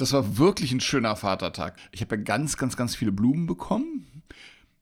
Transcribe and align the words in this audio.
Das 0.00 0.14
war 0.14 0.38
wirklich 0.38 0.72
ein 0.72 0.80
schöner 0.80 1.14
Vatertag. 1.14 1.76
Ich 1.92 2.00
habe 2.00 2.16
ja 2.16 2.22
ganz, 2.22 2.56
ganz, 2.56 2.74
ganz 2.74 2.96
viele 2.96 3.12
Blumen 3.12 3.46
bekommen 3.46 4.06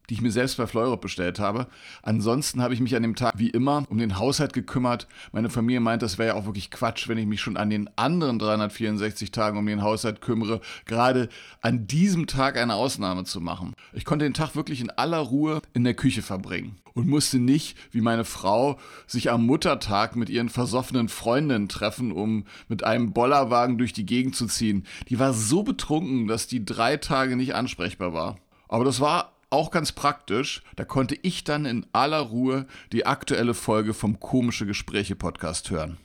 die 0.08 0.14
ich 0.14 0.20
mir 0.20 0.32
selbst 0.32 0.56
bei 0.56 0.66
Fleurop 0.66 1.00
bestellt 1.00 1.38
habe. 1.38 1.66
Ansonsten 2.02 2.62
habe 2.62 2.74
ich 2.74 2.80
mich 2.80 2.96
an 2.96 3.02
dem 3.02 3.14
Tag 3.14 3.34
wie 3.36 3.50
immer 3.50 3.84
um 3.88 3.98
den 3.98 4.18
Haushalt 4.18 4.52
gekümmert. 4.52 5.06
Meine 5.32 5.50
Familie 5.50 5.80
meint, 5.80 6.02
das 6.02 6.18
wäre 6.18 6.28
ja 6.28 6.34
auch 6.34 6.46
wirklich 6.46 6.70
Quatsch, 6.70 7.08
wenn 7.08 7.18
ich 7.18 7.26
mich 7.26 7.40
schon 7.40 7.56
an 7.56 7.70
den 7.70 7.90
anderen 7.96 8.38
364 8.38 9.30
Tagen 9.32 9.58
um 9.58 9.66
den 9.66 9.82
Haushalt 9.82 10.20
kümmere, 10.20 10.60
gerade 10.86 11.28
an 11.60 11.86
diesem 11.86 12.26
Tag 12.26 12.56
eine 12.56 12.74
Ausnahme 12.74 13.24
zu 13.24 13.40
machen. 13.40 13.74
Ich 13.92 14.04
konnte 14.04 14.24
den 14.24 14.34
Tag 14.34 14.56
wirklich 14.56 14.80
in 14.80 14.90
aller 14.90 15.18
Ruhe 15.18 15.60
in 15.74 15.84
der 15.84 15.94
Küche 15.94 16.22
verbringen 16.22 16.76
und 16.94 17.08
musste 17.08 17.38
nicht, 17.38 17.76
wie 17.92 18.00
meine 18.00 18.24
Frau, 18.24 18.78
sich 19.06 19.30
am 19.30 19.46
Muttertag 19.46 20.16
mit 20.16 20.28
ihren 20.30 20.48
versoffenen 20.48 21.08
Freundinnen 21.08 21.68
treffen, 21.68 22.12
um 22.12 22.44
mit 22.68 22.82
einem 22.82 23.12
Bollerwagen 23.12 23.78
durch 23.78 23.92
die 23.92 24.06
Gegend 24.06 24.34
zu 24.34 24.46
ziehen. 24.46 24.84
Die 25.08 25.18
war 25.18 25.32
so 25.32 25.62
betrunken, 25.62 26.26
dass 26.26 26.48
die 26.48 26.64
drei 26.64 26.96
Tage 26.96 27.36
nicht 27.36 27.54
ansprechbar 27.54 28.12
war. 28.12 28.38
Aber 28.68 28.84
das 28.84 29.00
war 29.00 29.37
auch 29.50 29.70
ganz 29.70 29.92
praktisch, 29.92 30.62
da 30.76 30.84
konnte 30.84 31.18
ich 31.22 31.44
dann 31.44 31.64
in 31.64 31.86
aller 31.92 32.20
Ruhe 32.20 32.66
die 32.92 33.06
aktuelle 33.06 33.54
Folge 33.54 33.94
vom 33.94 34.20
Komische 34.20 34.66
Gespräche 34.66 35.16
Podcast 35.16 35.70
hören. 35.70 35.98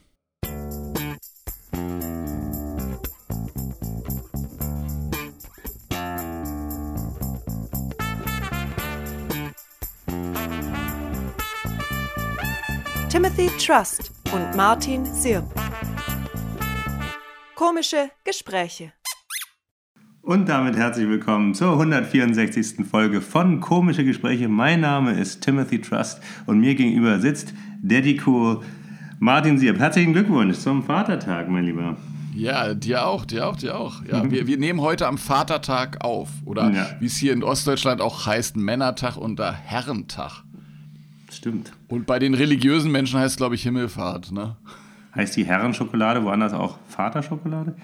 Timothy 13.10 13.46
Trust 13.64 14.10
und 14.32 14.56
Martin 14.56 15.06
Sirp. 15.06 15.44
Komische 17.54 18.10
Gespräche. 18.24 18.92
Und 20.24 20.48
damit 20.48 20.74
herzlich 20.74 21.06
willkommen 21.06 21.52
zur 21.52 21.72
164. 21.72 22.86
Folge 22.90 23.20
von 23.20 23.60
Komische 23.60 24.06
Gespräche. 24.06 24.48
Mein 24.48 24.80
Name 24.80 25.12
ist 25.12 25.42
Timothy 25.42 25.82
Trust 25.82 26.22
und 26.46 26.60
mir 26.60 26.74
gegenüber 26.74 27.20
sitzt 27.20 27.52
Daddy 27.82 28.18
Cool 28.24 28.62
Martin 29.18 29.58
Sieb. 29.58 29.78
Herzlichen 29.78 30.14
Glückwunsch 30.14 30.56
zum 30.56 30.82
Vatertag, 30.82 31.50
mein 31.50 31.64
Lieber. 31.64 31.98
Ja, 32.34 32.72
dir 32.72 33.06
auch, 33.06 33.26
dir 33.26 33.46
auch, 33.46 33.56
dir 33.56 33.76
auch. 33.76 34.02
Ja, 34.06 34.30
wir, 34.30 34.46
wir 34.46 34.56
nehmen 34.56 34.80
heute 34.80 35.08
am 35.08 35.18
Vatertag 35.18 36.02
auf. 36.02 36.30
Oder 36.46 36.70
ja. 36.70 36.86
wie 37.00 37.06
es 37.06 37.18
hier 37.18 37.34
in 37.34 37.44
Ostdeutschland 37.44 38.00
auch 38.00 38.24
heißt, 38.24 38.56
Männertag 38.56 39.18
und 39.18 39.38
Herrentag. 39.38 40.42
Stimmt. 41.30 41.70
Und 41.88 42.06
bei 42.06 42.18
den 42.18 42.32
religiösen 42.32 42.90
Menschen 42.90 43.20
heißt 43.20 43.32
es, 43.32 43.36
glaube 43.36 43.56
ich, 43.56 43.62
Himmelfahrt, 43.62 44.32
ne? 44.32 44.56
Heißt 45.14 45.36
die 45.36 45.44
Herrenschokolade 45.44 46.24
woanders 46.24 46.54
auch 46.54 46.78
Vaterschokolade? 46.88 47.76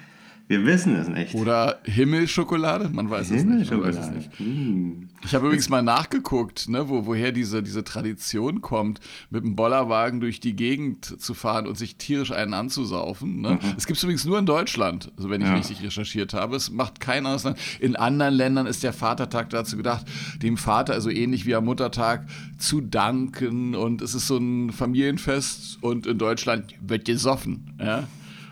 Wir 0.51 0.67
wissen 0.67 0.97
es 0.97 1.07
nicht. 1.07 1.37
Oder 1.37 1.79
Himmelschokolade? 1.85 2.89
Man 2.89 3.09
weiß 3.09 3.31
es 3.31 3.45
nicht. 3.45 3.71
Man 3.71 3.85
weiß 3.85 3.97
es 3.97 4.11
nicht. 4.11 4.37
Hm. 4.41 5.09
Ich 5.23 5.33
habe 5.33 5.47
übrigens 5.47 5.69
mal 5.69 5.81
nachgeguckt, 5.81 6.69
ne, 6.69 6.89
wo, 6.89 7.07
woher 7.07 7.31
diese, 7.31 7.63
diese 7.63 7.85
Tradition 7.85 8.61
kommt, 8.61 8.99
mit 9.31 9.45
dem 9.45 9.55
Bollerwagen 9.55 10.19
durch 10.19 10.41
die 10.41 10.57
Gegend 10.57 11.05
zu 11.05 11.35
fahren 11.35 11.69
und 11.69 11.79
sich 11.79 11.99
tierisch 11.99 12.33
einen 12.33 12.53
anzusaufen. 12.53 13.43
Ne? 13.43 13.61
Mhm. 13.63 13.75
Es 13.77 13.87
gibt 13.87 13.99
es 13.99 14.03
übrigens 14.03 14.25
nur 14.25 14.41
in 14.41 14.47
Deutschland, 14.47 15.13
also 15.17 15.31
wenn 15.31 15.41
ich 15.41 15.47
ja. 15.47 15.55
richtig 15.55 15.85
recherchiert 15.85 16.35
habe. 16.35 16.57
Es 16.57 16.69
macht 16.69 16.99
kein 16.99 17.27
anderes 17.27 17.45
Land. 17.45 17.57
In 17.79 17.95
anderen 17.95 18.35
Ländern 18.35 18.67
ist 18.67 18.83
der 18.83 18.93
Vatertag 18.93 19.51
dazu 19.51 19.77
gedacht, 19.77 20.05
dem 20.43 20.57
Vater, 20.57 20.95
also 20.95 21.11
ähnlich 21.11 21.47
wie 21.47 21.55
am 21.55 21.65
Muttertag, 21.65 22.27
zu 22.59 22.81
danken. 22.81 23.77
Und 23.77 24.03
es 24.03 24.15
ist 24.15 24.27
so 24.27 24.39
ein 24.39 24.73
Familienfest 24.73 25.79
und 25.81 26.09
in 26.09 26.19
Deutschland 26.19 26.75
wird 26.81 27.05
gesoffen. 27.05 27.73
Ja? 27.79 28.09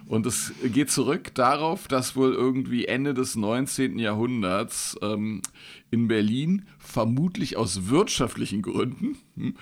Und 0.09 0.25
es 0.25 0.53
geht 0.65 0.91
zurück 0.91 1.35
darauf, 1.35 1.87
dass 1.87 2.17
wohl 2.17 2.33
irgendwie 2.33 2.87
Ende 2.87 3.13
des 3.13 3.37
19. 3.37 3.99
Jahrhunderts 3.99 4.97
ähm, 5.03 5.43
in 5.91 6.09
Berlin, 6.09 6.65
vermutlich 6.79 7.59
aus 7.59 7.91
wirtschaftlichen 7.91 8.63
Gründen, 8.63 9.19
hm, 9.37 9.55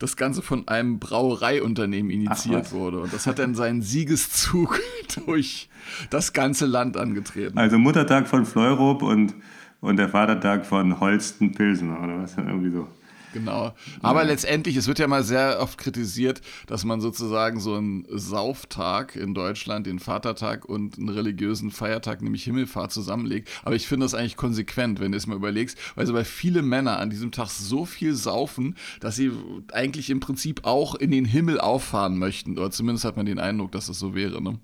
das 0.00 0.16
Ganze 0.16 0.42
von 0.42 0.66
einem 0.66 0.98
Brauereiunternehmen 0.98 2.10
initiiert 2.10 2.72
wurde. 2.72 2.98
Und 2.98 3.12
das 3.12 3.28
hat 3.28 3.38
dann 3.38 3.54
seinen 3.54 3.82
Siegeszug 3.82 4.80
durch 5.24 5.68
das 6.10 6.32
ganze 6.32 6.66
Land 6.66 6.96
angetreten. 6.96 7.56
Also 7.56 7.78
Muttertag 7.78 8.26
von 8.26 8.44
Fleurop 8.44 9.02
und, 9.02 9.34
und 9.80 9.96
der 9.98 10.08
Vatertag 10.08 10.66
von 10.66 10.98
Holsten 10.98 11.52
Pilsen 11.52 11.96
oder 11.96 12.18
was? 12.18 12.36
Irgendwie 12.36 12.72
so. 12.72 12.88
Genau. 13.32 13.74
Aber 14.02 14.22
ja. 14.22 14.28
letztendlich, 14.28 14.76
es 14.76 14.88
wird 14.88 14.98
ja 14.98 15.08
mal 15.08 15.22
sehr 15.22 15.60
oft 15.60 15.78
kritisiert, 15.78 16.40
dass 16.66 16.84
man 16.84 17.00
sozusagen 17.00 17.60
so 17.60 17.74
einen 17.74 18.06
Sauftag 18.10 19.16
in 19.16 19.34
Deutschland, 19.34 19.86
den 19.86 19.98
Vatertag 19.98 20.64
und 20.64 20.98
einen 20.98 21.08
religiösen 21.08 21.70
Feiertag, 21.70 22.22
nämlich 22.22 22.44
Himmelfahrt, 22.44 22.92
zusammenlegt. 22.92 23.48
Aber 23.64 23.74
ich 23.74 23.86
finde 23.86 24.04
das 24.04 24.14
eigentlich 24.14 24.36
konsequent, 24.36 25.00
wenn 25.00 25.12
du 25.12 25.18
es 25.18 25.26
mal 25.26 25.36
überlegst, 25.36 25.78
weil 25.94 26.06
so 26.06 26.12
bei 26.12 26.24
viele 26.24 26.62
Männer 26.62 26.98
an 26.98 27.10
diesem 27.10 27.32
Tag 27.32 27.48
so 27.48 27.84
viel 27.84 28.14
saufen, 28.14 28.76
dass 29.00 29.16
sie 29.16 29.32
eigentlich 29.72 30.10
im 30.10 30.20
Prinzip 30.20 30.64
auch 30.64 30.94
in 30.94 31.10
den 31.10 31.24
Himmel 31.24 31.60
auffahren 31.60 32.18
möchten. 32.18 32.58
Oder 32.58 32.70
zumindest 32.70 33.04
hat 33.04 33.16
man 33.16 33.26
den 33.26 33.38
Eindruck, 33.38 33.72
dass 33.72 33.86
das 33.86 33.98
so 33.98 34.14
wäre. 34.14 34.42
Ne? 34.42 34.58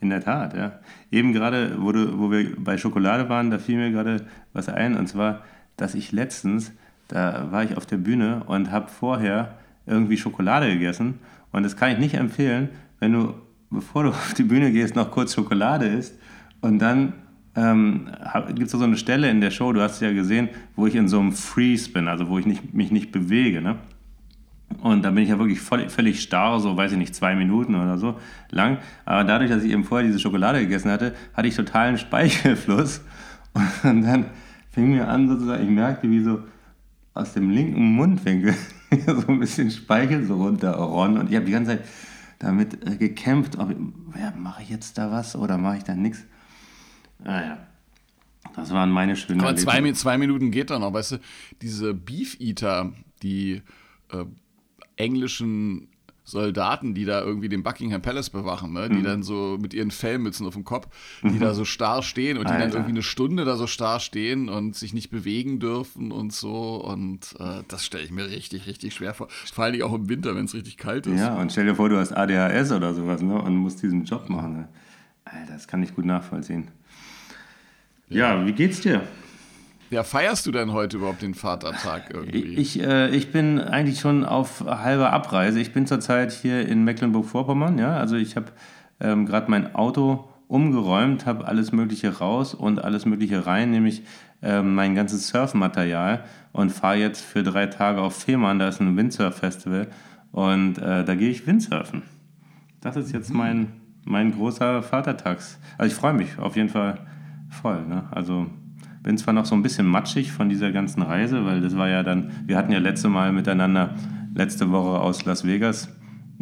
In 0.00 0.10
der 0.10 0.22
Tat, 0.22 0.54
ja. 0.54 0.78
Eben 1.10 1.32
gerade, 1.32 1.76
wo, 1.80 1.90
du, 1.92 2.18
wo 2.18 2.30
wir 2.30 2.54
bei 2.56 2.78
Schokolade 2.78 3.28
waren, 3.28 3.50
da 3.50 3.58
fiel 3.58 3.76
mir 3.76 3.90
gerade 3.90 4.26
was 4.52 4.68
ein. 4.68 4.96
Und 4.96 5.08
zwar, 5.08 5.42
dass 5.76 5.94
ich 5.94 6.12
letztens 6.12 6.72
da 7.08 7.48
war 7.50 7.64
ich 7.64 7.76
auf 7.76 7.86
der 7.86 7.96
Bühne 7.96 8.42
und 8.46 8.70
habe 8.70 8.88
vorher 8.88 9.58
irgendwie 9.86 10.16
Schokolade 10.16 10.68
gegessen. 10.68 11.18
Und 11.52 11.62
das 11.62 11.76
kann 11.76 11.90
ich 11.90 11.98
nicht 11.98 12.14
empfehlen, 12.14 12.68
wenn 13.00 13.12
du, 13.12 13.34
bevor 13.70 14.04
du 14.04 14.08
auf 14.10 14.34
die 14.34 14.44
Bühne 14.44 14.70
gehst, 14.70 14.94
noch 14.94 15.10
kurz 15.10 15.34
Schokolade 15.34 15.86
isst. 15.86 16.18
Und 16.60 16.78
dann 16.78 17.14
ähm, 17.56 18.08
gibt 18.48 18.66
es 18.66 18.72
so 18.72 18.82
eine 18.82 18.96
Stelle 18.96 19.30
in 19.30 19.40
der 19.40 19.50
Show, 19.50 19.72
du 19.72 19.80
hast 19.80 19.94
es 19.94 20.00
ja 20.00 20.12
gesehen, 20.12 20.48
wo 20.76 20.86
ich 20.86 20.94
in 20.94 21.08
so 21.08 21.18
einem 21.18 21.32
Freeze 21.32 21.90
bin, 21.90 22.08
also 22.08 22.28
wo 22.28 22.38
ich 22.38 22.46
nicht, 22.46 22.74
mich 22.74 22.90
nicht 22.90 23.10
bewege. 23.10 23.60
Ne? 23.60 23.76
Und 24.82 25.04
da 25.04 25.10
bin 25.10 25.22
ich 25.22 25.30
ja 25.30 25.38
wirklich 25.38 25.60
voll, 25.60 25.88
völlig 25.88 26.20
starr, 26.20 26.60
so 26.60 26.76
weiß 26.76 26.92
ich 26.92 26.98
nicht, 26.98 27.14
zwei 27.14 27.34
Minuten 27.34 27.74
oder 27.74 27.98
so 27.98 28.18
lang. 28.50 28.78
Aber 29.04 29.24
dadurch, 29.24 29.50
dass 29.50 29.64
ich 29.64 29.72
eben 29.72 29.84
vorher 29.84 30.06
diese 30.06 30.18
Schokolade 30.18 30.60
gegessen 30.60 30.90
hatte, 30.90 31.14
hatte 31.34 31.48
ich 31.48 31.56
totalen 31.56 31.96
Speichelfluss. 31.96 33.02
Und 33.82 34.02
dann 34.02 34.26
fing 34.70 34.90
mir 34.90 35.08
an, 35.08 35.28
sozusagen, 35.28 35.64
ich 35.64 35.70
merkte, 35.70 36.10
wie 36.10 36.20
so 36.20 36.40
aus 37.18 37.32
dem 37.32 37.50
linken 37.50 37.92
Mundwinkel 37.92 38.54
so 39.06 39.26
ein 39.28 39.40
bisschen 39.40 39.70
Speichel 39.70 40.24
so 40.24 40.36
runterronnen. 40.36 41.18
Und 41.18 41.30
ich 41.30 41.36
habe 41.36 41.46
die 41.46 41.52
ganze 41.52 41.76
Zeit 41.76 41.84
damit 42.38 42.86
äh, 42.86 42.96
gekämpft, 42.96 43.58
ob 43.58 43.74
ja, 44.18 44.32
mache 44.36 44.62
ich 44.62 44.70
jetzt 44.70 44.96
da 44.96 45.10
was 45.10 45.36
oder 45.36 45.58
mache 45.58 45.78
ich 45.78 45.84
da 45.84 45.94
nichts. 45.94 46.24
Naja, 47.18 47.58
das 48.54 48.70
waren 48.70 48.90
meine 48.90 49.16
schönen 49.16 49.40
Aber 49.40 49.56
zwei, 49.56 49.92
zwei, 49.92 50.18
Minuten 50.18 50.50
geht 50.50 50.70
dann 50.70 50.82
noch, 50.82 50.92
weißt 50.92 51.12
du, 51.12 51.16
diese 51.60 51.94
Beef 51.94 52.38
Eater, 52.40 52.92
die 53.22 53.62
äh, 54.12 54.24
englischen 54.96 55.88
Soldaten, 56.28 56.92
die 56.92 57.06
da 57.06 57.22
irgendwie 57.22 57.48
den 57.48 57.62
Buckingham 57.62 58.02
Palace 58.02 58.28
bewachen, 58.28 58.74
ne? 58.74 58.90
die 58.90 58.96
mhm. 58.96 59.04
dann 59.04 59.22
so 59.22 59.56
mit 59.60 59.72
ihren 59.72 59.90
Fellmützen 59.90 60.46
auf 60.46 60.52
dem 60.52 60.64
Kopf, 60.64 60.88
die 61.22 61.28
mhm. 61.28 61.40
da 61.40 61.54
so 61.54 61.64
starr 61.64 62.02
stehen 62.02 62.36
und 62.36 62.48
die 62.48 62.52
Alter. 62.52 62.66
dann 62.66 62.72
irgendwie 62.72 62.92
eine 62.92 63.02
Stunde 63.02 63.46
da 63.46 63.56
so 63.56 63.66
starr 63.66 63.98
stehen 63.98 64.50
und 64.50 64.76
sich 64.76 64.92
nicht 64.92 65.10
bewegen 65.10 65.58
dürfen 65.58 66.12
und 66.12 66.34
so. 66.34 66.84
Und 66.84 67.34
äh, 67.38 67.62
das 67.68 67.86
stelle 67.86 68.04
ich 68.04 68.10
mir 68.10 68.28
richtig, 68.28 68.66
richtig 68.66 68.92
schwer 68.92 69.14
vor. 69.14 69.28
Vor 69.30 69.64
allem 69.64 69.80
auch 69.82 69.94
im 69.94 70.10
Winter, 70.10 70.36
wenn 70.36 70.44
es 70.44 70.54
richtig 70.54 70.76
kalt 70.76 71.06
ist. 71.06 71.18
Ja, 71.18 71.34
und 71.34 71.50
stell 71.50 71.64
dir 71.64 71.74
vor, 71.74 71.88
du 71.88 71.96
hast 71.96 72.12
ADHS 72.12 72.72
oder 72.72 72.92
sowas 72.92 73.22
ne? 73.22 73.40
und 73.40 73.56
musst 73.56 73.82
diesen 73.82 74.04
Job 74.04 74.28
machen. 74.28 74.52
Ne? 74.52 74.68
Alter, 75.24 75.54
das 75.54 75.66
kann 75.66 75.82
ich 75.82 75.94
gut 75.94 76.04
nachvollziehen. 76.04 76.68
Ja, 78.08 78.38
ja 78.38 78.46
wie 78.46 78.52
geht's 78.52 78.82
dir? 78.82 79.02
Ja, 79.90 80.02
feierst 80.02 80.46
du 80.46 80.52
denn 80.52 80.72
heute 80.72 80.98
überhaupt 80.98 81.22
den 81.22 81.34
Vatertag 81.34 82.10
irgendwie? 82.12 82.54
Ich, 82.56 82.80
äh, 82.82 83.08
ich 83.08 83.32
bin 83.32 83.58
eigentlich 83.58 84.00
schon 84.00 84.24
auf 84.24 84.64
halber 84.66 85.12
Abreise. 85.12 85.60
Ich 85.60 85.72
bin 85.72 85.86
zurzeit 85.86 86.32
hier 86.32 86.68
in 86.68 86.84
Mecklenburg-Vorpommern. 86.84 87.78
Ja? 87.78 87.96
Also 87.96 88.16
ich 88.16 88.36
habe 88.36 88.52
ähm, 89.00 89.24
gerade 89.24 89.50
mein 89.50 89.74
Auto 89.74 90.28
umgeräumt, 90.46 91.24
habe 91.24 91.46
alles 91.46 91.72
Mögliche 91.72 92.18
raus 92.18 92.54
und 92.54 92.84
alles 92.84 93.06
Mögliche 93.06 93.46
rein, 93.46 93.70
nämlich 93.70 94.02
ähm, 94.42 94.74
mein 94.74 94.94
ganzes 94.94 95.28
Surfmaterial 95.28 96.24
und 96.52 96.70
fahre 96.70 96.96
jetzt 96.96 97.24
für 97.24 97.42
drei 97.42 97.66
Tage 97.66 98.00
auf 98.00 98.14
Fehmarn. 98.14 98.58
Da 98.58 98.68
ist 98.68 98.80
ein 98.80 98.96
Windsurf-Festival 98.96 99.88
und 100.32 100.78
äh, 100.78 101.04
da 101.04 101.14
gehe 101.14 101.30
ich 101.30 101.46
Windsurfen. 101.46 102.02
Das 102.80 102.96
ist 102.96 103.12
jetzt 103.12 103.32
mein, 103.32 103.72
mein 104.04 104.32
großer 104.32 104.82
Vatertags. 104.82 105.58
Also 105.78 105.92
ich 105.92 105.98
freue 105.98 106.14
mich 106.14 106.38
auf 106.38 106.56
jeden 106.56 106.68
Fall 106.68 106.98
voll. 107.50 107.84
Ne? 107.86 108.04
Also 108.10 108.46
bin 109.08 109.16
zwar 109.16 109.32
noch 109.32 109.46
so 109.46 109.54
ein 109.54 109.62
bisschen 109.62 109.86
matschig 109.86 110.32
von 110.32 110.50
dieser 110.50 110.70
ganzen 110.70 111.00
Reise, 111.00 111.46
weil 111.46 111.62
das 111.62 111.78
war 111.78 111.88
ja 111.88 112.02
dann, 112.02 112.30
wir 112.44 112.58
hatten 112.58 112.72
ja 112.72 112.78
letzte 112.78 113.08
Mal 113.08 113.32
miteinander 113.32 113.94
letzte 114.34 114.70
Woche 114.70 115.00
aus 115.00 115.24
Las 115.24 115.46
Vegas 115.46 115.88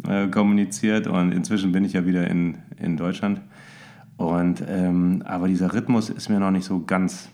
äh, 0.05 0.27
kommuniziert 0.27 1.07
und 1.07 1.31
inzwischen 1.31 1.71
bin 1.71 1.85
ich 1.85 1.93
ja 1.93 2.05
wieder 2.05 2.29
in, 2.29 2.57
in 2.77 2.97
Deutschland. 2.97 3.39
Und, 4.17 4.61
ähm, 4.67 5.23
aber 5.25 5.47
dieser 5.47 5.73
Rhythmus 5.73 6.09
ist 6.09 6.27
mir 6.27 6.41
noch 6.41 6.51
nicht 6.51 6.65
so 6.65 6.83
ganz 6.83 7.29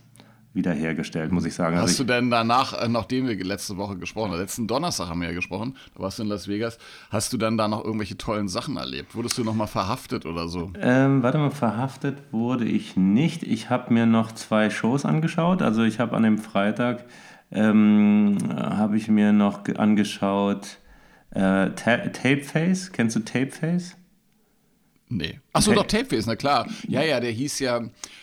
wiederhergestellt, 0.54 1.32
muss 1.32 1.46
ich 1.46 1.54
sagen. 1.54 1.76
Hast 1.76 1.82
also 1.82 1.92
ich, 1.92 1.98
du 1.98 2.04
denn 2.04 2.30
danach, 2.30 2.74
äh, 2.74 2.88
nachdem 2.88 3.28
wir 3.28 3.44
letzte 3.44 3.78
Woche 3.78 3.98
gesprochen 3.98 4.32
haben, 4.32 4.40
letzten 4.40 4.68
Donnerstag 4.68 5.10
haben 5.10 5.22
wir 5.22 5.30
ja 5.30 5.34
gesprochen, 5.34 5.76
da 5.96 6.04
warst 6.04 6.20
du 6.20 6.24
in 6.24 6.30
Las 6.30 6.48
Vegas, 6.48 6.78
hast 7.10 7.34
du 7.34 7.38
dann 7.38 7.58
da 7.58 7.68
noch 7.68 7.84
irgendwelche 7.84 8.18
tollen 8.18 8.48
Sachen 8.48 8.78
erlebt? 8.78 9.16
Wurdest 9.16 9.38
du 9.38 9.44
noch 9.44 9.56
mal 9.56 9.68
verhaftet 9.68 10.26
oder 10.26 10.48
so? 10.48 10.72
Ähm, 10.80 11.24
warte 11.24 11.38
mal, 11.38 11.52
verhaftet 11.52 12.18
wurde 12.32 12.66
ich 12.66 12.96
nicht. 12.96 13.44
Ich 13.44 13.70
habe 13.70 13.94
mir 13.94 14.06
noch 14.06 14.32
zwei 14.32 14.70
Shows 14.70 15.06
angeschaut. 15.06 15.62
Also 15.62 15.84
ich 15.84 16.00
habe 16.00 16.16
an 16.16 16.24
dem 16.24 16.38
Freitag, 16.38 17.06
ähm, 17.52 18.38
habe 18.56 18.98
ich 18.98 19.08
mir 19.08 19.32
noch 19.32 19.62
angeschaut 19.76 20.78
äh, 21.32 21.72
Tapeface. 21.72 22.92
Kennst 22.92 23.16
du 23.16 23.22
Tapeface? 23.22 23.96
Nee. 25.16 25.40
Achso, 25.54 25.72
okay. 25.72 25.80
doch, 25.80 25.88
Tapeface, 25.88 26.26
na 26.26 26.36
klar. 26.36 26.68
Ja, 26.88 27.04
ja, 27.04 27.20
der 27.20 27.32
hieß 27.32 27.60
ja, 27.60 27.82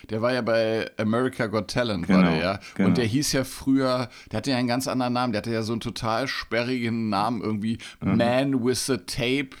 der 0.09 0.21
war 0.21 0.33
ja 0.33 0.41
bei 0.41 0.89
America 0.97 1.47
Got 1.47 1.69
Talent, 1.69 2.05
genau, 2.05 2.19
war 2.19 2.29
der 2.29 2.39
ja. 2.39 2.59
Genau. 2.75 2.89
Und 2.89 2.97
der 2.97 3.05
hieß 3.05 3.31
ja 3.31 3.43
früher, 3.45 4.09
der 4.31 4.37
hatte 4.37 4.51
ja 4.51 4.57
einen 4.57 4.67
ganz 4.67 4.87
anderen 4.87 5.13
Namen, 5.13 5.31
der 5.31 5.39
hatte 5.39 5.53
ja 5.53 5.63
so 5.63 5.71
einen 5.71 5.79
total 5.79 6.27
sperrigen 6.27 7.09
Namen 7.09 7.41
irgendwie, 7.41 7.77
mhm. 8.01 8.17
Man 8.17 8.65
with 8.65 8.89
a 8.89 8.97
Tape 8.97 9.55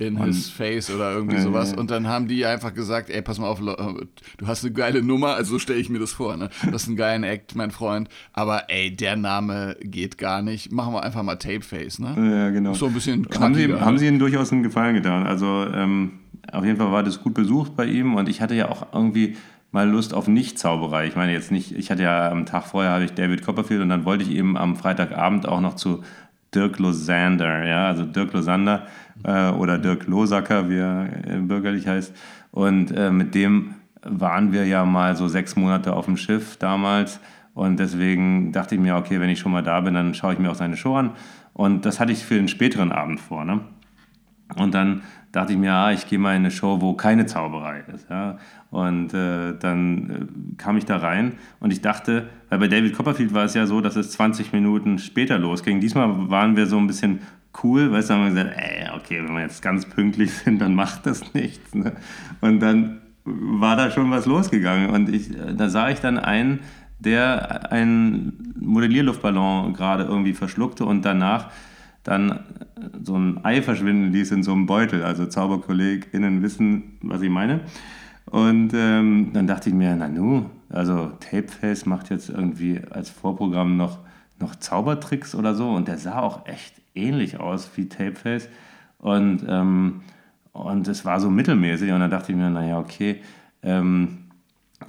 in 0.00 0.16
und, 0.16 0.26
his 0.26 0.48
face 0.48 0.90
oder 0.90 1.12
irgendwie 1.12 1.36
ja, 1.36 1.42
sowas. 1.42 1.72
Ja. 1.72 1.78
Und 1.78 1.90
dann 1.90 2.06
haben 2.06 2.26
die 2.26 2.44
einfach 2.44 2.74
gesagt, 2.74 3.10
ey, 3.10 3.22
pass 3.22 3.38
mal 3.38 3.48
auf, 3.48 3.60
du 3.60 4.46
hast 4.46 4.64
eine 4.64 4.72
geile 4.72 5.02
Nummer, 5.02 5.34
also 5.34 5.58
stelle 5.58 5.78
ich 5.78 5.90
mir 5.90 5.98
das 5.98 6.12
vor, 6.12 6.36
ne? 6.36 6.48
Du 6.64 6.72
hast 6.72 6.88
einen 6.88 6.96
geilen 6.96 7.22
Act, 7.22 7.54
mein 7.54 7.70
Freund, 7.70 8.08
aber 8.32 8.70
ey, 8.70 8.94
der 8.94 9.16
Name 9.16 9.76
geht 9.82 10.18
gar 10.18 10.42
nicht. 10.42 10.72
Machen 10.72 10.94
wir 10.94 11.02
einfach 11.02 11.22
mal 11.22 11.36
Tapeface, 11.36 11.98
ne? 11.98 12.14
Ja, 12.16 12.50
genau. 12.50 12.74
So 12.74 12.86
ein 12.86 12.94
bisschen 12.94 13.26
haben 13.38 13.54
sie, 13.54 13.68
ne? 13.68 13.80
haben 13.80 13.98
sie 13.98 14.06
ihnen 14.06 14.18
durchaus 14.18 14.52
einen 14.52 14.62
Gefallen 14.62 14.94
getan. 14.94 15.26
Also 15.26 15.66
ähm, 15.66 16.19
auf 16.52 16.64
jeden 16.64 16.76
Fall 16.76 16.92
war 16.92 17.02
das 17.02 17.22
gut 17.22 17.34
besucht 17.34 17.76
bei 17.76 17.86
ihm 17.86 18.14
und 18.14 18.28
ich 18.28 18.40
hatte 18.40 18.54
ja 18.54 18.68
auch 18.68 18.86
irgendwie 18.92 19.36
mal 19.72 19.88
Lust 19.88 20.14
auf 20.14 20.26
Nicht-Zauberei. 20.26 21.06
Ich 21.06 21.16
meine 21.16 21.32
jetzt 21.32 21.50
nicht, 21.50 21.72
ich 21.72 21.90
hatte 21.90 22.02
ja 22.02 22.30
am 22.30 22.46
Tag 22.46 22.64
vorher 22.64 22.92
hatte 22.92 23.04
ich 23.04 23.14
David 23.14 23.44
Copperfield 23.44 23.82
und 23.82 23.88
dann 23.88 24.04
wollte 24.04 24.24
ich 24.24 24.30
eben 24.30 24.56
am 24.56 24.76
Freitagabend 24.76 25.46
auch 25.46 25.60
noch 25.60 25.74
zu 25.76 26.02
Dirk 26.54 26.78
Losander, 26.78 27.64
ja, 27.64 27.86
also 27.86 28.04
Dirk 28.04 28.32
Losander 28.32 28.86
äh, 29.22 29.50
oder 29.50 29.78
Dirk 29.78 30.06
Losacker, 30.06 30.68
wie 30.68 30.78
er 30.78 31.08
äh, 31.26 31.38
bürgerlich 31.38 31.86
heißt. 31.86 32.14
Und 32.50 32.90
äh, 32.90 33.10
mit 33.10 33.34
dem 33.34 33.74
waren 34.02 34.52
wir 34.52 34.66
ja 34.66 34.84
mal 34.84 35.14
so 35.16 35.28
sechs 35.28 35.56
Monate 35.56 35.94
auf 35.94 36.06
dem 36.06 36.16
Schiff 36.16 36.56
damals. 36.56 37.20
Und 37.54 37.78
deswegen 37.78 38.52
dachte 38.52 38.74
ich 38.74 38.80
mir, 38.80 38.96
okay, 38.96 39.20
wenn 39.20 39.28
ich 39.28 39.38
schon 39.38 39.52
mal 39.52 39.62
da 39.62 39.80
bin, 39.80 39.94
dann 39.94 40.14
schaue 40.14 40.32
ich 40.32 40.38
mir 40.38 40.50
auch 40.50 40.56
seine 40.56 40.76
Show 40.76 40.96
an. 40.96 41.10
Und 41.52 41.84
das 41.84 42.00
hatte 42.00 42.12
ich 42.12 42.24
für 42.24 42.34
den 42.34 42.48
späteren 42.48 42.90
Abend 42.90 43.20
vor. 43.20 43.44
Ne? 43.44 43.60
Und 44.56 44.74
dann 44.74 45.02
dachte 45.32 45.52
ich 45.52 45.58
mir, 45.58 45.72
ah, 45.72 45.92
ich 45.92 46.06
gehe 46.06 46.18
mal 46.18 46.32
in 46.32 46.42
eine 46.42 46.50
Show, 46.50 46.80
wo 46.80 46.94
keine 46.94 47.26
Zauberei 47.26 47.84
ist. 47.94 48.08
Ja? 48.10 48.38
Und 48.70 49.14
äh, 49.14 49.54
dann 49.58 50.10
äh, 50.10 50.56
kam 50.56 50.76
ich 50.76 50.84
da 50.84 50.96
rein 50.96 51.34
und 51.60 51.72
ich 51.72 51.80
dachte, 51.80 52.28
weil 52.48 52.58
bei 52.58 52.68
David 52.68 52.94
Copperfield 52.94 53.32
war 53.32 53.44
es 53.44 53.54
ja 53.54 53.66
so, 53.66 53.80
dass 53.80 53.96
es 53.96 54.12
20 54.12 54.52
Minuten 54.52 54.98
später 54.98 55.38
losging. 55.38 55.80
Diesmal 55.80 56.30
waren 56.30 56.56
wir 56.56 56.66
so 56.66 56.78
ein 56.78 56.86
bisschen 56.86 57.20
cool, 57.62 57.92
weißt 57.92 58.10
du, 58.10 58.14
haben 58.14 58.34
wir 58.34 58.42
gesagt, 58.42 58.56
ey, 58.56 58.88
okay, 58.96 59.22
wenn 59.24 59.34
wir 59.34 59.42
jetzt 59.42 59.62
ganz 59.62 59.86
pünktlich 59.86 60.32
sind, 60.32 60.60
dann 60.60 60.74
macht 60.74 61.06
das 61.06 61.34
nichts. 61.34 61.74
Ne? 61.74 61.92
Und 62.40 62.60
dann 62.60 63.00
war 63.24 63.76
da 63.76 63.90
schon 63.90 64.10
was 64.10 64.26
losgegangen 64.26 64.90
und 64.90 65.08
ich, 65.08 65.30
äh, 65.30 65.54
da 65.54 65.68
sah 65.68 65.90
ich 65.90 66.00
dann 66.00 66.18
einen, 66.18 66.60
der 66.98 67.72
einen 67.72 68.52
Modellierluftballon 68.60 69.72
gerade 69.74 70.04
irgendwie 70.04 70.34
verschluckte 70.34 70.84
und 70.84 71.04
danach 71.04 71.50
dann 72.02 72.40
so 73.02 73.16
ein 73.16 73.44
Ei 73.44 73.62
verschwinden 73.62 74.12
ließ 74.12 74.30
in 74.32 74.42
so 74.42 74.52
einem 74.52 74.66
Beutel. 74.66 75.02
Also 75.02 75.26
ZauberkollegInnen 75.26 76.42
wissen, 76.42 76.98
was 77.02 77.22
ich 77.22 77.30
meine. 77.30 77.60
Und 78.26 78.72
ähm, 78.74 79.30
dann 79.32 79.46
dachte 79.46 79.70
ich 79.70 79.74
mir, 79.74 79.94
na 79.96 80.08
nu, 80.08 80.46
also 80.68 81.12
Tapeface 81.20 81.86
macht 81.86 82.10
jetzt 82.10 82.28
irgendwie 82.28 82.80
als 82.90 83.10
Vorprogramm 83.10 83.76
noch, 83.76 83.98
noch 84.38 84.54
Zaubertricks 84.56 85.34
oder 85.34 85.54
so. 85.54 85.70
Und 85.70 85.88
der 85.88 85.98
sah 85.98 86.20
auch 86.20 86.46
echt 86.46 86.80
ähnlich 86.94 87.40
aus 87.40 87.70
wie 87.76 87.88
Tapeface. 87.88 88.48
Und, 88.98 89.44
ähm, 89.48 90.02
und 90.52 90.88
es 90.88 91.04
war 91.04 91.20
so 91.20 91.30
mittelmäßig. 91.30 91.92
Und 91.92 92.00
dann 92.00 92.10
dachte 92.10 92.32
ich 92.32 92.38
mir, 92.38 92.50
naja, 92.50 92.78
okay. 92.78 93.20
Ähm, 93.62 94.18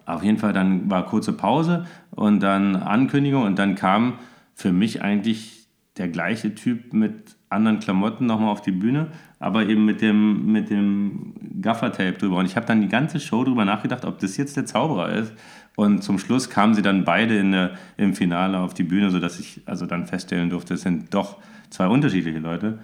auf 0.05 0.23
jeden 0.23 0.37
Fall, 0.37 0.53
dann 0.53 0.89
war 0.89 1.05
kurze 1.05 1.33
Pause 1.33 1.85
und 2.11 2.41
dann 2.41 2.75
Ankündigung. 2.75 3.43
Und 3.43 3.59
dann 3.59 3.75
kam 3.75 4.13
für 4.53 4.71
mich 4.71 5.01
eigentlich 5.01 5.60
der 5.97 6.07
gleiche 6.07 6.55
Typ 6.55 6.93
mit 6.93 7.35
anderen 7.49 7.79
Klamotten 7.79 8.25
nochmal 8.25 8.49
auf 8.49 8.61
die 8.61 8.71
Bühne, 8.71 9.07
aber 9.39 9.67
eben 9.67 9.85
mit 9.85 10.01
dem, 10.01 10.51
mit 10.51 10.69
dem 10.69 11.33
Gaffertape 11.61 12.13
drüber. 12.13 12.37
Und 12.37 12.45
ich 12.45 12.55
habe 12.55 12.65
dann 12.65 12.81
die 12.81 12.87
ganze 12.87 13.19
Show 13.19 13.43
drüber 13.43 13.65
nachgedacht, 13.65 14.05
ob 14.05 14.19
das 14.19 14.37
jetzt 14.37 14.55
der 14.55 14.65
Zauberer 14.65 15.09
ist. 15.09 15.33
Und 15.75 16.03
zum 16.03 16.17
Schluss 16.17 16.49
kamen 16.49 16.75
sie 16.75 16.81
dann 16.81 17.03
beide 17.03 17.37
in 17.37 17.51
der, 17.51 17.71
im 17.97 18.13
Finale 18.13 18.59
auf 18.59 18.73
die 18.73 18.83
Bühne, 18.83 19.09
sodass 19.09 19.39
ich 19.39 19.61
also 19.65 19.85
dann 19.85 20.05
feststellen 20.05 20.49
durfte, 20.49 20.75
es 20.75 20.81
sind 20.81 21.13
doch 21.13 21.37
zwei 21.69 21.87
unterschiedliche 21.87 22.39
Leute. 22.39 22.79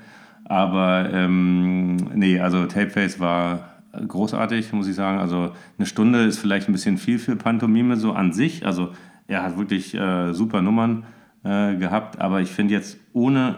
Aber 0.45 1.09
ähm, 1.12 1.95
nee, 2.15 2.39
also 2.39 2.65
Tapeface 2.65 3.19
war 3.19 3.69
großartig, 4.06 4.71
muss 4.74 4.88
ich 4.88 4.95
sagen. 4.95 5.19
Also 5.19 5.51
eine 5.77 5.86
Stunde 5.86 6.24
ist 6.24 6.39
vielleicht 6.39 6.69
ein 6.69 6.74
bisschen 6.74 6.98
viel 6.98 7.19
für 7.19 7.36
Pantomime 7.36 7.98
so 7.98 8.13
an 8.13 8.33
sich. 8.33 8.65
Also 8.65 8.92
er 9.27 9.44
hat 9.44 9.57
wirklich 9.57 9.94
äh, 9.94 10.33
super 10.33 10.62
Nummern 10.62 11.06
äh, 11.47 11.77
gehabt. 11.77 12.19
Aber 12.19 12.41
ich 12.41 12.49
finde 12.49 12.73
jetzt, 12.73 12.97
ohne 13.13 13.55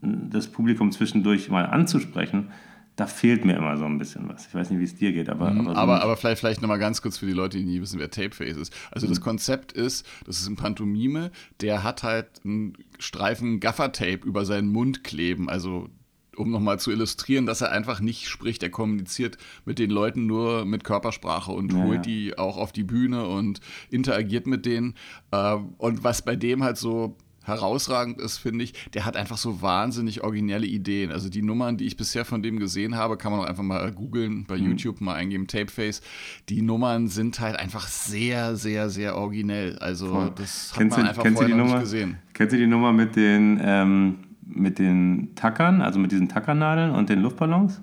das 0.00 0.48
Publikum 0.48 0.92
zwischendurch 0.92 1.50
mal 1.50 1.66
anzusprechen, 1.66 2.48
da 2.96 3.06
fehlt 3.06 3.44
mir 3.44 3.56
immer 3.56 3.76
so 3.76 3.84
ein 3.84 3.98
bisschen 3.98 4.28
was. 4.28 4.46
Ich 4.46 4.54
weiß 4.54 4.70
nicht, 4.70 4.80
wie 4.80 4.84
es 4.84 4.96
dir 4.96 5.12
geht, 5.12 5.28
aber. 5.28 5.50
Mhm, 5.50 5.60
aber, 5.60 5.74
so 5.74 5.80
aber, 5.80 6.02
aber, 6.02 6.16
vielleicht, 6.16 6.40
vielleicht 6.40 6.62
nochmal 6.62 6.78
ganz 6.78 7.00
kurz 7.00 7.18
für 7.18 7.26
die 7.26 7.32
Leute, 7.32 7.58
die 7.58 7.64
nie 7.64 7.80
wissen, 7.80 8.00
wer 8.00 8.10
Tapeface 8.10 8.56
ist. 8.56 8.74
Also, 8.90 9.06
mhm. 9.06 9.10
das 9.10 9.20
Konzept 9.20 9.72
ist, 9.72 10.04
das 10.26 10.40
ist 10.40 10.48
ein 10.48 10.56
Pantomime, 10.56 11.30
der 11.60 11.84
hat 11.84 12.02
halt 12.02 12.26
einen 12.44 12.72
Streifen 12.98 13.60
Gaffertape 13.60 14.26
über 14.26 14.44
seinen 14.44 14.68
Mund 14.68 15.04
kleben. 15.04 15.48
Also, 15.48 15.90
um 16.38 16.50
nochmal 16.50 16.78
zu 16.78 16.90
illustrieren, 16.90 17.46
dass 17.46 17.60
er 17.60 17.72
einfach 17.72 18.00
nicht 18.00 18.28
spricht. 18.28 18.62
Er 18.62 18.70
kommuniziert 18.70 19.38
mit 19.64 19.78
den 19.78 19.90
Leuten 19.90 20.26
nur 20.26 20.64
mit 20.64 20.84
Körpersprache 20.84 21.52
und 21.52 21.72
ja, 21.72 21.82
holt 21.82 22.06
die 22.06 22.38
auch 22.38 22.56
auf 22.56 22.72
die 22.72 22.84
Bühne 22.84 23.26
und 23.26 23.60
interagiert 23.90 24.46
mit 24.46 24.66
denen. 24.66 24.94
Ähm, 25.32 25.74
und 25.78 26.04
was 26.04 26.22
bei 26.22 26.36
dem 26.36 26.62
halt 26.62 26.76
so 26.76 27.16
herausragend 27.48 28.20
ist, 28.20 28.38
finde 28.38 28.62
ich, 28.62 28.74
der 28.92 29.04
hat 29.04 29.16
einfach 29.16 29.38
so 29.38 29.62
wahnsinnig 29.62 30.22
originelle 30.22 30.66
Ideen. 30.66 31.10
Also 31.10 31.28
die 31.28 31.42
Nummern, 31.42 31.76
die 31.78 31.86
ich 31.86 31.96
bisher 31.96 32.24
von 32.24 32.42
dem 32.42 32.58
gesehen 32.58 32.94
habe, 32.94 33.16
kann 33.16 33.32
man 33.32 33.40
auch 33.40 33.46
einfach 33.46 33.62
mal 33.62 33.90
googeln, 33.90 34.44
bei 34.46 34.58
mhm. 34.58 34.66
YouTube 34.66 35.00
mal 35.00 35.14
eingeben, 35.14 35.46
Tapeface. 35.46 36.02
Die 36.48 36.62
Nummern 36.62 37.08
sind 37.08 37.40
halt 37.40 37.56
einfach 37.56 37.88
sehr, 37.88 38.54
sehr, 38.56 38.90
sehr 38.90 39.16
originell. 39.16 39.78
Also 39.78 40.08
Voll. 40.08 40.32
das 40.36 40.72
hat 40.72 40.78
kennst 40.78 40.96
man 40.98 41.06
einfach 41.08 41.26
vorher 41.26 41.48
noch 41.48 41.56
Nummer, 41.56 41.72
nicht 41.76 41.84
gesehen. 41.84 42.18
Kennst 42.34 42.52
du 42.52 42.58
die 42.58 42.66
Nummer 42.66 42.92
mit 42.92 43.16
den 43.16 43.58
ähm, 43.62 44.18
mit 44.48 44.78
den 44.78 45.34
Tackern, 45.34 45.82
also 45.82 45.98
mit 45.98 46.10
diesen 46.10 46.28
Tackernadeln 46.28 46.92
und 46.92 47.08
den 47.08 47.20
Luftballons. 47.20 47.80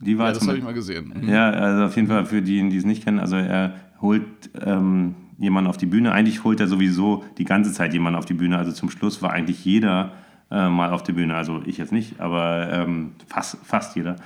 Die 0.00 0.18
war 0.18 0.28
ja, 0.28 0.32
das 0.32 0.46
habe 0.46 0.58
ich 0.58 0.64
mal 0.64 0.74
gesehen. 0.74 1.14
Mhm. 1.22 1.28
Ja, 1.28 1.50
also 1.50 1.84
auf 1.84 1.96
jeden 1.96 2.08
Fall 2.08 2.26
für 2.26 2.42
diejenigen, 2.42 2.70
die 2.70 2.76
es 2.76 2.84
nicht 2.84 3.04
kennen, 3.04 3.20
also 3.20 3.36
er 3.36 3.74
holt 4.00 4.24
ähm, 4.60 5.14
jemanden 5.38 5.70
auf 5.70 5.76
die 5.76 5.86
Bühne. 5.86 6.12
Eigentlich 6.12 6.44
holt 6.44 6.60
er 6.60 6.66
sowieso 6.66 7.24
die 7.38 7.44
ganze 7.44 7.72
Zeit 7.72 7.92
jemanden 7.92 8.18
auf 8.18 8.24
die 8.24 8.34
Bühne. 8.34 8.58
Also 8.58 8.72
zum 8.72 8.90
Schluss 8.90 9.22
war 9.22 9.32
eigentlich 9.32 9.64
jeder 9.64 10.12
äh, 10.50 10.68
mal 10.68 10.90
auf 10.90 11.02
der 11.02 11.12
Bühne. 11.12 11.34
Also 11.34 11.62
ich 11.64 11.78
jetzt 11.78 11.92
nicht, 11.92 12.20
aber 12.20 12.68
ähm, 12.72 13.12
fast, 13.28 13.58
fast 13.64 13.96
jeder. 13.96 14.16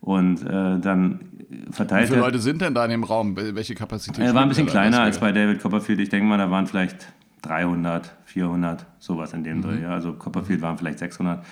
Und 0.00 0.42
äh, 0.42 0.78
dann 0.80 1.20
verteilt 1.70 2.04
Wie 2.04 2.14
viele 2.14 2.20
Leute 2.20 2.38
sind 2.38 2.60
denn 2.60 2.74
da 2.74 2.84
in 2.84 2.90
dem 2.90 3.04
Raum? 3.04 3.36
Welche 3.36 3.74
Kapazität? 3.74 4.24
Er 4.24 4.34
war 4.34 4.42
ein 4.42 4.48
bisschen 4.48 4.66
kleiner 4.66 5.00
als 5.00 5.18
bei 5.18 5.32
David 5.32 5.60
Copperfield. 5.60 6.00
Ich 6.00 6.08
denke 6.08 6.26
mal, 6.26 6.38
da 6.38 6.50
waren 6.50 6.66
vielleicht 6.66 7.12
300, 7.42 8.16
400, 8.24 8.86
sowas 8.98 9.32
in 9.32 9.44
dem 9.44 9.58
mhm. 9.58 9.62
Dreh. 9.62 9.82
Ja. 9.82 9.90
Also 9.90 10.12
Copperfield 10.12 10.62
waren 10.62 10.78
vielleicht 10.78 10.98
600, 10.98 11.44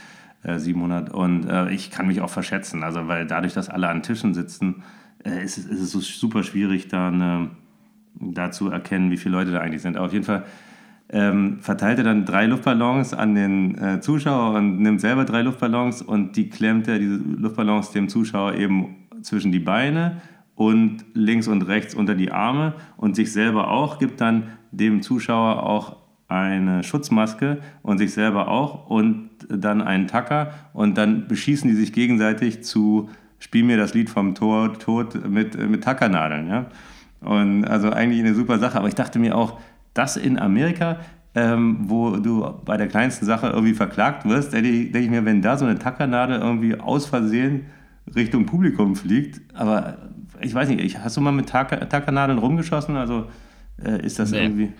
äh, 0.42 0.58
700 0.58 1.12
und 1.12 1.48
äh, 1.48 1.70
ich 1.70 1.90
kann 1.90 2.06
mich 2.06 2.20
auch 2.20 2.30
verschätzen, 2.30 2.82
also 2.82 3.08
weil 3.08 3.26
dadurch, 3.26 3.52
dass 3.52 3.68
alle 3.68 3.88
an 3.88 4.02
Tischen 4.02 4.34
sitzen, 4.34 4.82
äh, 5.24 5.44
ist, 5.44 5.58
es, 5.58 5.66
ist 5.66 5.80
es 5.80 5.90
so 5.92 6.00
super 6.00 6.42
schwierig, 6.42 6.88
dann 6.88 7.20
äh, 7.20 7.48
da 8.20 8.50
zu 8.50 8.70
erkennen, 8.70 9.10
wie 9.10 9.16
viele 9.16 9.36
Leute 9.36 9.50
da 9.50 9.60
eigentlich 9.60 9.82
sind. 9.82 9.96
Aber 9.96 10.06
auf 10.06 10.12
jeden 10.12 10.24
Fall 10.24 10.44
ähm, 11.12 11.58
verteilt 11.60 11.98
er 11.98 12.04
dann 12.04 12.24
drei 12.24 12.46
Luftballons 12.46 13.14
an 13.14 13.34
den 13.34 13.76
äh, 13.78 14.00
Zuschauer 14.00 14.56
und 14.56 14.80
nimmt 14.80 15.00
selber 15.00 15.24
drei 15.24 15.42
Luftballons 15.42 16.02
und 16.02 16.36
die 16.36 16.48
klemmt 16.48 16.86
er, 16.88 16.98
diese 16.98 17.16
Luftballons, 17.16 17.90
dem 17.90 18.08
Zuschauer 18.08 18.54
eben 18.54 18.96
zwischen 19.22 19.52
die 19.52 19.58
Beine 19.58 20.20
und 20.54 21.04
links 21.14 21.48
und 21.48 21.62
rechts 21.62 21.94
unter 21.94 22.14
die 22.14 22.30
Arme 22.30 22.74
und 22.96 23.16
sich 23.16 23.32
selber 23.32 23.70
auch, 23.70 23.98
gibt 23.98 24.20
dann 24.20 24.44
dem 24.70 25.02
Zuschauer 25.02 25.62
auch 25.62 25.96
eine 26.28 26.84
Schutzmaske 26.84 27.58
und 27.82 27.98
sich 27.98 28.12
selber 28.12 28.48
auch 28.48 28.88
und 28.88 29.30
dann 29.48 29.82
einen 29.82 30.06
Tacker 30.06 30.52
und 30.72 30.96
dann 30.96 31.26
beschießen 31.26 31.68
die 31.68 31.76
sich 31.76 31.92
gegenseitig 31.92 32.62
zu 32.62 33.08
Spiel 33.40 33.64
mir 33.64 33.78
das 33.78 33.94
Lied 33.94 34.10
vom 34.10 34.34
Tor, 34.34 34.74
Tod 34.78 35.26
mit, 35.26 35.58
mit 35.58 35.82
Tackernadeln. 35.82 36.46
Ja? 36.46 36.66
Und 37.20 37.64
also 37.64 37.90
eigentlich 37.90 38.20
eine 38.20 38.34
super 38.34 38.58
Sache, 38.58 38.78
aber 38.78 38.88
ich 38.88 38.94
dachte 38.94 39.18
mir 39.18 39.36
auch, 39.36 39.58
das 39.94 40.18
in 40.18 40.38
Amerika, 40.38 40.98
ähm, 41.34 41.78
wo 41.84 42.16
du 42.16 42.46
bei 42.64 42.76
der 42.76 42.86
kleinsten 42.86 43.24
Sache 43.24 43.48
irgendwie 43.48 43.72
verklagt 43.72 44.26
wirst, 44.28 44.52
denke 44.52 44.68
ich, 44.68 45.10
mir, 45.10 45.24
wenn 45.24 45.40
da 45.40 45.56
so 45.56 45.64
eine 45.64 45.78
Tackernadel 45.78 46.38
irgendwie 46.38 46.78
aus 46.78 47.06
Versehen 47.06 47.66
Richtung 48.14 48.44
Publikum 48.44 48.94
fliegt, 48.94 49.40
aber 49.54 49.96
ich 50.40 50.54
weiß 50.54 50.68
nicht, 50.68 50.98
hast 50.98 51.16
du 51.16 51.20
mal 51.20 51.32
mit 51.32 51.48
Tackernadeln 51.48 52.38
rumgeschossen? 52.38 52.96
Also 52.96 53.26
äh, 53.84 54.04
ist 54.04 54.18
das 54.18 54.30
nee. 54.30 54.42
irgendwie. 54.42 54.72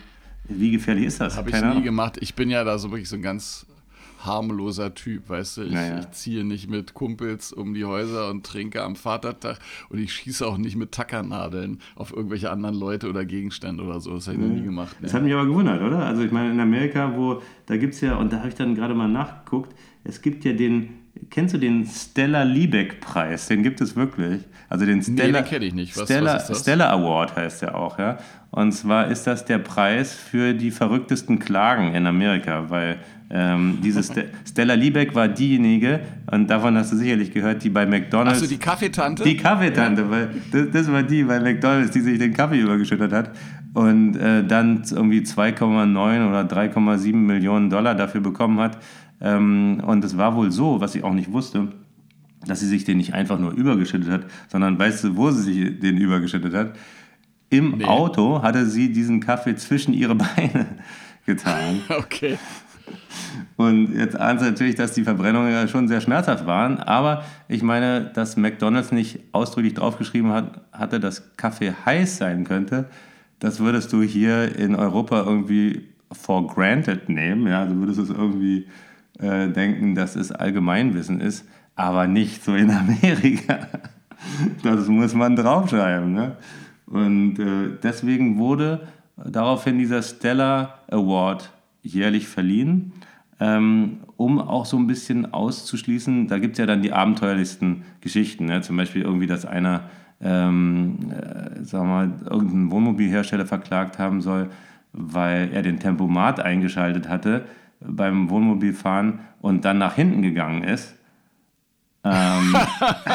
Wie 0.47 0.71
gefährlich 0.71 1.05
ist 1.05 1.21
das? 1.21 1.37
Habe 1.37 1.49
ich 1.49 1.61
nie 1.61 1.81
gemacht. 1.81 2.17
Ich 2.19 2.35
bin 2.35 2.49
ja 2.49 2.63
da 2.63 2.77
so 2.77 2.91
wirklich 2.91 3.07
so 3.07 3.15
ein 3.15 3.21
ganz 3.21 3.65
harmloser 4.25 4.93
Typ, 4.93 5.29
weißt 5.29 5.57
du? 5.57 5.61
Ich, 5.63 5.73
naja. 5.73 5.99
ich, 5.99 6.11
ziehe 6.11 6.43
nicht 6.43 6.69
mit 6.69 6.93
Kumpels 6.93 7.51
um 7.51 7.73
die 7.73 7.85
Häuser 7.85 8.29
und 8.29 8.45
trinke 8.45 8.83
am 8.83 8.95
Vatertag 8.95 9.59
und 9.89 9.99
ich 9.99 10.13
schieße 10.13 10.45
auch 10.45 10.57
nicht 10.57 10.75
mit 10.75 10.91
Tackernadeln 10.91 11.79
auf 11.95 12.13
irgendwelche 12.13 12.51
anderen 12.51 12.75
Leute 12.75 13.09
oder 13.09 13.25
Gegenstände 13.25 13.83
oder 13.83 13.99
so. 13.99 14.13
Das 14.13 14.27
habe 14.27 14.37
ich 14.37 14.43
noch 14.43 14.53
nie 14.53 14.63
gemacht. 14.63 14.95
Nee. 14.99 15.05
Das 15.05 15.13
hat 15.13 15.23
mich 15.23 15.33
aber 15.33 15.45
gewundert, 15.45 15.81
oder? 15.81 16.05
Also 16.05 16.23
ich 16.23 16.31
meine, 16.31 16.51
in 16.51 16.59
Amerika, 16.59 17.15
wo, 17.15 17.41
da 17.65 17.77
gibt 17.77 17.93
es 17.93 18.01
ja, 18.01 18.15
und 18.15 18.31
da 18.31 18.39
habe 18.39 18.49
ich 18.49 18.55
dann 18.55 18.75
gerade 18.75 18.93
mal 18.93 19.07
nachgeguckt, 19.07 19.75
es 20.03 20.21
gibt 20.21 20.45
ja 20.45 20.53
den, 20.53 21.00
kennst 21.29 21.53
du 21.53 21.57
den 21.57 21.85
Stella 21.85 22.43
Liebeck-Preis? 22.43 23.47
Den 23.47 23.63
gibt 23.63 23.81
es 23.81 23.95
wirklich. 23.95 24.41
Also 24.69 24.85
den 24.85 25.01
Stella, 25.01 25.41
nee, 25.41 25.47
kenne 25.47 25.65
ich 25.65 25.73
nicht. 25.73 25.97
Was, 25.97 26.05
Stella, 26.05 26.35
was 26.47 26.59
Stella 26.61 26.89
Award 26.91 27.35
heißt 27.35 27.63
der 27.63 27.75
auch, 27.75 27.99
ja. 27.99 28.17
Und 28.51 28.71
zwar 28.73 29.07
ist 29.07 29.27
das 29.27 29.45
der 29.45 29.59
Preis 29.59 30.13
für 30.13 30.53
die 30.53 30.71
verrücktesten 30.71 31.39
Klagen 31.39 31.93
in 31.93 32.05
Amerika, 32.05 32.69
weil 32.69 32.97
ähm, 33.29 33.79
diese 33.81 34.03
St 34.03 34.25
Stella 34.49 34.73
Liebeck 34.73 35.15
war 35.15 35.27
diejenige, 35.27 36.01
und 36.29 36.49
davon 36.49 36.77
hast 36.77 36.91
du 36.91 36.97
sicherlich 36.97 37.33
gehört, 37.33 37.63
die 37.63 37.69
bei 37.69 37.85
McDonalds. 37.85 38.39
Achso, 38.39 38.49
die 38.49 38.57
Kaffeetante? 38.57 39.23
Die 39.23 39.37
Kaffeetante, 39.37 40.09
weil 40.09 40.29
das, 40.51 40.67
das, 40.71 40.91
war 40.91 41.03
die 41.03 41.23
bei 41.23 41.39
McDonalds, 41.39 41.91
die 41.91 42.01
sich 42.01 42.19
den 42.19 42.33
Kaffee 42.33 42.59
übergeschüttet 42.59 43.13
hat 43.13 43.31
und 43.73 44.15
äh, 44.17 44.43
dann 44.43 44.83
irgendwie 44.89 45.21
2,9 45.21 46.29
oder 46.29 46.41
3,7 46.41 47.15
Millionen 47.15 47.69
Dollar 47.69 47.95
dafür 47.95 48.21
bekommen 48.21 48.59
hat. 48.59 48.77
Ähm, 49.21 49.81
und 49.85 50.03
es 50.03 50.17
war 50.17 50.35
wohl 50.35 50.51
so, 50.51 50.81
was 50.81 50.95
ich 50.95 51.03
auch 51.03 51.13
nicht 51.13 51.31
wusste, 51.31 51.69
dass 52.45 52.59
sie 52.59 52.67
sich 52.67 52.83
den 52.83 52.97
nicht 52.97 53.13
einfach 53.13 53.39
nur 53.39 53.51
übergeschüttet 53.51 54.09
hat, 54.09 54.25
sondern 54.49 54.79
weißt 54.79 55.03
du, 55.03 55.15
wo 55.15 55.29
sie 55.31 55.43
sich 55.43 55.79
den 55.79 55.97
übergeschüttet 55.97 56.53
hat? 56.53 56.75
Im 57.49 57.77
nee. 57.77 57.85
Auto 57.85 58.41
hatte 58.41 58.65
sie 58.65 58.91
diesen 58.91 59.19
Kaffee 59.19 59.55
zwischen 59.55 59.93
ihre 59.93 60.15
Beine 60.35 60.65
getan. 61.25 61.81
Okay. 61.89 62.37
Und 63.55 63.95
jetzt 63.95 64.19
ahnst 64.19 64.43
du 64.43 64.49
natürlich, 64.49 64.75
dass 64.75 64.93
die 64.93 65.03
Verbrennungen 65.03 65.51
ja 65.51 65.67
schon 65.67 65.87
sehr 65.87 66.01
schmerzhaft 66.01 66.45
waren. 66.45 66.79
Aber 66.79 67.23
ich 67.47 67.61
meine, 67.61 68.11
dass 68.13 68.35
McDonalds 68.35 68.91
nicht 68.91 69.19
ausdrücklich 69.31 69.75
draufgeschrieben 69.75 70.31
hat, 70.31 70.61
hatte, 70.71 70.99
dass 70.99 71.35
Kaffee 71.37 71.73
heiß 71.85 72.17
sein 72.17 72.43
könnte. 72.43 72.89
Das 73.39 73.59
würdest 73.59 73.93
du 73.93 74.01
hier 74.01 74.57
in 74.57 74.75
Europa 74.75 75.23
irgendwie 75.23 75.89
for 76.11 76.45
granted 76.47 77.07
nehmen. 77.07 77.47
Ja, 77.47 77.61
also 77.61 77.75
würdest 77.77 77.99
du 77.99 78.03
es 78.03 78.09
irgendwie 78.09 78.67
äh, 79.21 79.49
denken, 79.49 79.95
dass 79.95 80.15
es 80.15 80.31
Allgemeinwissen 80.31 81.21
ist, 81.21 81.45
aber 81.75 82.07
nicht 82.07 82.43
so 82.43 82.55
in 82.55 82.71
Amerika. 82.71 83.67
Das 84.63 84.87
muss 84.87 85.13
man 85.13 85.35
draufschreiben. 85.35 86.13
Ne? 86.13 86.37
Und 86.87 87.39
äh, 87.39 87.77
deswegen 87.81 88.37
wurde 88.37 88.87
daraufhin 89.17 89.77
dieser 89.77 90.01
Stellar 90.01 90.79
Award 90.89 91.51
jährlich 91.83 92.27
verliehen, 92.27 92.93
ähm, 93.39 93.99
um 94.17 94.39
auch 94.39 94.65
so 94.65 94.77
ein 94.77 94.87
bisschen 94.87 95.33
auszuschließen, 95.33 96.27
da 96.27 96.37
gibt 96.37 96.53
es 96.53 96.59
ja 96.59 96.65
dann 96.67 96.81
die 96.81 96.93
abenteuerlichsten 96.93 97.83
Geschichten, 98.01 98.45
ne? 98.45 98.61
zum 98.61 98.77
Beispiel 98.77 99.01
irgendwie, 99.01 99.25
dass 99.25 99.45
einer, 99.45 99.89
ähm, 100.21 100.97
äh, 101.11 101.59
irgendeinen 101.59 102.69
Wohnmobilhersteller 102.69 103.47
verklagt 103.47 103.97
haben 103.97 104.21
soll, 104.21 104.49
weil 104.93 105.49
er 105.53 105.63
den 105.63 105.79
Tempomat 105.79 106.39
eingeschaltet 106.39 107.09
hatte 107.09 107.45
beim 107.81 108.29
Wohnmobilfahren 108.29 109.19
und 109.41 109.65
dann 109.65 109.77
nach 109.77 109.95
hinten 109.95 110.21
gegangen 110.21 110.63
ist. 110.63 110.95
Ähm, 112.03 112.55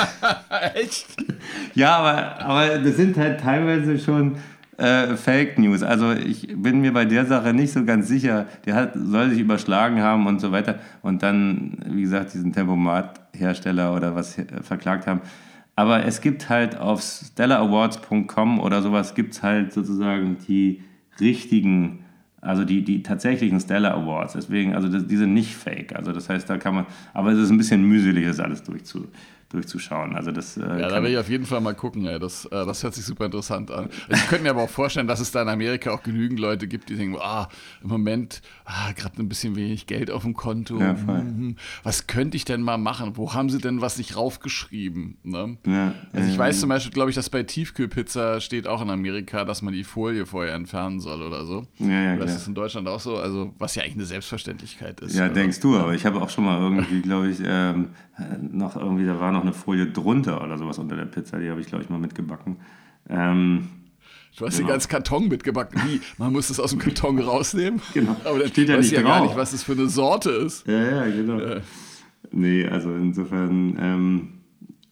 Echt? 0.75 1.07
Ja, 1.75 1.97
aber, 1.97 2.41
aber 2.41 2.79
das 2.79 2.97
sind 2.97 3.17
halt 3.17 3.41
teilweise 3.41 3.99
schon 3.99 4.37
äh, 4.79 5.17
Fake 5.17 5.59
News. 5.59 5.83
Also 5.83 6.13
ich 6.13 6.49
bin 6.55 6.81
mir 6.81 6.93
bei 6.93 7.05
der 7.05 7.27
Sache 7.27 7.53
nicht 7.53 7.73
so 7.73 7.85
ganz 7.85 8.09
sicher. 8.09 8.47
Der 8.65 8.75
hat, 8.75 8.93
soll 8.95 9.31
sich 9.31 9.41
überschlagen 9.41 10.01
haben 10.01 10.27
und 10.27 10.41
so 10.41 10.53
weiter. 10.53 10.79
Und 11.03 11.23
dann, 11.23 11.79
wie 11.89 12.03
gesagt, 12.03 12.35
diesen 12.35 12.53
Tempomat-Hersteller 12.53 13.95
oder 13.95 14.15
was 14.15 14.37
verklagt 14.63 15.07
haben. 15.07 15.21
Aber 15.75 16.05
es 16.05 16.21
gibt 16.21 16.49
halt 16.49 16.79
auf 16.79 17.03
stellarawards.com 17.03 18.61
oder 18.61 18.81
sowas 18.81 19.15
gibt 19.15 19.35
es 19.35 19.43
halt 19.43 19.73
sozusagen 19.75 20.39
die 20.49 20.83
richtigen, 21.21 22.05
also 22.47 22.65
die, 22.65 22.83
die 22.83 23.03
tatsächlichen 23.03 23.61
Stellar 23.61 23.95
Awards. 23.95 24.35
Deswegen, 24.35 24.75
also 24.75 24.89
das, 24.89 25.07
die 25.07 25.17
sind 25.17 25.35
nicht 25.35 25.55
fake. 25.55 25.95
Also 25.97 26.13
das 26.13 26.29
heißt, 26.29 26.49
da 26.49 26.59
kann 26.59 26.75
man, 26.75 26.87
aber 27.13 27.33
es 27.33 27.39
ist 27.39 27.51
ein 27.51 27.59
bisschen 27.59 27.83
mühselig, 27.83 28.27
das 28.27 28.41
alles 28.41 28.63
durchzu, 28.63 29.09
durchzuschauen. 29.49 30.17
Also 30.17 30.33
das, 30.33 30.57
äh, 30.57 30.61
ja, 30.61 30.89
da 30.89 31.03
will 31.03 31.13
ich 31.13 31.19
auf 31.19 31.29
jeden 31.29 31.47
Fall 31.47 31.61
mal 31.61 31.75
gucken. 31.75 32.07
Ey. 32.07 32.19
Das, 32.19 32.45
äh, 32.47 32.67
das 32.67 32.83
hört 32.83 32.95
sich 32.95 33.05
super 33.05 33.27
interessant 33.27 33.71
an. 33.71 33.89
Also 34.09 34.23
ich 34.23 34.29
könnte 34.29 34.45
mir 34.45 34.51
aber 34.51 34.63
auch 34.63 34.71
vorstellen, 34.71 35.07
dass 35.07 35.21
es 35.21 35.31
da 35.31 35.43
in 35.43 35.49
Amerika 35.49 35.91
auch 35.91 36.03
genügend 36.03 36.41
Leute 36.41 36.67
gibt, 36.67 36.89
die 36.89 36.97
denken, 36.97 37.17
ah, 37.21 37.49
im 37.83 37.89
Moment 37.89 38.43
ah, 38.65 38.93
gerade 38.93 39.23
ein 39.23 39.29
bisschen 39.29 39.57
wenig 39.57 39.87
Geld 39.87 40.11
auf 40.11 40.23
dem 40.23 40.35
Konto. 40.35 40.81
Ja, 40.81 40.95
mhm. 40.95 41.57
Was 41.83 42.07
könnte 42.07 42.37
ich 42.37 42.45
denn 42.45 42.63
mal 42.63 42.79
machen? 42.79 43.17
Wo 43.17 43.35
haben 43.35 43.51
sie 43.51 43.59
denn 43.59 43.81
was 43.81 43.99
nicht 43.99 44.17
raufgeschrieben? 44.17 45.19
Ne? 45.23 45.59
Ja, 45.67 45.95
also 46.13 46.31
ich 46.31 46.39
weiß 46.39 46.61
zum 46.61 46.69
Beispiel, 46.69 46.93
glaube 46.93 47.11
ich, 47.11 47.17
dass 47.17 47.31
bei 47.31 47.43
Tiefkühlpizza 47.43 48.41
steht 48.41 48.67
auch 48.67 48.83
in 48.83 48.91
Amerika, 48.91 49.45
dass 49.45 49.63
man 49.63 49.73
die 49.73 49.85
Folie 49.85 50.27
vorher 50.27 50.55
entfernen 50.55 51.01
soll 51.01 51.23
oder 51.23 51.45
so. 51.45 51.67
Ja, 51.79 52.03
ja, 52.03 52.17
das 52.17 52.35
ist 52.35 52.49
in 52.49 52.55
Deutschland 52.55 52.89
auch 52.89 53.01
so. 53.01 53.17
Also 53.17 53.55
was 53.59 53.75
ja 53.75 53.83
eigentlich 53.83 53.95
eine 53.95 54.07
Selbstverständlichkeit 54.07 55.01
ist. 55.01 55.15
Ja, 55.15 55.27
oder? 55.27 55.35
denkst 55.35 55.61
du, 55.61 55.77
aber 55.77 55.95
ich 55.95 56.05
habe 56.05 56.21
auch 56.21 56.31
schon 56.31 56.45
mal 56.45 56.61
irgendwie, 56.61 57.01
glaube 57.03 57.29
ich, 57.29 57.39
ähm, 57.45 57.91
noch 58.41 58.77
irgendwie, 58.77 59.07
da 59.07 59.21
war 59.21 59.33
noch 59.37 59.43
eine 59.43 59.53
Folie 59.53 59.87
drunter 59.87 60.43
oder 60.43 60.59
sowas 60.59 60.79
unter 60.79 60.97
der 60.97 61.05
Pizza. 61.07 61.39
Die 61.39 61.49
habe 61.49 61.61
ich, 61.61 61.69
glaube 61.69 61.85
ich, 61.85 61.91
mal 61.91 61.99
mitgebacken. 61.99 62.57
Ähm, 63.09 63.69
Du 64.39 64.45
hast 64.45 64.57
genau. 64.57 64.67
den 64.67 64.73
ganzen 64.75 64.89
Karton 64.91 65.29
mitgebacken. 65.29 65.81
Wie? 65.87 66.01
Man 66.19 66.31
muss 66.31 66.49
das 66.49 66.61
aus 66.61 66.69
dem 66.71 66.79
Karton 66.79 67.19
rausnehmen? 67.19 67.81
Genau. 67.95 68.17
Aber 68.23 68.39
dann 68.39 68.49
steht 68.49 68.69
ja 68.69 68.77
nicht 68.77 68.93
ja 68.93 69.01
drauf. 69.01 69.09
gar 69.09 69.23
nicht, 69.23 69.37
was 69.37 69.53
das 69.53 69.63
für 69.63 69.73
eine 69.73 69.89
Sorte 69.89 70.29
ist. 70.31 70.67
Ja, 70.67 71.07
ja, 71.07 71.07
genau. 71.07 71.39
Äh. 71.39 71.63
Nee, 72.33 72.67
also 72.67 72.93
insofern 72.95 73.79
ähm, 73.81 74.29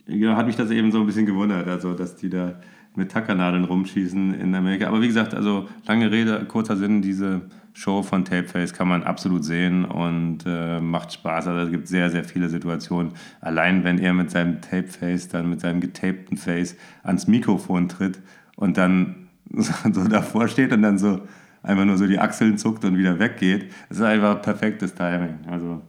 genau, 0.06 0.36
hat 0.36 0.46
mich 0.46 0.56
das 0.56 0.70
eben 0.70 0.90
so 0.92 1.00
ein 1.00 1.06
bisschen 1.06 1.26
gewundert, 1.26 1.68
also 1.68 1.92
dass 1.92 2.16
die 2.16 2.30
da 2.30 2.58
mit 2.96 3.10
Tackernadeln 3.10 3.64
rumschießen 3.64 4.34
in 4.34 4.54
Amerika. 4.54 4.86
Aber 4.86 5.02
wie 5.02 5.08
gesagt, 5.08 5.34
also 5.34 5.68
lange 5.86 6.10
Rede, 6.10 6.44
kurzer 6.46 6.76
Sinn, 6.76 7.02
diese 7.02 7.42
Show 7.72 8.02
von 8.02 8.24
Tapeface 8.24 8.72
kann 8.72 8.86
man 8.86 9.02
absolut 9.02 9.44
sehen 9.44 9.84
und 9.84 10.44
äh, 10.46 10.80
macht 10.80 11.12
Spaß. 11.12 11.48
Also 11.48 11.60
es 11.66 11.70
gibt 11.70 11.88
sehr, 11.88 12.08
sehr 12.08 12.22
viele 12.22 12.48
Situationen. 12.48 13.12
Allein 13.40 13.82
wenn 13.82 13.98
er 13.98 14.14
mit 14.14 14.30
seinem 14.30 14.60
Tapeface, 14.60 15.28
dann 15.28 15.50
mit 15.50 15.60
seinem 15.60 15.80
getapten 15.80 16.36
Face 16.36 16.76
ans 17.02 17.26
Mikrofon 17.26 17.88
tritt 17.88 18.20
und 18.56 18.76
dann 18.78 19.28
so 19.52 20.06
davor 20.06 20.46
steht 20.46 20.72
und 20.72 20.82
dann 20.82 20.98
so 20.98 21.20
einfach 21.64 21.84
nur 21.84 21.96
so 21.96 22.06
die 22.06 22.18
Achseln 22.18 22.58
zuckt 22.58 22.84
und 22.84 22.96
wieder 22.96 23.18
weggeht. 23.18 23.72
Das 23.88 23.98
ist 23.98 24.04
einfach 24.04 24.40
perfektes 24.40 24.94
Timing. 24.94 25.38
Also, 25.50 25.82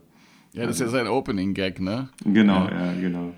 ja, 0.52 0.66
das 0.66 0.76
ist 0.76 0.80
ja 0.80 0.88
sein 0.88 1.06
Opening-Gag, 1.06 1.80
ne? 1.80 2.08
Genau, 2.24 2.66
ja, 2.68 2.86
ja 2.86 3.00
genau. 3.00 3.32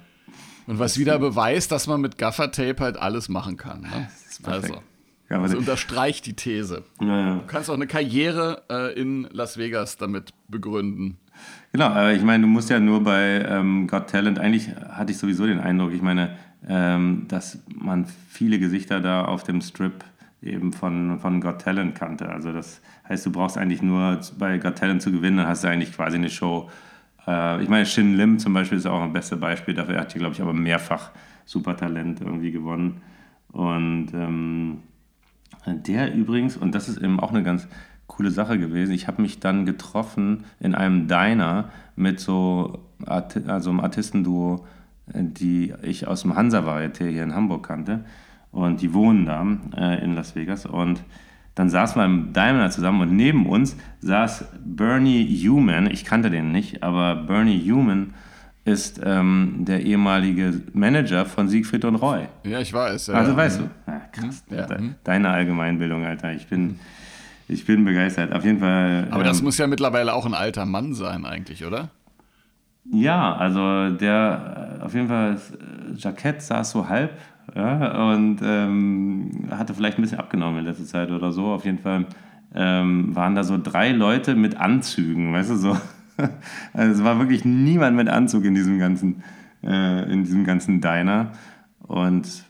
Und 0.69 0.79
was 0.79 0.99
wieder 0.99 1.19
beweist, 1.19 1.73
dass 1.73 1.87
man 1.87 2.03
mit 2.03 2.19
Gaffer-Tape 2.19 2.79
halt 2.79 2.99
alles 2.99 3.31
machen 3.31 3.57
kann. 3.57 3.81
Ne? 3.81 4.09
Also. 4.43 4.83
Das 5.31 5.55
unterstreicht 5.55 6.27
die 6.27 6.35
These. 6.35 6.85
Ja, 7.01 7.21
ja. 7.21 7.35
Du 7.37 7.47
kannst 7.47 7.71
auch 7.71 7.75
eine 7.75 7.87
Karriere 7.87 8.63
äh, 8.71 8.93
in 8.99 9.27
Las 9.31 9.57
Vegas 9.57 9.97
damit 9.97 10.35
begründen. 10.47 11.17
Genau, 11.73 11.87
aber 11.87 12.13
ich 12.13 12.23
meine, 12.23 12.43
du 12.43 12.49
musst 12.49 12.69
ja 12.69 12.81
nur 12.81 13.03
bei 13.03 13.45
ähm, 13.49 13.87
Got 13.87 14.11
Talent, 14.11 14.39
eigentlich 14.39 14.69
hatte 14.91 15.13
ich 15.13 15.19
sowieso 15.19 15.47
den 15.47 15.59
Eindruck, 15.59 15.93
ich 15.93 16.03
meine, 16.03 16.37
ähm, 16.69 17.25
dass 17.29 17.59
man 17.75 18.07
viele 18.29 18.59
Gesichter 18.59 19.01
da 19.01 19.25
auf 19.25 19.45
dem 19.45 19.63
Strip 19.63 20.05
eben 20.43 20.75
von, 20.75 21.19
von 21.19 21.41
Got 21.41 21.63
Talent 21.63 21.95
kannte. 21.95 22.29
Also 22.29 22.53
das 22.53 22.83
heißt, 23.09 23.25
du 23.25 23.33
brauchst 23.33 23.57
eigentlich 23.57 23.81
nur 23.81 24.21
bei 24.39 24.59
Got 24.59 24.77
Talent 24.77 25.01
zu 25.01 25.13
gewinnen, 25.13 25.39
dann 25.39 25.47
hast 25.47 25.65
du 25.65 25.69
eigentlich 25.69 25.95
quasi 25.95 26.17
eine 26.17 26.29
Show. 26.29 26.71
Äh, 27.29 27.63
ich 27.63 27.69
meine, 27.69 27.85
Shin 27.85 28.17
Lim 28.17 28.39
zum 28.39 28.55
Beispiel 28.55 28.79
ist 28.79 28.87
auch 28.87 29.03
ein 29.03 29.13
bestes 29.13 29.39
Beispiel 29.39 29.75
dafür. 29.75 29.97
Er 29.97 30.01
hat 30.01 30.13
hier, 30.13 30.21
glaube 30.21 30.35
ich, 30.35 30.41
aber 30.41 30.55
mehrfach 30.55 31.11
Supertalent 31.45 32.21
irgendwie 32.21 32.51
gewonnen. 32.51 33.03
Und 33.53 34.09
ähm, 34.15 34.79
der 35.67 36.15
übrigens, 36.15 36.57
und 36.57 36.75
das 36.75 36.89
ist 36.89 36.99
eben 36.99 37.21
auch 37.21 37.31
eine 37.31 37.43
ganz 37.43 37.69
coole 38.07 38.31
Sache 38.31 38.59
gewesen, 38.59 38.93
ich 38.93 39.07
habe 39.07 39.21
mich 39.21 39.39
dann 39.39 39.67
getroffen 39.67 40.45
in 40.61 40.75
einem 40.75 41.09
Diner 41.09 41.71
mit 41.95 42.21
so 42.21 42.81
Art 43.05 43.37
also 43.47 43.71
einem 43.71 43.81
Artistenduo, 43.81 44.67
die 45.07 45.75
ich 45.83 46.07
aus 46.07 46.23
dem 46.23 46.35
Hansa-Varieté 46.35 47.09
hier 47.09 47.23
in 47.23 47.35
Hamburg 47.35 47.67
kannte. 47.67 48.05
Und 48.51 48.81
die 48.81 48.95
wohnen 48.95 49.27
da 49.27 49.47
äh, 49.77 50.03
in 50.03 50.15
Las 50.15 50.35
Vegas. 50.35 50.65
Und 50.65 51.05
dann 51.59 51.71
saßen 51.71 52.01
wir 52.01 52.05
im 52.05 52.33
Diner 52.33 52.71
zusammen 52.71 53.01
und 53.01 53.17
neben 53.17 53.47
uns 53.47 53.77
saß 54.01 54.45
Bernie 54.65 55.27
Human. 55.45 55.91
Ich 55.91 56.05
kannte 56.05 56.31
den 56.31 56.53
nicht, 56.53 56.85
aber 56.85 57.17
Bernie 57.17 57.61
Human 57.69 58.15
ist 58.65 59.01
ähm, 59.05 59.65
der 59.67 59.83
ehemalige 59.83 60.63
Manager 60.73 61.27
von 61.27 61.49
Siegfried 61.49 61.85
und 61.85 61.97
Roy. 61.97 62.29
Ja, 62.45 62.61
ich 62.61 62.73
weiß. 62.73 63.09
Ja, 63.09 63.15
also 63.15 63.37
weißt 63.37 63.61
du. 63.61 63.65
Ja, 63.89 64.01
krass. 64.13 64.45
Ja. 64.51 64.69
Deine 65.03 65.31
Allgemeinbildung, 65.31 66.05
Alter. 66.05 66.33
Ich 66.33 66.47
bin, 66.47 66.79
ich 67.49 67.67
bin 67.67 67.85
begeistert. 67.85 68.33
Auf 68.33 68.45
jeden 68.45 68.61
Fall. 68.61 69.09
Aber 69.11 69.23
ähm, 69.23 69.27
das 69.27 69.43
muss 69.43 69.59
ja 69.59 69.67
mittlerweile 69.67 70.15
auch 70.15 70.27
ein 70.27 70.35
alter 70.35 70.65
Mann 70.65 70.95
sein, 70.95 71.27
eigentlich, 71.27 71.65
oder? 71.65 71.89
Ja, 72.85 73.35
also 73.35 73.91
der 73.97 74.79
auf 74.81 74.95
jeden 74.95 75.09
Fall 75.09 75.33
das 75.33 75.51
äh, 75.51 75.57
Jackett 75.97 76.41
saß 76.41 76.71
so 76.71 76.89
halb 76.89 77.11
ja, 77.55 78.13
und 78.13 78.39
ähm, 78.43 79.49
hatte 79.51 79.75
vielleicht 79.75 79.99
ein 79.99 80.03
bisschen 80.03 80.19
abgenommen 80.19 80.61
in 80.61 80.65
letzter 80.65 80.85
Zeit 80.85 81.11
oder 81.11 81.33
so. 81.33 81.47
Auf 81.47 81.65
jeden 81.65 81.79
Fall 81.79 82.07
ähm, 82.55 83.15
waren 83.15 83.35
da 83.35 83.45
so 83.45 83.59
drei 83.59 83.93
Leute 83.93 84.35
mit 84.35 84.57
Anzügen, 84.57 85.33
weißt 85.33 85.51
du, 85.51 85.57
so. 85.57 85.77
Also 86.73 87.01
es 87.01 87.05
war 87.05 87.21
wirklich 87.21 87.45
niemand 87.45 87.97
mit 87.97 88.09
Anzug 88.09 88.45
in 88.45 88.57
diesem 88.57 88.81
ganzen, 88.81 89.23
äh, 89.63 90.13
in 90.13 90.25
diesem 90.25 90.43
ganzen 90.43 90.81
Diner. 90.81 91.31
Und, 91.79 92.45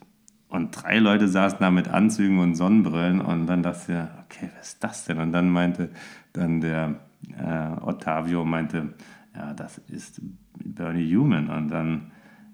und 0.49 0.71
drei 0.71 0.99
Leute 0.99 1.29
saßen 1.29 1.59
da 1.61 1.71
mit 1.71 1.89
Anzügen 1.89 2.39
und 2.39 2.55
Sonnenbrillen 2.55 3.21
und 3.21 3.47
dann 3.47 3.63
dachte 3.63 3.93
ich, 3.93 4.25
okay, 4.25 4.51
was 4.59 4.69
ist 4.69 4.85
das 4.85 5.05
denn? 5.05 5.19
Und 5.19 5.33
dann 5.33 5.51
meinte 5.51 5.91
dann 6.33 6.63
der 6.63 6.95
äh, 7.39 7.81
Ottavio, 7.83 8.45
meinte, 8.47 8.95
ja, 9.37 9.53
das 9.53 9.79
ist 9.89 10.23
Bernie 10.57 11.15
Human. 11.15 11.49
Und 11.49 11.69
dann 11.69 12.11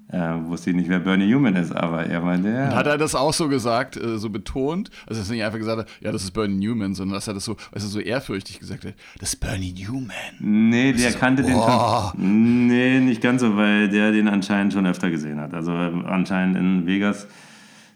äh, 0.08 0.18
wusste 0.44 0.70
ich 0.70 0.76
nicht, 0.76 0.88
wer 0.88 1.00
Bernie 1.00 1.26
Newman 1.26 1.56
ist, 1.56 1.75
aber 1.75 2.04
er 2.04 2.20
meinte, 2.20 2.50
ja. 2.50 2.68
Und 2.68 2.75
hat 2.75 2.87
er 2.87 2.99
das 2.99 3.14
auch 3.14 3.32
so 3.32 3.49
gesagt, 3.49 3.96
äh, 3.96 4.18
so 4.18 4.28
betont? 4.28 4.90
Also, 5.06 5.20
dass 5.20 5.30
er 5.30 5.34
nicht 5.34 5.44
einfach 5.44 5.58
gesagt 5.58 5.78
hat, 5.78 5.88
ja, 6.00 6.12
das 6.12 6.25
ist 6.25 6.32
Bernie 6.32 6.66
Newman, 6.66 6.94
sondern 6.94 7.14
dass 7.14 7.26
er 7.26 7.34
das 7.34 7.44
so, 7.44 7.56
also 7.73 7.88
so 7.88 8.00
ehrfürchtig 8.00 8.61
gesagt 8.61 8.84
hat, 8.84 8.94
das 9.18 9.30
ist 9.30 9.40
Bernie 9.40 9.73
Newman. 9.73 10.11
Nee, 10.40 10.92
der 10.92 11.12
so, 11.12 11.18
kannte 11.18 11.42
den 11.42 11.54
schon. 11.54 12.66
Nee, 12.66 13.00
nicht 13.00 13.23
ganz 13.23 13.40
so, 13.40 13.56
weil 13.56 13.88
der 13.88 14.12
den 14.12 14.28
anscheinend 14.28 14.75
schon 14.75 14.87
öfter 14.87 15.11
gesehen 15.11 15.40
hat. 15.40 15.54
Also, 15.54 15.73
anscheinend 15.73 16.58
in 16.58 16.87
Vegas 16.87 17.26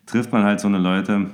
trifft 0.06 0.32
man 0.32 0.44
halt 0.44 0.60
so 0.60 0.68
eine 0.68 0.78
Leute. 0.78 1.30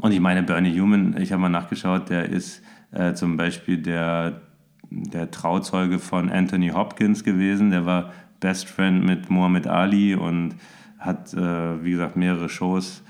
Und 0.00 0.12
ich 0.12 0.20
meine, 0.20 0.42
Bernie 0.42 0.72
Newman, 0.72 1.16
ich 1.18 1.32
habe 1.32 1.40
mal 1.40 1.48
nachgeschaut, 1.48 2.10
der 2.10 2.28
ist 2.28 2.62
äh, 2.92 3.14
zum 3.14 3.36
Beispiel 3.36 3.78
der, 3.78 4.42
der 4.90 5.30
Trauzeuge 5.30 5.98
von 5.98 6.30
Anthony 6.30 6.68
Hopkins 6.68 7.24
gewesen. 7.24 7.70
Der 7.70 7.86
war 7.86 8.12
Best 8.44 8.68
Friend 8.68 9.02
mit 9.02 9.30
Muhammad 9.30 9.66
Ali 9.66 10.14
und 10.14 10.54
hat, 10.98 11.32
äh, 11.32 11.82
wie 11.82 11.92
gesagt, 11.92 12.14
mehrere 12.14 12.50
Shows 12.50 13.02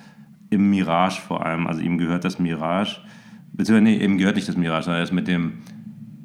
im 0.50 0.70
Mirage 0.70 1.20
vor 1.20 1.44
allem. 1.44 1.66
Also 1.66 1.80
ihm 1.80 1.98
gehört 1.98 2.24
das 2.24 2.38
Mirage, 2.38 3.00
beziehungsweise 3.52 3.96
nee, 3.98 4.04
ihm 4.04 4.16
gehört 4.16 4.36
nicht 4.36 4.46
das 4.46 4.56
Mirage, 4.56 4.84
sondern 4.84 5.00
er 5.00 5.02
ist 5.02 5.12
mit 5.12 5.26
dem 5.26 5.54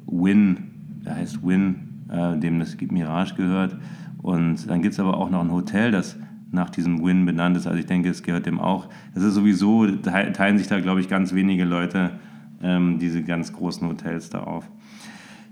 Win, 0.06 1.00
der 1.04 1.16
heißt 1.16 1.44
Win, 1.44 2.04
äh, 2.08 2.38
dem 2.38 2.60
das 2.60 2.76
Mirage 2.80 3.34
gehört. 3.34 3.76
Und 4.22 4.70
dann 4.70 4.80
gibt 4.80 4.92
es 4.92 5.00
aber 5.00 5.16
auch 5.16 5.28
noch 5.28 5.40
ein 5.40 5.50
Hotel, 5.50 5.90
das 5.90 6.16
nach 6.52 6.70
diesem 6.70 7.04
Win 7.04 7.26
benannt 7.26 7.56
ist. 7.56 7.66
Also 7.66 7.80
ich 7.80 7.86
denke, 7.86 8.10
es 8.10 8.22
gehört 8.22 8.46
dem 8.46 8.60
auch. 8.60 8.88
Das 9.14 9.24
ist 9.24 9.34
sowieso, 9.34 9.88
teilen 9.88 10.56
sich 10.56 10.68
da, 10.68 10.78
glaube 10.78 11.00
ich, 11.00 11.08
ganz 11.08 11.34
wenige 11.34 11.64
Leute 11.64 12.12
ähm, 12.62 13.00
diese 13.00 13.24
ganz 13.24 13.52
großen 13.52 13.88
Hotels 13.88 14.30
da 14.30 14.44
auf. 14.44 14.70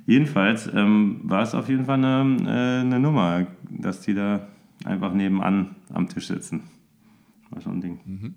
Jedenfalls 0.09 0.71
ähm, 0.75 1.21
war 1.25 1.43
es 1.43 1.55
auf 1.55 1.69
jeden 1.69 1.85
Fall 1.85 2.03
eine, 2.03 2.37
äh, 2.47 2.81
eine 2.81 2.99
Nummer, 2.99 3.47
dass 3.69 4.01
die 4.01 4.15
da 4.15 4.49
einfach 4.87 5.13
nebenan 5.13 5.77
am 5.93 6.09
Tisch 6.09 6.29
sitzen. 6.29 6.63
War 7.51 7.61
schon 7.61 7.77
ein 7.77 7.81
Ding. 7.83 8.01
Mhm. 8.07 8.35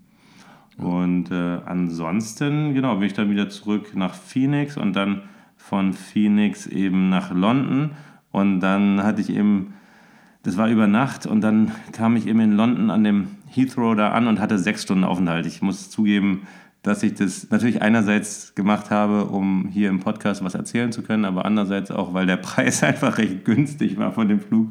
Und 0.86 1.32
äh, 1.32 1.60
ansonsten, 1.66 2.74
genau, 2.74 2.96
bin 2.98 3.08
ich 3.08 3.14
dann 3.14 3.30
wieder 3.30 3.48
zurück 3.48 3.96
nach 3.96 4.14
Phoenix 4.14 4.76
und 4.76 4.98
dann 4.98 5.22
von 5.56 5.94
Phoenix 5.94 6.68
eben 6.68 7.08
nach 7.08 7.34
London. 7.34 7.92
Und 8.32 8.60
dann 8.60 9.02
hatte 9.02 9.22
ich 9.22 9.30
eben, 9.30 9.74
das 10.44 10.58
war 10.58 10.68
über 10.68 10.88
Nacht 10.88 11.26
und 11.26 11.40
dann 11.40 11.72
kam 11.94 12.18
ich 12.18 12.28
eben 12.28 12.42
in 12.42 12.52
London 12.52 12.90
an 12.90 13.06
dem 13.06 13.28
Heathrow 13.48 13.96
da 13.96 14.10
an 14.10 14.28
und 14.28 14.42
hatte 14.42 14.60
sechs 14.60 14.84
Stunden 14.84 15.06
Aufenthalt. 15.06 15.46
Ich 15.46 15.62
muss 15.62 15.90
zugeben, 15.90 16.42
dass 16.84 17.04
ich 17.04 17.14
das 17.14 17.50
natürlich 17.52 17.82
einerseits 17.82 18.56
gemacht 18.56 18.90
habe, 18.90 19.26
um 19.26 19.68
hier 19.72 19.90
im 19.90 20.00
Podcast 20.00 20.44
was 20.44 20.56
erzählen 20.56 20.92
zu 20.92 21.04
können, 21.04 21.26
aber 21.26 21.46
andererseits 21.46 21.92
auch, 21.92 22.14
weil 22.14 22.26
der 22.26 22.38
Preis 22.38 22.84
einfach 22.84 23.18
recht 23.18 23.46
günstig 23.46 23.98
war 23.98 24.12
von 24.12 24.28
dem 24.28 24.40
Flug, 24.40 24.70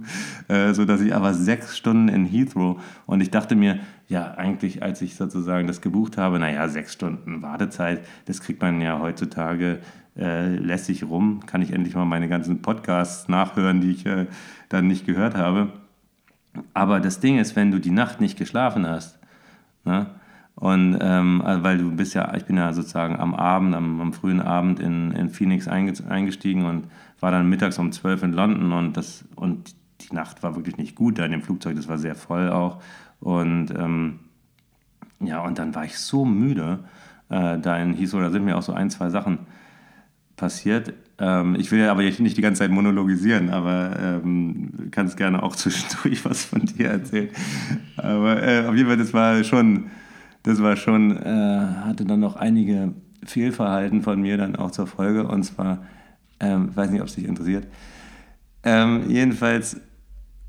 äh, 0.49 0.73
so 0.75 0.85
dass 0.85 1.01
ich 1.01 1.15
aber 1.15 1.35
sechs 1.35 1.77
Stunden 1.77 2.09
in 2.09 2.25
Heathrow 2.25 2.83
und 3.07 3.21
ich 3.21 3.31
dachte 3.31 3.55
mir, 3.55 3.79
ja, 4.09 4.33
eigentlich, 4.35 4.83
als 4.83 5.03
ich 5.03 5.15
sozusagen 5.15 5.69
das 5.69 5.81
gebucht 5.81 6.19
habe, 6.19 6.41
naja, 6.41 6.69
sechs 6.69 6.93
Stunden 6.93 7.43
Wartezeit, 7.43 8.05
das 8.25 8.41
kriegt 8.41 8.61
man 8.61 8.81
ja 8.81 8.99
heutzutage 8.99 9.79
äh, 10.19 10.57
lässig 10.57 11.05
rum, 11.05 11.47
kann 11.47 11.63
ich 11.63 11.73
endlich 11.73 11.95
mal 11.95 12.07
meine 12.07 12.29
ganzen 12.29 12.61
Podcasts 12.61 13.29
nachhören, 13.29 13.81
die 13.81 13.93
ich 13.93 14.07
äh, 14.07 14.27
dann 14.69 14.89
nicht 14.89 15.07
gehört 15.07 15.37
habe. 15.37 15.73
Aber 16.75 16.99
das 16.99 17.21
Ding 17.21 17.39
ist, 17.39 17.55
wenn 17.55 17.71
du 17.71 17.79
die 17.79 17.93
Nacht 17.93 18.21
nicht 18.21 18.37
geschlafen 18.37 18.85
hast, 18.85 19.21
ne, 19.85 20.07
und 20.61 20.99
ähm, 21.01 21.41
also 21.43 21.63
weil 21.63 21.79
du 21.79 21.91
bist 21.91 22.15
ja, 22.15 22.35
ich 22.37 22.45
bin 22.45 22.59
ja 22.59 22.73
sozusagen 22.75 23.17
am 23.19 23.35
Abend, 23.35 23.75
am, 23.75 23.99
am 23.99 24.13
frühen 24.13 24.43
Abend 24.43 24.79
in, 24.79 25.11
in 25.13 25.31
Phoenix 25.31 25.67
eingestiegen 25.67 26.67
und 26.67 26.85
war 27.19 27.31
dann 27.31 27.49
mittags 27.49 27.79
um 27.79 27.93
12 27.93 28.25
in 28.25 28.33
London 28.35 28.73
und 28.73 28.95
das 28.97 29.25
und 29.37 29.75
die 30.03 30.15
Nacht 30.15 30.43
war 30.43 30.57
wirklich 30.57 30.77
nicht 30.77 30.95
gut 30.95 31.19
da 31.19 31.25
in 31.25 31.33
dem 31.33 31.41
Flugzeug, 31.41 31.77
das 31.77 31.89
war 31.89 31.97
sehr 31.97 32.15
voll 32.15 32.51
auch. 32.51 32.83
Und 33.21 33.71
ähm, 33.71 34.21
ja, 35.19 35.43
und 35.43 35.59
dann 35.59 35.75
war 35.75 35.87
ich 35.87 35.99
so 35.99 36.27
müde 36.27 36.81
äh, 37.31 37.59
da 37.59 37.79
in 37.79 37.95
Heathrow, 37.95 38.21
da 38.21 38.31
sind 38.31 38.45
mir 38.45 38.59
auch 38.59 38.63
so 38.63 38.75
ein, 38.75 38.91
zwei 38.91 39.09
Sachen 39.09 39.39
passiert. 40.37 40.93
Ähm, 41.19 41.57
ich 41.59 41.71
will 41.71 41.81
ja 41.81 41.91
aber 41.91 42.03
nicht 42.03 42.37
die 42.37 42.43
ganze 42.43 42.61
Zeit 42.61 42.71
monologisieren, 42.71 43.49
aber 43.49 43.99
ähm, 43.99 44.91
kannst 44.91 45.17
gerne 45.17 45.43
auch 45.43 45.57
zwischendurch 45.57 46.23
was 46.27 46.45
von 46.45 46.67
dir 46.67 46.91
erzählen. 46.91 47.31
Aber 47.97 48.43
äh, 48.43 48.67
auf 48.67 48.75
jeden 48.75 48.89
Fall, 48.89 48.99
das 48.99 49.15
war 49.15 49.43
schon 49.43 49.91
das 50.43 50.63
war 50.63 50.77
schon, 50.77 51.17
äh, 51.17 51.67
hatte 51.85 52.05
dann 52.05 52.21
noch 52.21 52.37
einige 52.37 52.95
Fehlverhalten 53.25 54.03
von 54.03 54.21
mir 54.21 54.37
dann 54.37 54.57
auch 54.57 54.71
zur 54.71 54.87
Folge. 54.87 55.27
Und 55.27 55.43
zwar, 55.45 55.85
ähm, 56.41 56.75
weiß 56.75 56.91
nicht, 56.91 57.01
ob 57.01 57.09
es 57.09 57.15
dich 57.15 57.27
interessiert. 57.27 57.67
Ähm, 58.63 59.05
jedenfalls 59.09 59.81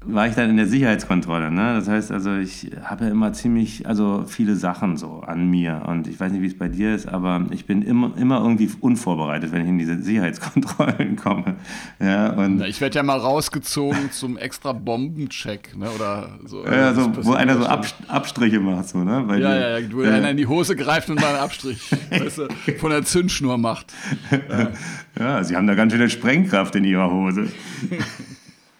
war 0.04 0.28
ich 0.28 0.34
dann 0.34 0.50
in 0.50 0.58
der 0.58 0.66
Sicherheitskontrolle. 0.66 1.52
Ne? 1.52 1.76
Das 1.76 1.88
heißt 1.88 2.12
also, 2.12 2.36
ich 2.36 2.72
habe 2.84 3.06
ja 3.06 3.12
immer 3.12 3.34
ziemlich, 3.34 3.88
also 3.88 4.24
viele 4.28 4.56
Sachen 4.56 4.98
so 4.98 5.22
an 5.22 5.48
mir. 5.48 5.84
Und 5.88 6.08
ich 6.08 6.20
weiß 6.20 6.32
nicht, 6.32 6.42
wie 6.42 6.48
es 6.48 6.58
bei 6.58 6.70
dir 6.70 6.96
ist, 6.96 7.08
aber 7.08 7.46
ich 7.52 7.66
bin 7.66 7.84
immer, 7.84 8.12
immer 8.18 8.40
irgendwie 8.40 8.70
unvorbereitet, 8.80 9.52
wenn 9.52 9.62
ich 9.62 9.68
in 9.68 9.78
diese 9.78 10.02
Sicherheitskontrollen 10.02 11.16
komme. 11.24 11.56
Ja, 12.00 12.32
und 12.32 12.58
Na, 12.58 12.68
ich 12.68 12.82
werde 12.82 12.96
ja 12.96 13.04
mal 13.04 13.20
rausgezogen 13.20 14.12
zum 14.12 14.38
extra 14.38 14.74
Bombencheck, 14.74 15.78
ne? 15.78 15.88
Oder 15.92 16.30
so. 16.46 16.66
Ja, 16.66 16.96
so 16.96 17.12
wo 17.24 17.34
einer 17.34 17.58
so 17.58 17.66
Ab, 17.66 17.86
Abstriche 18.08 18.60
macht, 18.60 18.90
so, 18.90 19.04
ne? 19.04 19.24
Bei 19.28 19.38
ja, 19.38 19.56
ja, 19.56 19.80
ja, 19.80 19.92
wo 19.92 20.02
ja. 20.02 20.14
einer 20.14 20.32
in 20.32 20.38
die 20.38 20.48
Hose 20.48 20.76
greift 20.76 21.12
und 21.12 21.22
mal 21.22 21.28
einen 21.28 21.44
Abstrich 21.44 21.92
weißt 22.10 22.40
du, 22.40 22.48
von 22.80 22.90
der 22.90 23.04
Zündschnur 23.04 23.60
macht. 23.60 23.94
Ja. 24.32 24.72
ja, 25.20 25.44
sie 25.44 25.56
haben 25.56 25.68
da 25.68 25.76
ganz 25.76 25.94
schöne 25.94 26.10
Sprengkraft 26.10 26.76
in 26.76 26.86
ihrer 26.86 27.12
Hose. 27.12 27.48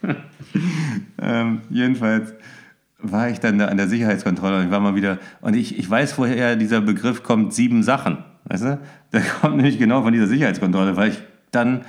ähm, 1.22 1.62
jedenfalls 1.70 2.34
war 3.00 3.30
ich 3.30 3.40
dann 3.40 3.58
da 3.58 3.66
an 3.68 3.78
der 3.78 3.88
Sicherheitskontrolle 3.88 4.60
und 4.60 4.66
ich 4.66 4.72
war 4.72 4.80
mal 4.80 4.96
wieder, 4.96 5.18
und 5.42 5.56
ich, 5.56 5.78
ich 5.78 5.90
weiß, 5.90 6.18
woher 6.18 6.56
dieser 6.56 6.82
Begriff 6.82 7.24
kommt, 7.24 7.54
sieben 7.54 7.84
Sachen. 7.84 8.20
Weißt 8.46 8.64
du? 8.64 8.80
Der 9.14 9.22
kommt 9.42 9.58
nämlich 9.58 9.80
genau 9.80 10.04
von 10.04 10.14
dieser 10.14 10.28
Sicherheitskontrolle, 10.28 10.96
weil 10.98 11.12
ich 11.12 11.22
dann 11.52 11.82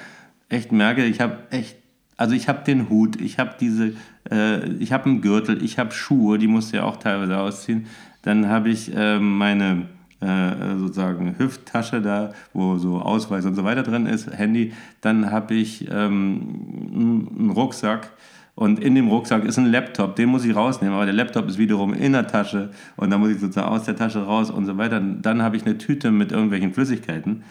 echt 0.49 0.73
merke, 0.73 1.05
ich 1.05 1.21
habe 1.21 1.39
echt, 1.51 1.77
also 2.17 2.35
ich 2.35 2.49
habe 2.49 2.65
den 2.65 2.89
Hut, 2.89 3.21
ich 3.21 3.39
habe 3.39 3.55
diese, 3.59 3.95
äh, 4.31 4.67
ich 4.79 4.93
habe 4.93 5.07
einen 5.07 5.21
Gürtel, 5.21 5.63
ich 5.63 5.79
habe 5.79 5.93
Schuhe, 5.93 6.39
die 6.39 6.49
musst 6.49 6.73
du 6.73 6.79
ja 6.79 6.85
auch 6.85 6.97
teilweise 6.97 7.39
ausziehen. 7.39 7.87
Dann 8.23 8.49
habe 8.49 8.69
ich 8.69 8.95
äh, 8.95 9.19
meine 9.19 9.87
äh, 10.23 10.79
sozusagen 10.79 11.39
Hüfttasche 11.39 12.01
da, 12.01 12.33
wo 12.53 12.79
so 12.79 13.01
Ausweis 13.01 13.45
und 13.45 13.55
so 13.55 13.65
weiter 13.65 13.83
drin 13.83 14.07
ist, 14.07 14.31
Handy. 14.31 14.73
Dann 15.01 15.31
habe 15.31 15.55
ich 15.55 15.89
ähm, 15.91 17.31
einen 17.35 17.51
Rucksack 17.51 18.11
und 18.55 18.81
in 18.81 18.95
dem 18.95 19.09
Rucksack 19.09 19.45
ist 19.45 19.59
ein 19.59 19.67
Laptop, 19.67 20.17
den 20.17 20.29
muss 20.29 20.45
ich 20.45 20.55
rausnehmen, 20.55 20.95
aber 20.95 21.07
der 21.07 21.15
Laptop 21.15 21.49
ist 21.49 21.59
wiederum 21.59 21.95
in 21.95 22.13
der 22.13 22.27
Tasche 22.27 22.71
und 22.97 23.11
dann 23.11 23.21
muss 23.21 23.31
ich 23.31 23.41
sozusagen 23.41 23.69
aus 23.69 23.85
der 23.85 23.97
Tasche 23.97 24.25
raus 24.25 24.51
und 24.51 24.67
so 24.67 24.77
weiter. 24.77 25.01
Dann 25.01 25.43
habe 25.43 25.57
ich 25.57 25.65
eine 25.65 25.79
Tüte 25.79 26.11
mit 26.11 26.33
irgendwelchen 26.33 26.73
Flüssigkeiten 26.73 27.43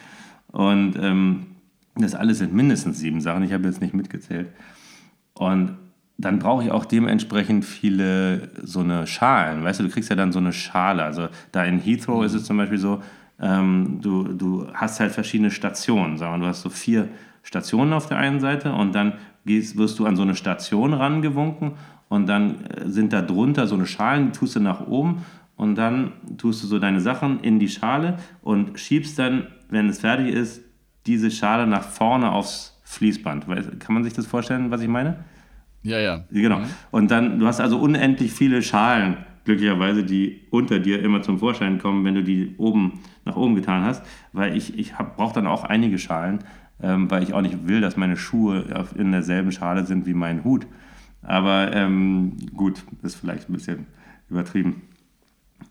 und 0.52 0.94
ähm, 1.00 1.46
das 1.96 2.14
alles 2.14 2.38
sind 2.38 2.54
mindestens 2.54 2.98
sieben 2.98 3.20
Sachen, 3.20 3.42
ich 3.42 3.52
habe 3.52 3.66
jetzt 3.66 3.80
nicht 3.80 3.94
mitgezählt. 3.94 4.48
Und 5.34 5.76
dann 6.22 6.38
brauche 6.38 6.64
ich 6.64 6.70
auch 6.70 6.84
dementsprechend 6.84 7.64
viele 7.64 8.48
so 8.62 8.80
eine 8.80 9.06
Schalen. 9.06 9.64
Weißt 9.64 9.80
du, 9.80 9.84
du 9.84 9.90
kriegst 9.90 10.08
ja 10.08 10.16
dann 10.16 10.32
so 10.32 10.38
eine 10.38 10.52
Schale. 10.52 11.02
Also 11.02 11.28
da 11.50 11.64
in 11.64 11.78
Heathrow 11.78 12.24
ist 12.24 12.34
es 12.34 12.44
zum 12.44 12.56
Beispiel 12.56 12.78
so, 12.78 13.02
ähm, 13.40 13.98
du, 14.00 14.24
du 14.24 14.68
hast 14.72 15.00
halt 15.00 15.12
verschiedene 15.12 15.50
Stationen. 15.50 16.16
Sagen 16.16 16.34
wir, 16.34 16.38
du 16.38 16.46
hast 16.46 16.62
so 16.62 16.70
vier 16.70 17.08
Stationen 17.42 17.92
auf 17.92 18.06
der 18.06 18.18
einen 18.18 18.40
Seite 18.40 18.72
und 18.72 18.94
dann 18.94 19.14
gehst, 19.44 19.76
wirst 19.76 19.98
du 19.98 20.06
an 20.06 20.16
so 20.16 20.22
eine 20.22 20.36
Station 20.36 20.94
rangewunken 20.94 21.72
und 22.08 22.26
dann 22.26 22.64
äh, 22.66 22.88
sind 22.88 23.12
da 23.12 23.20
drunter 23.20 23.66
so 23.66 23.74
eine 23.74 23.86
Schalen, 23.86 24.26
die 24.26 24.38
tust 24.38 24.54
du 24.54 24.60
nach 24.60 24.86
oben 24.86 25.24
und 25.56 25.74
dann 25.74 26.12
tust 26.38 26.62
du 26.62 26.68
so 26.68 26.78
deine 26.78 27.00
Sachen 27.00 27.40
in 27.40 27.58
die 27.58 27.68
Schale 27.68 28.18
und 28.42 28.78
schiebst 28.78 29.18
dann, 29.18 29.48
wenn 29.70 29.88
es 29.88 30.00
fertig 30.00 30.32
ist, 30.32 30.62
diese 31.06 31.32
Schale 31.32 31.66
nach 31.66 31.82
vorne 31.82 32.30
aufs 32.30 32.80
Fließband. 32.84 33.46
Kann 33.80 33.94
man 33.94 34.04
sich 34.04 34.12
das 34.12 34.26
vorstellen, 34.26 34.70
was 34.70 34.82
ich 34.82 34.88
meine? 34.88 35.24
Ja, 35.82 35.98
ja. 35.98 36.24
Genau. 36.30 36.60
Mhm. 36.60 36.66
Und 36.90 37.10
dann, 37.10 37.38
du 37.38 37.46
hast 37.46 37.60
also 37.60 37.78
unendlich 37.78 38.32
viele 38.32 38.62
Schalen, 38.62 39.16
glücklicherweise, 39.44 40.04
die 40.04 40.42
unter 40.50 40.78
dir 40.78 41.02
immer 41.02 41.22
zum 41.22 41.38
Vorschein 41.38 41.78
kommen, 41.78 42.04
wenn 42.04 42.14
du 42.14 42.22
die 42.22 42.54
oben 42.58 43.00
nach 43.24 43.36
oben 43.36 43.56
getan 43.56 43.84
hast. 43.84 44.04
Weil 44.32 44.56
ich, 44.56 44.78
ich 44.78 44.92
brauche 45.16 45.34
dann 45.34 45.46
auch 45.46 45.64
einige 45.64 45.98
Schalen 45.98 46.44
ähm, 46.82 47.10
weil 47.10 47.22
ich 47.22 47.32
auch 47.32 47.40
nicht 47.40 47.68
will, 47.68 47.80
dass 47.80 47.96
meine 47.96 48.16
Schuhe 48.16 48.86
in 48.96 49.12
derselben 49.12 49.52
Schale 49.52 49.86
sind 49.86 50.06
wie 50.06 50.14
mein 50.14 50.44
Hut. 50.44 50.66
Aber 51.22 51.72
ähm, 51.72 52.36
gut, 52.54 52.82
ist 53.02 53.14
vielleicht 53.14 53.48
ein 53.48 53.52
bisschen 53.52 53.86
übertrieben. 54.28 54.82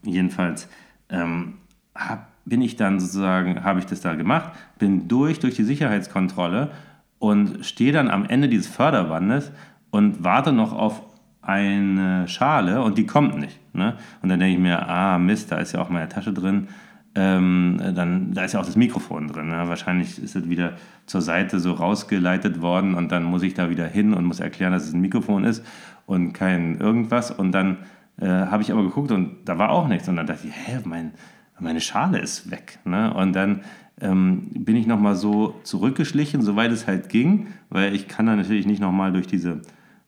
Jedenfalls 0.04 0.70
ähm, 1.10 1.56
habe 1.94 2.22
bin 2.44 2.64
ich 2.64 2.76
dann 2.76 3.00
sozusagen, 3.00 3.64
habe 3.64 3.78
ich 3.78 3.86
das 3.86 4.02
da 4.02 4.16
gemacht, 4.16 4.52
bin 4.80 5.08
durch, 5.08 5.38
durch 5.38 5.54
die 5.54 5.64
Sicherheitskontrolle 5.64 6.72
und 7.20 7.64
stehe 7.64 7.92
dann 7.92 8.10
am 8.10 8.26
Ende 8.26 8.50
dieses 8.50 8.66
Förderbandes 8.66 9.52
und 9.92 10.24
warte 10.24 10.52
noch 10.52 10.74
auf 10.74 11.04
eine 11.42 12.28
Schale 12.28 12.82
und 12.82 12.98
die 12.98 13.06
kommt 13.06 13.38
nicht. 13.38 13.60
Ne? 13.74 13.96
Und 14.22 14.30
dann 14.30 14.40
denke 14.40 14.56
ich 14.56 14.62
mir, 14.62 14.88
ah 14.88 15.18
Mist, 15.18 15.52
da 15.52 15.58
ist 15.58 15.74
ja 15.74 15.82
auch 15.82 15.90
meine 15.90 16.10
Tasche 16.10 16.34
drin. 16.34 16.68
Ähm, 17.14 17.78
dann, 17.94 18.34
da 18.34 18.46
ist 18.46 18.54
ja 18.54 18.62
auch 18.62 18.66
das 18.66 18.76
Mikrofon 18.78 19.28
drin. 19.28 19.50
Ne? 19.50 19.68
Wahrscheinlich 19.68 20.22
ist 20.22 20.36
es 20.36 20.50
wieder 20.50 20.74
zur 21.08 21.22
Seite 21.22 21.60
so 21.60 21.74
rausgeleitet 21.74 22.62
worden 22.62 22.96
und 22.96 23.12
dann 23.12 23.24
muss 23.24 23.44
ich 23.44 23.54
da 23.54 23.70
wieder 23.70 23.86
hin 23.86 24.14
und 24.14 24.24
muss 24.26 24.40
erklären, 24.40 24.72
dass 24.72 24.86
es 24.86 24.94
ein 24.94 25.02
Mikrofon 25.02 25.44
ist 25.44 25.66
und 26.06 26.32
kein 26.34 26.80
irgendwas. 26.80 27.32
Und 27.32 27.52
dann 27.52 27.80
äh, 28.18 28.28
habe 28.28 28.64
ich 28.64 28.72
aber 28.72 28.84
geguckt 28.84 29.12
und 29.12 29.38
da 29.46 29.58
war 29.58 29.72
auch 29.72 29.88
nichts. 29.88 30.08
Und 30.08 30.16
dann 30.16 30.28
dachte 30.28 30.48
ich, 30.48 30.54
hä, 30.54 30.80
mein, 30.86 31.12
meine 31.60 31.82
Schale 31.82 32.20
ist 32.20 32.50
weg. 32.50 32.80
Ne? 32.86 33.14
Und 33.14 33.34
dann 33.34 33.62
ähm, 34.00 34.50
bin 34.54 34.76
ich 34.76 34.88
nochmal 34.88 35.16
so 35.16 35.60
zurückgeschlichen, 35.64 36.42
soweit 36.42 36.72
es 36.72 36.88
halt 36.88 37.10
ging, 37.10 37.48
weil 37.70 37.94
ich 37.96 38.08
kann 38.08 38.26
da 38.26 38.36
natürlich 38.36 38.66
nicht 38.66 38.82
nochmal 38.82 39.12
durch 39.12 39.28
diese, 39.28 39.62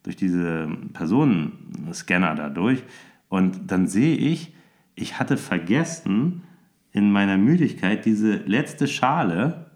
durch 0.04 0.16
diese 0.16 0.68
Personenscanner 0.94 2.36
da 2.36 2.50
durch. 2.50 2.84
Und 3.30 3.72
dann 3.72 3.88
sehe 3.88 4.16
ich, 4.16 4.54
ich 4.96 5.20
hatte 5.20 5.38
vergessen, 5.38 6.44
in 6.92 7.12
meiner 7.12 7.38
Müdigkeit 7.38 8.06
diese 8.06 8.36
letzte 8.36 8.88
Schale 8.88 9.72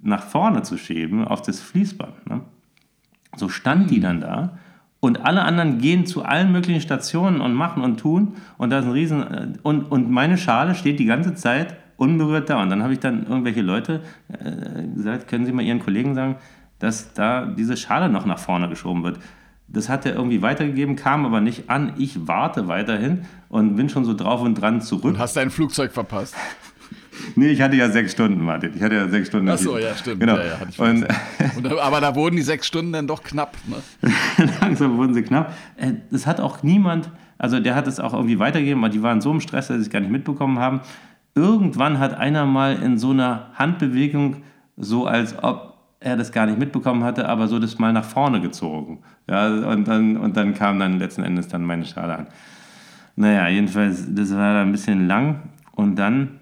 nach 0.00 0.24
vorne 0.24 0.62
zu 0.62 0.78
schieben 0.78 1.24
auf 1.24 1.42
das 1.42 1.60
Fließband. 1.60 2.28
Ne? 2.28 2.40
So 3.36 3.48
stand 3.48 3.90
die 3.90 4.00
dann 4.00 4.20
da 4.20 4.58
und 5.00 5.24
alle 5.24 5.42
anderen 5.42 5.78
gehen 5.78 6.06
zu 6.06 6.24
allen 6.24 6.52
möglichen 6.52 6.80
Stationen 6.80 7.40
und 7.40 7.54
machen 7.54 7.82
und 7.82 7.98
tun 7.98 8.36
und 8.56 8.70
da 8.70 8.78
ist 8.78 8.86
ein 8.86 8.92
riesen 8.92 9.22
äh, 9.22 9.48
und, 9.62 9.84
und 9.84 10.10
meine 10.10 10.38
Schale 10.38 10.74
steht 10.74 10.98
die 10.98 11.04
ganze 11.04 11.34
Zeit 11.34 11.76
unberührt 11.96 12.50
da 12.50 12.62
und 12.62 12.70
dann 12.70 12.82
habe 12.82 12.94
ich 12.94 13.00
dann 13.00 13.26
irgendwelche 13.26 13.62
Leute 13.62 14.00
äh, 14.28 14.86
gesagt, 14.94 15.28
können 15.28 15.44
Sie 15.44 15.52
mal 15.52 15.62
Ihren 15.62 15.80
Kollegen 15.80 16.14
sagen, 16.14 16.36
dass 16.82 17.12
da 17.12 17.46
diese 17.46 17.76
Schale 17.76 18.08
noch 18.08 18.26
nach 18.26 18.40
vorne 18.40 18.68
geschoben 18.68 19.04
wird. 19.04 19.20
Das 19.68 19.88
hat 19.88 20.04
er 20.04 20.14
irgendwie 20.14 20.42
weitergegeben, 20.42 20.96
kam 20.96 21.24
aber 21.24 21.40
nicht 21.40 21.70
an. 21.70 21.94
Ich 21.96 22.26
warte 22.26 22.66
weiterhin 22.66 23.24
und 23.48 23.76
bin 23.76 23.88
schon 23.88 24.04
so 24.04 24.14
drauf 24.14 24.42
und 24.42 24.56
dran 24.56 24.82
zurück. 24.82 25.04
Und 25.04 25.18
hast 25.18 25.36
dein 25.36 25.50
Flugzeug 25.50 25.92
verpasst? 25.92 26.34
Nee, 27.36 27.48
ich 27.48 27.60
hatte 27.60 27.76
ja 27.76 27.90
sechs 27.90 28.12
Stunden, 28.12 28.42
Martin. 28.42 28.72
Ich 28.74 28.82
hatte 28.82 28.94
ja 28.94 29.06
sechs 29.06 29.28
Stunden. 29.28 29.48
Ach 29.48 29.58
so, 29.58 29.76
ja, 29.76 29.94
stimmt. 29.94 30.20
Genau. 30.20 30.38
Ja, 30.38 30.44
ja, 30.44 30.58
und, 30.78 31.06
und, 31.56 31.78
aber 31.78 32.00
da 32.00 32.14
wurden 32.14 32.36
die 32.36 32.42
sechs 32.42 32.66
Stunden 32.66 32.92
dann 32.92 33.06
doch 33.06 33.22
knapp. 33.22 33.54
Ne? 33.66 34.10
Langsam 34.60 34.96
wurden 34.96 35.12
sie 35.12 35.22
knapp. 35.22 35.54
Äh, 35.76 35.92
hat 36.24 36.40
auch 36.40 36.62
niemand, 36.62 37.10
also 37.36 37.60
der 37.60 37.74
hat 37.74 37.86
es 37.86 38.00
auch 38.00 38.14
irgendwie 38.14 38.38
weitergegeben, 38.38 38.82
aber 38.82 38.90
die 38.90 39.02
waren 39.02 39.20
so 39.20 39.30
im 39.30 39.40
Stress, 39.40 39.68
dass 39.68 39.76
sie 39.76 39.82
es 39.82 39.90
gar 39.90 40.00
nicht 40.00 40.10
mitbekommen 40.10 40.58
haben. 40.58 40.80
Irgendwann 41.34 41.98
hat 41.98 42.14
einer 42.14 42.46
mal 42.46 42.82
in 42.82 42.96
so 42.96 43.10
einer 43.10 43.50
Handbewegung, 43.54 44.38
so 44.76 45.06
als 45.06 45.36
ob 45.42 45.71
er 46.04 46.16
das 46.16 46.32
gar 46.32 46.46
nicht 46.46 46.58
mitbekommen 46.58 47.04
hatte, 47.04 47.28
aber 47.28 47.48
so 47.48 47.58
das 47.58 47.78
mal 47.78 47.92
nach 47.92 48.04
vorne 48.04 48.40
gezogen. 48.40 49.00
Ja, 49.28 49.48
und 49.48 49.86
dann, 49.86 50.16
und 50.16 50.36
dann 50.36 50.54
kam 50.54 50.78
dann 50.78 50.98
letzten 50.98 51.22
Endes 51.22 51.48
dann 51.48 51.64
meine 51.64 51.84
Schale 51.84 52.18
an. 52.18 52.26
Naja, 53.16 53.48
jedenfalls, 53.48 54.14
das 54.14 54.34
war 54.34 54.54
da 54.54 54.62
ein 54.62 54.72
bisschen 54.72 55.06
lang 55.06 55.42
und 55.72 55.96
dann 55.96 56.40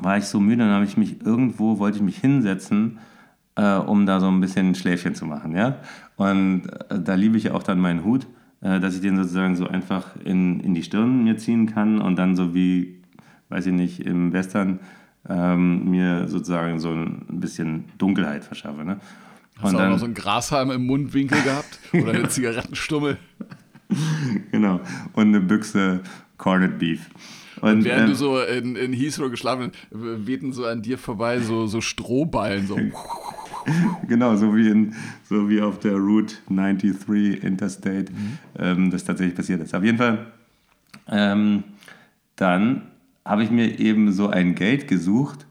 war 0.00 0.16
ich 0.16 0.24
so 0.24 0.40
müde, 0.40 0.64
dann 0.64 0.72
habe 0.72 0.84
ich 0.84 0.96
mich 0.96 1.24
irgendwo, 1.24 1.78
wollte 1.78 1.98
ich 1.98 2.02
mich 2.02 2.18
hinsetzen, 2.18 2.98
äh, 3.56 3.74
um 3.74 4.06
da 4.06 4.20
so 4.20 4.28
ein 4.28 4.40
bisschen 4.40 4.70
ein 4.70 4.74
Schläfchen 4.74 5.14
zu 5.14 5.26
machen, 5.26 5.54
ja. 5.54 5.76
Und 6.16 6.66
äh, 6.90 7.00
da 7.00 7.14
liebe 7.14 7.36
ich 7.36 7.50
auch 7.50 7.62
dann 7.62 7.80
meinen 7.80 8.04
Hut, 8.04 8.26
äh, 8.60 8.80
dass 8.80 8.94
ich 8.94 9.00
den 9.00 9.16
sozusagen 9.16 9.56
so 9.56 9.66
einfach 9.66 10.16
in, 10.24 10.60
in 10.60 10.74
die 10.74 10.82
Stirn 10.82 11.24
mir 11.24 11.36
ziehen 11.36 11.66
kann 11.66 12.00
und 12.00 12.16
dann 12.16 12.36
so 12.36 12.54
wie, 12.54 13.02
weiß 13.48 13.66
ich 13.66 13.72
nicht, 13.72 14.00
im 14.00 14.32
Western 14.32 14.80
ähm, 15.28 15.90
mir 15.90 16.28
sozusagen 16.28 16.78
so 16.78 16.90
ein 16.90 17.24
bisschen 17.28 17.84
Dunkelheit 17.98 18.44
verschaffe, 18.44 18.84
ne. 18.84 19.00
Hast 19.60 19.74
du 19.74 19.78
auch 19.78 19.88
noch 19.88 19.98
so 19.98 20.04
einen 20.04 20.14
Grashalm 20.14 20.70
im 20.70 20.86
Mundwinkel 20.86 21.42
gehabt? 21.42 21.80
Oder 21.92 22.12
eine 22.12 22.28
Zigarettenstummel? 22.28 23.16
genau. 24.52 24.80
Und 25.14 25.28
eine 25.28 25.40
Büchse 25.40 26.00
Corned 26.36 26.78
Beef. 26.78 27.00
Und, 27.60 27.70
und 27.70 27.84
während 27.84 28.02
ähm, 28.02 28.08
du 28.10 28.14
so 28.14 28.40
in, 28.40 28.76
in 28.76 28.92
Heathrow 28.92 29.30
geschlafen 29.30 29.72
hast, 29.72 29.88
wehten 29.90 30.52
so 30.52 30.64
an 30.64 30.82
dir 30.82 30.96
vorbei 30.96 31.40
so, 31.40 31.66
so 31.66 31.80
Strohballen. 31.80 32.68
So. 32.68 32.78
genau, 34.08 34.36
so 34.36 34.54
wie, 34.54 34.68
in, 34.68 34.94
so 35.24 35.48
wie 35.48 35.60
auf 35.60 35.80
der 35.80 35.94
Route 35.94 36.36
93 36.48 37.42
Interstate 37.42 38.12
mhm. 38.12 38.38
ähm, 38.58 38.90
das 38.90 39.04
tatsächlich 39.04 39.34
passiert 39.34 39.60
ist. 39.60 39.74
Auf 39.74 39.82
jeden 39.82 39.98
Fall, 39.98 40.26
ähm, 41.08 41.64
dann 42.36 42.82
habe 43.28 43.42
ich 43.44 43.50
mir 43.50 43.78
eben 43.78 44.10
so 44.10 44.28
ein 44.28 44.54
Gate 44.54 44.88
gesucht, 44.88 45.46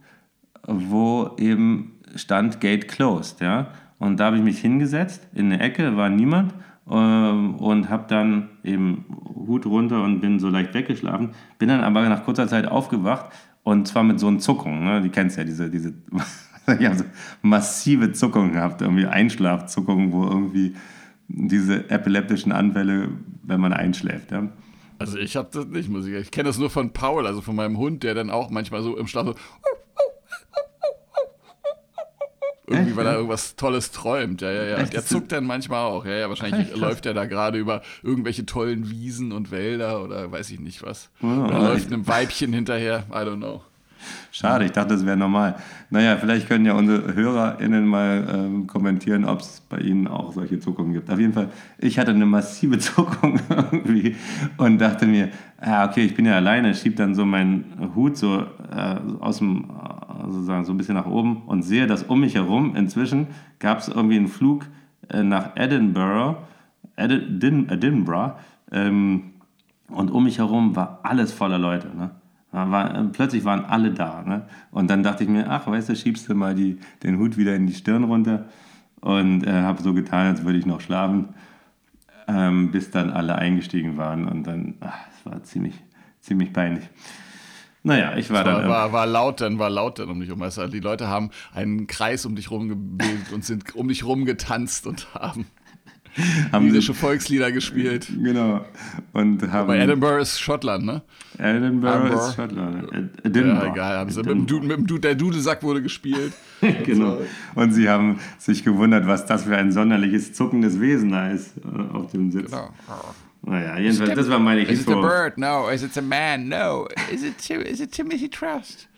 wo 0.65 1.35
eben 1.37 1.93
stand 2.15 2.59
Gate 2.59 2.87
Closed. 2.87 3.39
Ja? 3.39 3.67
Und 3.99 4.19
da 4.19 4.25
habe 4.25 4.37
ich 4.37 4.43
mich 4.43 4.59
hingesetzt, 4.59 5.27
in 5.35 5.51
eine 5.51 5.61
Ecke, 5.61 5.95
war 5.95 6.09
niemand 6.09 6.55
ähm, 6.89 7.55
und 7.55 7.89
habe 7.89 8.05
dann 8.07 8.49
eben 8.63 9.05
Hut 9.35 9.67
runter 9.67 10.03
und 10.03 10.21
bin 10.21 10.39
so 10.39 10.49
leicht 10.49 10.73
weggeschlafen. 10.73 11.29
Bin 11.59 11.69
dann 11.69 11.81
aber 11.81 12.09
nach 12.09 12.23
kurzer 12.23 12.47
Zeit 12.47 12.67
aufgewacht 12.67 13.27
und 13.61 13.87
zwar 13.87 14.03
mit 14.03 14.19
so 14.19 14.27
einer 14.27 14.39
Zuckung. 14.39 14.83
Ne? 14.83 15.01
Die 15.03 15.09
kennst 15.09 15.37
ja, 15.37 15.43
diese, 15.43 15.69
diese 15.69 15.93
ich 16.79 16.97
so 16.97 17.05
massive 17.43 18.11
Zuckungen 18.11 18.53
gehabt, 18.53 18.81
irgendwie 18.81 19.05
Einschlafzuckungen, 19.05 20.11
wo 20.11 20.23
irgendwie 20.23 20.75
diese 21.27 21.91
epileptischen 21.91 22.51
Anfälle, 22.51 23.09
wenn 23.43 23.61
man 23.61 23.71
einschläft. 23.71 24.31
Ja? 24.31 24.47
Also 24.99 25.17
ich 25.17 25.36
habe 25.36 25.49
das 25.51 25.65
nicht, 25.65 25.89
muss 25.89 26.05
ich. 26.05 26.13
Ich 26.13 26.31
kenne 26.31 26.49
das 26.49 26.57
nur 26.57 26.69
von 26.69 26.91
Paul, 26.91 27.27
also 27.27 27.41
von 27.41 27.55
meinem 27.55 27.77
Hund, 27.77 28.03
der 28.03 28.13
dann 28.13 28.29
auch 28.29 28.49
manchmal 28.49 28.81
so 28.81 28.97
im 28.97 29.07
Schlaf 29.07 29.27
so 29.27 29.36
irgendwie, 32.69 32.97
weil 32.97 33.05
er 33.05 33.15
irgendwas 33.15 33.55
Tolles 33.55 33.91
träumt. 33.91 34.41
Ja, 34.41 34.51
ja, 34.51 34.63
ja. 34.63 34.77
Echt? 34.77 34.91
Der 34.91 35.05
zuckt 35.05 35.31
dann 35.31 35.45
manchmal 35.45 35.86
auch. 35.86 36.05
Ja, 36.05 36.15
ja, 36.15 36.29
wahrscheinlich 36.29 36.75
läuft 36.75 37.05
er 37.05 37.13
da 37.13 37.25
gerade 37.25 37.57
über 37.57 37.81
irgendwelche 38.03 38.45
tollen 38.45 38.89
Wiesen 38.89 39.31
und 39.31 39.51
Wälder 39.51 40.03
oder 40.03 40.29
weiß 40.31 40.51
ich 40.51 40.60
nicht 40.60 40.83
was. 40.83 41.10
Oder 41.21 41.60
läuft 41.60 41.88
einem 41.88 42.05
Weibchen 42.07 42.51
hinterher. 42.51 43.05
I 43.10 43.19
don't 43.19 43.38
know. 43.38 43.62
Schade, 44.39 44.65
ich 44.65 44.71
dachte, 44.71 44.93
das 44.93 45.04
wäre 45.04 45.17
normal. 45.17 45.56
Naja, 45.89 46.15
vielleicht 46.15 46.47
können 46.47 46.63
ja 46.63 46.73
unsere 46.73 47.15
HörerInnen 47.15 47.88
mal 47.88 48.28
ähm, 48.32 48.67
kommentieren, 48.67 49.26
ob 49.26 49.39
es 49.39 49.62
bei 49.62 49.80
ihnen 49.80 50.08
auch 50.08 50.32
solche 50.32 50.60
Zuckungen 50.60 50.93
gibt. 50.93 51.10
Auf 51.10 51.17
jeden 51.17 51.34
Fall, 51.34 51.50
ich 51.80 51.97
hatte 51.97 52.12
eine 52.12 52.28
massive 52.28 52.78
Zuckung 52.78 53.39
irgendwie 53.50 54.15
und 54.58 54.80
dachte 54.80 55.08
mir, 55.08 55.30
ah, 55.60 55.88
okay, 55.88 56.06
ich 56.06 56.13
bin 56.13 56.28
ja 56.28 56.36
alleine, 56.36 56.76
schieb 56.76 56.97
dann 56.97 57.15
so 57.15 57.26
meinen 57.26 57.91
Hut 57.95 58.15
so 58.15 58.41
äh, 58.41 58.97
aus 59.21 59.39
dem, 59.39 59.71
sozusagen 60.30 60.65
so 60.65 60.71
ein 60.71 60.78
bisschen 60.78 60.93
nach 60.93 61.08
oben 61.08 61.41
und 61.47 61.63
sehe, 61.63 61.88
dass 61.88 62.04
um 62.04 62.19
mich 62.19 62.36
herum 62.36 62.76
inzwischen 62.76 63.26
gab 63.58 63.80
es 63.80 63.88
irgendwie 63.88 64.17
einen 64.17 64.28
Flug 64.28 64.67
äh, 65.10 65.23
nach 65.23 65.56
Edinburgh, 65.56 66.38
Edin, 66.95 67.69
Edinburgh, 67.69 68.36
ähm, 68.71 69.34
und 69.89 70.12
um 70.12 70.26
mich 70.26 70.38
herum 70.38 70.76
war 70.76 71.00
alles 71.02 71.32
voller 71.32 71.58
Leute. 71.58 71.88
Ne? 71.88 72.12
War, 72.65 73.03
plötzlich 73.13 73.45
waren 73.45 73.65
alle 73.65 73.91
da. 73.91 74.23
Ne? 74.23 74.47
Und 74.71 74.89
dann 74.89 75.03
dachte 75.03 75.23
ich 75.23 75.29
mir, 75.29 75.49
ach, 75.49 75.67
weißt 75.67 75.89
du, 75.89 75.95
schiebst 75.95 76.27
du 76.29 76.35
mal 76.35 76.55
die, 76.55 76.79
den 77.03 77.19
Hut 77.19 77.37
wieder 77.37 77.55
in 77.55 77.67
die 77.67 77.73
Stirn 77.73 78.03
runter 78.03 78.45
und 79.01 79.45
äh, 79.45 79.51
habe 79.51 79.81
so 79.81 79.93
getan, 79.93 80.27
als 80.27 80.43
würde 80.43 80.57
ich 80.57 80.65
noch 80.65 80.81
schlafen, 80.81 81.29
ähm, 82.27 82.71
bis 82.71 82.91
dann 82.91 83.11
alle 83.11 83.35
eingestiegen 83.35 83.97
waren. 83.97 84.27
Und 84.27 84.43
dann, 84.43 84.75
es 84.81 85.25
war 85.25 85.43
ziemlich, 85.43 85.75
ziemlich 86.21 86.51
peinlich. 86.53 86.89
Naja, 87.83 88.17
ich 88.17 88.29
war, 88.29 88.43
war 88.45 88.59
dann. 88.61 88.69
War, 88.69 88.91
war 88.91 89.05
laut 89.05 89.39
dann, 89.39 89.59
war 89.59 89.69
laut 89.69 89.99
dann 89.99 90.09
um 90.09 90.19
dich 90.19 90.27
herum. 90.27 90.41
Also 90.41 90.67
die 90.67 90.79
Leute 90.79 91.07
haben 91.07 91.29
einen 91.53 91.87
Kreis 91.87 92.25
um 92.25 92.35
dich 92.35 92.49
herum 92.49 92.67
gebildet 92.67 93.31
und 93.31 93.45
sind 93.45 93.75
um 93.75 93.87
dich 93.87 94.01
herum 94.01 94.25
getanzt 94.25 94.87
und 94.87 95.13
haben 95.13 95.45
haben 96.51 96.67
irische 96.67 96.93
Volkslieder 96.93 97.51
gespielt. 97.51 98.08
Genau. 98.23 98.65
Und 99.13 99.41
haben, 99.43 99.69
Aber 99.69 99.77
Edinburgh 99.77 100.21
ist 100.21 100.39
Schottland, 100.39 100.86
ne? 100.86 101.01
Edinburgh, 101.38 101.95
Edinburgh. 101.95 102.27
ist 102.27 102.36
Schottland. 102.36 103.13
Edinburgh. 103.23 103.65
Ja, 103.65 103.71
egal. 103.71 103.97
Haben 103.97 104.10
sie 104.10 104.19
mit, 104.19 104.30
dem 104.30 104.47
Dude, 104.47 104.67
mit 104.67 104.77
dem 104.77 104.88
Dude, 104.88 105.01
der 105.01 105.15
Dudelsack 105.15 105.63
wurde 105.63 105.82
gespielt. 105.82 106.34
genau. 106.86 107.19
Und 107.56 107.71
sie 107.71 107.89
haben 107.89 108.19
sich 108.38 108.63
gewundert, 108.63 109.08
was 109.08 109.25
das 109.25 109.43
für 109.43 109.56
ein 109.56 109.71
sonderliches 109.71 110.34
zuckendes 110.34 110.80
Wesen 110.80 111.12
da 111.12 111.30
ist 111.30 111.53
äh, 111.58 111.95
auf 111.95 112.12
dem 112.12 112.32
Sitz. 112.32 112.51
Genau. 112.51 112.69
Naja, 113.43 113.77
jedenfalls, 113.80 114.13
das 114.13 114.30
war 114.30 114.39
meine 114.39 114.63
Is 114.63 114.82
it 114.82 114.89
a 114.89 114.99
bird? 114.99 115.38
No. 115.38 115.69
Is 115.69 115.84
it 115.84 115.97
a 115.97 116.01
man? 116.01 116.49
No. 116.49 116.88
Is 117.12 117.23
it, 117.23 117.49
is 117.49 117.80
it 117.80 117.91
Timothy 117.91 118.30
Trust? 118.30 118.89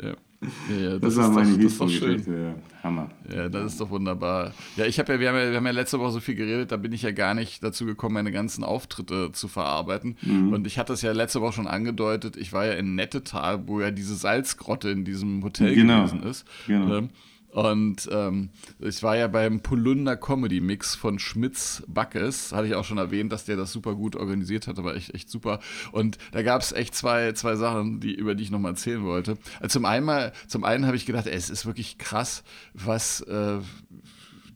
Ja. 0.00 0.14
Ja, 0.42 0.76
ja, 0.76 0.90
das, 0.98 1.14
das 1.14 1.16
war 1.16 1.30
meine 1.30 1.56
History-Geschichte, 1.58 2.32
ja. 2.32 2.82
Hammer. 2.82 3.10
Ja, 3.30 3.50
das 3.50 3.72
ist 3.72 3.80
doch 3.80 3.90
wunderbar. 3.90 4.54
Ja, 4.76 4.86
ich 4.86 4.98
habe 4.98 5.12
ja 5.12 5.20
wir, 5.20 5.28
haben 5.28 5.36
ja, 5.36 5.50
wir 5.50 5.56
haben 5.58 5.66
ja 5.66 5.72
letzte 5.72 6.00
Woche 6.00 6.12
so 6.12 6.20
viel 6.20 6.34
geredet, 6.34 6.72
da 6.72 6.78
bin 6.78 6.92
ich 6.92 7.02
ja 7.02 7.10
gar 7.10 7.34
nicht 7.34 7.62
dazu 7.62 7.84
gekommen, 7.84 8.14
meine 8.14 8.32
ganzen 8.32 8.64
Auftritte 8.64 9.32
zu 9.32 9.48
verarbeiten. 9.48 10.16
Mhm. 10.22 10.54
Und 10.54 10.66
ich 10.66 10.78
hatte 10.78 10.94
es 10.94 11.02
ja 11.02 11.12
letzte 11.12 11.42
Woche 11.42 11.52
schon 11.52 11.66
angedeutet, 11.66 12.38
ich 12.38 12.54
war 12.54 12.64
ja 12.64 12.72
in 12.72 12.94
Nettetal, 12.94 13.68
wo 13.68 13.80
ja 13.80 13.90
diese 13.90 14.14
Salzgrotte 14.14 14.88
in 14.88 15.04
diesem 15.04 15.42
Hotel 15.44 15.74
genau. 15.74 16.04
gewesen 16.06 16.22
ist. 16.22 16.46
Genau. 16.66 16.96
Ähm, 16.96 17.08
Und 17.52 18.08
ähm, 18.12 18.50
ich 18.78 19.02
war 19.02 19.16
ja 19.16 19.26
beim 19.26 19.60
Polunder 19.60 20.16
Comedy 20.16 20.60
Mix 20.60 20.94
von 20.94 21.18
Schmitz 21.18 21.82
Backes, 21.88 22.52
hatte 22.52 22.68
ich 22.68 22.74
auch 22.74 22.84
schon 22.84 22.98
erwähnt, 22.98 23.32
dass 23.32 23.44
der 23.44 23.56
das 23.56 23.72
super 23.72 23.94
gut 23.94 24.14
organisiert 24.14 24.68
hat, 24.68 24.78
aber 24.78 24.94
echt, 24.94 25.14
echt 25.14 25.28
super. 25.28 25.58
Und 25.90 26.18
da 26.30 26.42
gab 26.42 26.62
es 26.62 26.72
echt 26.72 26.94
zwei, 26.94 27.32
zwei 27.32 27.56
Sachen, 27.56 28.00
die, 28.00 28.14
über 28.14 28.34
die 28.34 28.44
ich 28.44 28.50
nochmal 28.50 28.72
erzählen 28.72 29.02
wollte. 29.02 29.36
Also 29.58 29.80
zum 29.80 29.84
einen, 29.84 30.30
zum 30.46 30.64
einen 30.64 30.86
habe 30.86 30.96
ich 30.96 31.06
gedacht, 31.06 31.26
ey, 31.26 31.34
es 31.34 31.50
ist 31.50 31.66
wirklich 31.66 31.98
krass, 31.98 32.44
was 32.72 33.20
äh, 33.22 33.58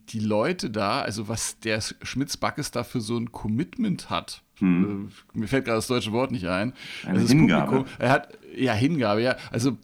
die 0.09 0.19
Leute 0.19 0.69
da, 0.69 1.01
also 1.01 1.27
was 1.27 1.59
der 1.59 1.81
Schmitz 2.01 2.37
Backes 2.37 2.71
da 2.71 2.83
für 2.83 3.01
so 3.01 3.17
ein 3.17 3.31
Commitment 3.31 4.09
hat. 4.09 4.41
Hm. 4.59 5.11
Äh, 5.33 5.37
mir 5.37 5.47
fällt 5.49 5.65
gerade 5.65 5.79
das 5.79 5.87
deutsche 5.87 6.13
Wort 6.13 6.31
nicht 6.31 6.47
ein. 6.47 6.73
Eine 7.05 7.19
also 7.19 7.27
Hingabe. 7.27 7.71
Publikum, 7.71 7.93
er 7.99 8.09
hat, 8.09 8.37
ja, 8.55 8.73
Hingabe, 8.73 9.21
ja. 9.21 9.35
Also 9.51 9.77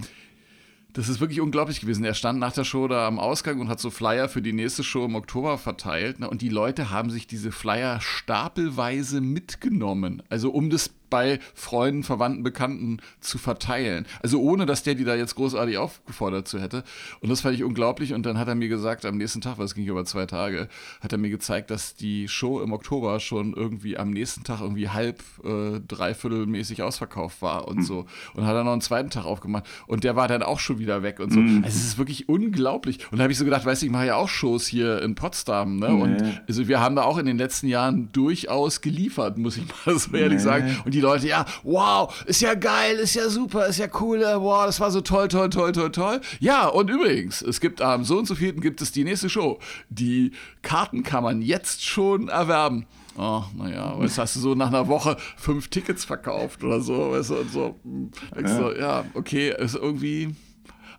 das 0.94 1.10
ist 1.10 1.20
wirklich 1.20 1.42
unglaublich 1.42 1.80
gewesen. 1.80 2.04
Er 2.04 2.14
stand 2.14 2.40
nach 2.40 2.54
der 2.54 2.64
Show 2.64 2.88
da 2.88 3.08
am 3.08 3.20
Ausgang 3.20 3.60
und 3.60 3.70
hat 3.70 3.80
so 3.80 3.90
Flyer 3.90 4.30
für 4.30 4.42
die 4.42 4.54
nächste 4.54 4.84
Show 4.84 5.06
im 5.06 5.16
Oktober 5.16 5.58
verteilt. 5.58 6.20
Ne? 6.20 6.30
Und 6.30 6.42
die 6.42 6.50
Leute 6.50 6.90
haben 6.90 7.10
sich 7.10 7.28
diese 7.28 7.52
Flyer 7.52 8.00
stapelweise 8.02 9.22
mitgenommen. 9.22 10.24
Also 10.30 10.52
um 10.52 10.70
das 10.70 10.94
bei 11.12 11.39
Freunden, 11.54 12.02
Verwandten, 12.02 12.41
Bekannten 12.41 12.97
zu 13.19 13.38
verteilen. 13.38 14.08
Also 14.24 14.41
ohne, 14.41 14.65
dass 14.65 14.82
der 14.82 14.95
die 14.95 15.04
da 15.04 15.13
jetzt 15.13 15.36
großartig 15.36 15.78
aufgefordert 15.78 16.47
zu 16.47 16.60
hätte. 16.60 16.84
Und 17.19 17.30
das 17.30 17.41
fand 17.41 17.54
ich 17.54 17.63
unglaublich. 17.63 18.13
Und 18.13 18.26
dann 18.26 18.39
hat 18.39 18.47
er 18.47 18.56
mir 18.56 18.69
gesagt, 18.69 19.06
am 19.06 19.17
nächsten 19.17 19.41
Tag, 19.41 19.60
weil 19.60 19.65
es 19.65 19.76
ging 19.76 19.86
über 19.86 20.06
zwei 20.06 20.26
Tage, 20.26 20.69
hat 21.02 21.12
er 21.12 21.19
mir 21.19 21.30
gezeigt, 21.30 21.69
dass 21.69 21.93
die 21.93 22.28
Show 22.28 22.62
im 22.62 22.74
Oktober 22.74 23.19
schon 23.19 23.54
irgendwie 23.54 23.97
am 23.97 24.10
nächsten 24.10 24.43
Tag 24.43 24.62
irgendwie 24.62 24.89
halb, 24.89 25.21
äh, 25.43 25.80
dreiviertelmäßig 25.88 26.82
ausverkauft 26.82 27.41
war 27.41 27.67
und 27.67 27.78
mhm. 27.78 27.84
so. 27.84 28.06
Und 28.34 28.47
hat 28.47 28.56
dann 28.56 28.65
noch 28.65 28.71
einen 28.71 28.82
zweiten 28.82 29.10
Tag 29.10 29.26
aufgemacht. 29.26 29.65
Und 29.86 30.04
der 30.04 30.15
war 30.15 30.28
dann 30.28 30.41
auch 30.41 30.60
schon 30.60 30.80
wieder 30.80 31.04
weg 31.04 31.19
und 31.19 31.32
so. 31.32 31.39
Mhm. 31.39 31.63
Also 31.63 31.78
es 31.78 31.86
ist 31.86 31.97
wirklich 31.97 32.30
unglaublich. 32.30 33.00
Und 33.12 33.17
da 33.17 33.24
habe 33.24 33.34
ich 33.34 33.38
so 33.38 33.45
gedacht, 33.45 33.65
weißt 33.65 33.82
du, 33.82 33.86
ich 33.86 33.91
mache 33.91 34.08
ja 34.08 34.15
auch 34.15 34.30
Shows 34.30 34.65
hier 34.65 35.02
in 35.02 35.15
Potsdam. 35.15 35.76
Ne? 35.78 35.89
Nee. 35.89 36.02
Und 36.02 36.41
also 36.47 36.69
wir 36.69 36.80
haben 36.80 36.95
da 36.95 37.04
auch 37.04 37.17
in 37.17 37.26
den 37.26 37.38
letzten 37.38 37.67
Jahren 37.67 38.10
durchaus 38.13 38.80
geliefert, 38.80 39.38
muss 39.38 39.58
ich 39.58 39.65
mal 39.86 39.97
so 39.97 40.15
ehrlich 40.15 40.39
sagen. 40.39 40.78
Und 40.86 40.93
die 40.93 41.01
die 41.02 41.06
Leute, 41.06 41.28
ja, 41.28 41.46
wow, 41.64 42.14
ist 42.26 42.42
ja 42.42 42.54
geil, 42.54 42.98
ist 42.98 43.16
ja 43.16 43.28
super, 43.30 43.66
ist 43.66 43.80
ja 43.80 43.88
cool, 44.00 44.22
äh, 44.22 44.40
wow, 44.40 44.66
das 44.66 44.80
war 44.80 44.92
so 44.92 45.02
toll, 45.02 45.28
toll, 45.28 45.50
toll, 45.50 45.72
toll, 45.72 45.92
toll. 45.92 46.22
Ja, 46.40 46.68
und 46.68 46.90
übrigens, 46.90 47.42
es 47.42 47.60
gibt 47.60 47.82
am 47.82 48.04
so 48.04 48.20
und 48.20 48.28
so 48.28 48.36
vierten 48.36 48.62
gibt 48.62 48.82
es 48.82 48.92
die 48.92 49.04
nächste 49.04 49.30
Show. 49.30 49.60
Die 49.90 50.32
Karten 50.62 51.04
kann 51.04 51.24
man 51.24 51.42
jetzt 51.42 51.84
schon 51.84 52.28
erwerben. 52.28 52.86
Oh, 53.18 53.44
naja, 53.58 53.96
was 53.98 54.18
hast 54.18 54.36
du 54.36 54.40
so 54.40 54.56
nach 54.56 54.68
einer 54.68 54.88
Woche 54.88 55.18
fünf 55.36 55.68
Tickets 55.68 56.06
verkauft 56.06 56.64
oder 56.64 56.80
so, 56.80 57.12
weißt 57.12 57.32
du, 57.32 57.36
und 57.36 57.52
so. 57.52 57.76
Hm, 57.84 58.12
ja. 58.40 58.58
So, 58.58 58.74
ja, 58.74 59.06
okay, 59.16 59.54
ist 59.58 59.76
irgendwie 59.76 60.36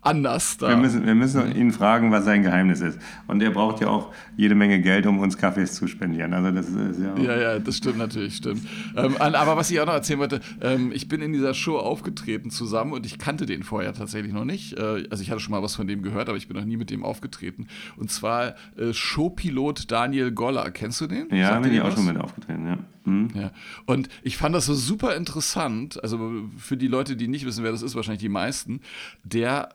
anders 0.02 0.58
da. 0.58 0.68
Wir 0.68 0.76
müssen, 0.76 1.06
wir 1.06 1.14
müssen 1.14 1.54
ihn 1.54 1.72
fragen, 1.72 2.10
was 2.10 2.24
sein 2.24 2.42
Geheimnis 2.42 2.80
ist. 2.80 2.98
Und 3.28 3.40
er 3.40 3.50
braucht 3.50 3.80
ja 3.80 3.88
auch 3.88 4.12
jede 4.36 4.56
Menge 4.56 4.80
Geld, 4.80 5.06
um 5.06 5.20
uns 5.20 5.38
Kaffees 5.38 5.74
zu 5.74 5.86
spendieren. 5.86 6.34
Also 6.34 6.50
das 6.50 6.68
ist 6.68 7.00
ja, 7.00 7.16
ja, 7.16 7.40
ja, 7.40 7.58
das 7.60 7.76
stimmt 7.76 7.98
natürlich, 7.98 8.36
stimmt. 8.36 8.66
Ähm, 8.96 9.16
aber 9.16 9.56
was 9.56 9.70
ich 9.70 9.80
auch 9.80 9.86
noch 9.86 9.94
erzählen 9.94 10.18
wollte, 10.18 10.40
ähm, 10.60 10.90
ich 10.92 11.08
bin 11.08 11.22
in 11.22 11.32
dieser 11.32 11.54
Show 11.54 11.78
aufgetreten 11.78 12.50
zusammen 12.50 12.92
und 12.92 13.06
ich 13.06 13.18
kannte 13.18 13.46
den 13.46 13.62
vorher 13.62 13.94
tatsächlich 13.94 14.32
noch 14.32 14.44
nicht. 14.44 14.76
Äh, 14.76 15.04
also 15.08 15.22
ich 15.22 15.30
hatte 15.30 15.40
schon 15.40 15.52
mal 15.52 15.62
was 15.62 15.76
von 15.76 15.86
dem 15.86 16.02
gehört, 16.02 16.28
aber 16.28 16.36
ich 16.36 16.48
bin 16.48 16.56
noch 16.56 16.64
nie 16.64 16.76
mit 16.76 16.90
dem 16.90 17.04
aufgetreten. 17.04 17.68
Und 17.96 18.10
zwar 18.10 18.56
äh, 18.76 18.92
Showpilot 18.92 19.90
Daniel 19.90 20.32
Goller. 20.32 20.70
Kennst 20.72 21.00
du 21.00 21.06
den? 21.06 21.28
Ja, 21.30 21.60
bin 21.60 21.72
ich 21.72 21.80
auch 21.80 21.94
schon 21.94 22.06
mit 22.06 22.18
aufgetreten, 22.18 22.66
ja. 22.66 22.78
Mhm. 23.04 23.28
ja. 23.34 23.52
Und 23.86 24.08
ich 24.22 24.36
fand 24.36 24.54
das 24.54 24.66
so 24.66 24.74
super 24.74 25.16
interessant, 25.16 26.02
also 26.02 26.48
für 26.56 26.76
die 26.76 26.88
Leute, 26.88 27.16
die 27.16 27.28
nicht 27.28 27.46
wissen, 27.46 27.64
wer 27.64 27.72
das 27.72 27.82
ist, 27.82 27.94
wahrscheinlich 27.94 28.20
die 28.20 28.28
meisten, 28.28 28.80
der 29.24 29.70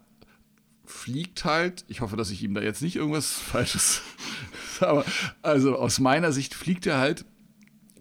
fliegt 0.88 1.46
halt, 1.46 1.86
ich 1.88 2.02
hoffe, 2.02 2.16
dass 2.16 2.32
ich 2.32 2.42
ihm 2.42 2.54
da 2.54 2.62
jetzt 2.62 2.82
nicht 2.82 2.96
irgendwas 2.96 3.32
Falsches, 3.34 4.02
aber 4.80 5.06
also 5.42 5.76
aus 5.76 6.00
meiner 6.00 6.32
Sicht 6.32 6.54
fliegt 6.54 6.86
er 6.88 6.98
halt 6.98 7.26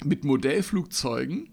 mit 0.04 0.24
Modellflugzeugen 0.24 1.50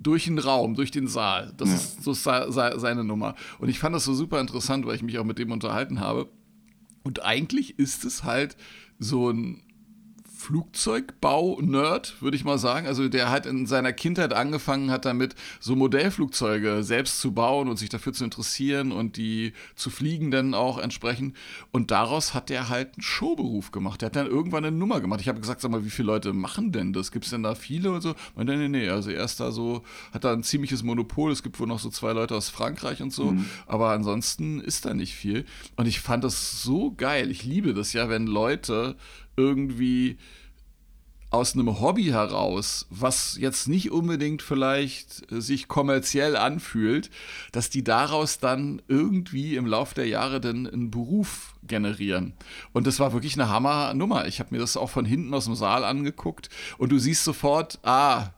durch 0.00 0.24
den 0.24 0.38
Raum, 0.38 0.74
durch 0.74 0.90
den 0.90 1.08
Saal. 1.08 1.52
Das 1.56 1.68
ja. 1.68 1.74
ist 1.74 2.02
so 2.02 2.12
seine 2.12 3.04
Nummer. 3.04 3.34
Und 3.58 3.68
ich 3.68 3.78
fand 3.80 3.94
das 3.94 4.04
so 4.04 4.14
super 4.14 4.40
interessant, 4.40 4.86
weil 4.86 4.94
ich 4.94 5.02
mich 5.02 5.18
auch 5.18 5.24
mit 5.24 5.38
dem 5.38 5.50
unterhalten 5.50 5.98
habe. 5.98 6.30
Und 7.02 7.24
eigentlich 7.24 7.78
ist 7.78 8.04
es 8.04 8.22
halt 8.22 8.56
so 8.98 9.30
ein 9.30 9.62
Flugzeugbau-Nerd, 10.48 12.22
würde 12.22 12.34
ich 12.34 12.42
mal 12.42 12.56
sagen. 12.56 12.86
Also 12.86 13.10
der 13.10 13.30
hat 13.30 13.44
in 13.44 13.66
seiner 13.66 13.92
Kindheit 13.92 14.32
angefangen 14.32 14.90
hat 14.90 15.04
damit, 15.04 15.34
so 15.60 15.76
Modellflugzeuge 15.76 16.82
selbst 16.82 17.20
zu 17.20 17.32
bauen 17.32 17.68
und 17.68 17.76
sich 17.76 17.90
dafür 17.90 18.14
zu 18.14 18.24
interessieren 18.24 18.90
und 18.90 19.18
die 19.18 19.52
zu 19.74 19.90
fliegen 19.90 20.30
dann 20.30 20.54
auch 20.54 20.78
entsprechend. 20.78 21.36
Und 21.70 21.90
daraus 21.90 22.32
hat 22.32 22.50
er 22.50 22.70
halt 22.70 22.94
einen 22.94 23.02
Showberuf 23.02 23.72
gemacht. 23.72 24.00
Der 24.00 24.06
hat 24.06 24.16
dann 24.16 24.26
irgendwann 24.26 24.64
eine 24.64 24.74
Nummer 24.74 25.02
gemacht. 25.02 25.20
Ich 25.20 25.28
habe 25.28 25.38
gesagt, 25.38 25.60
sag 25.60 25.70
mal, 25.70 25.84
wie 25.84 25.90
viele 25.90 26.06
Leute 26.06 26.32
machen 26.32 26.72
denn 26.72 26.94
das? 26.94 27.12
Gibt 27.12 27.26
es 27.26 27.30
denn 27.30 27.42
da 27.42 27.54
viele 27.54 27.92
und 27.92 28.00
so? 28.00 28.14
Nee, 28.34 28.56
nee, 28.56 28.68
nee. 28.68 28.88
Also 28.88 29.10
er 29.10 29.24
ist 29.24 29.40
da 29.40 29.52
so, 29.52 29.82
hat 30.14 30.24
da 30.24 30.32
ein 30.32 30.42
ziemliches 30.42 30.82
Monopol. 30.82 31.30
Es 31.30 31.42
gibt 31.42 31.60
wohl 31.60 31.66
noch 31.66 31.78
so 31.78 31.90
zwei 31.90 32.14
Leute 32.14 32.34
aus 32.34 32.48
Frankreich 32.48 33.02
und 33.02 33.12
so. 33.12 33.32
Mhm. 33.32 33.44
Aber 33.66 33.90
ansonsten 33.90 34.60
ist 34.60 34.86
da 34.86 34.94
nicht 34.94 35.14
viel. 35.14 35.44
Und 35.76 35.86
ich 35.86 36.00
fand 36.00 36.24
das 36.24 36.62
so 36.62 36.94
geil. 36.96 37.30
Ich 37.30 37.44
liebe 37.44 37.74
das 37.74 37.92
ja, 37.92 38.08
wenn 38.08 38.26
Leute 38.26 38.96
irgendwie 39.38 40.18
aus 41.30 41.54
einem 41.54 41.80
Hobby 41.80 42.04
heraus, 42.04 42.86
was 42.88 43.36
jetzt 43.38 43.68
nicht 43.68 43.90
unbedingt 43.90 44.40
vielleicht 44.40 45.30
äh, 45.30 45.40
sich 45.40 45.68
kommerziell 45.68 46.36
anfühlt, 46.36 47.10
dass 47.52 47.68
die 47.68 47.84
daraus 47.84 48.38
dann 48.38 48.80
irgendwie 48.88 49.56
im 49.56 49.66
Laufe 49.66 49.94
der 49.94 50.06
Jahre 50.06 50.40
dann 50.40 50.66
einen 50.66 50.90
Beruf 50.90 51.54
generieren. 51.62 52.32
Und 52.72 52.86
das 52.86 52.98
war 52.98 53.12
wirklich 53.12 53.34
eine 53.34 53.50
Hammer-Nummer. 53.50 54.26
Ich 54.26 54.40
habe 54.40 54.54
mir 54.54 54.60
das 54.60 54.78
auch 54.78 54.88
von 54.88 55.04
hinten 55.04 55.34
aus 55.34 55.44
dem 55.44 55.54
Saal 55.54 55.84
angeguckt 55.84 56.48
und 56.78 56.90
du 56.90 56.98
siehst 56.98 57.24
sofort, 57.24 57.78
ah, 57.82 58.30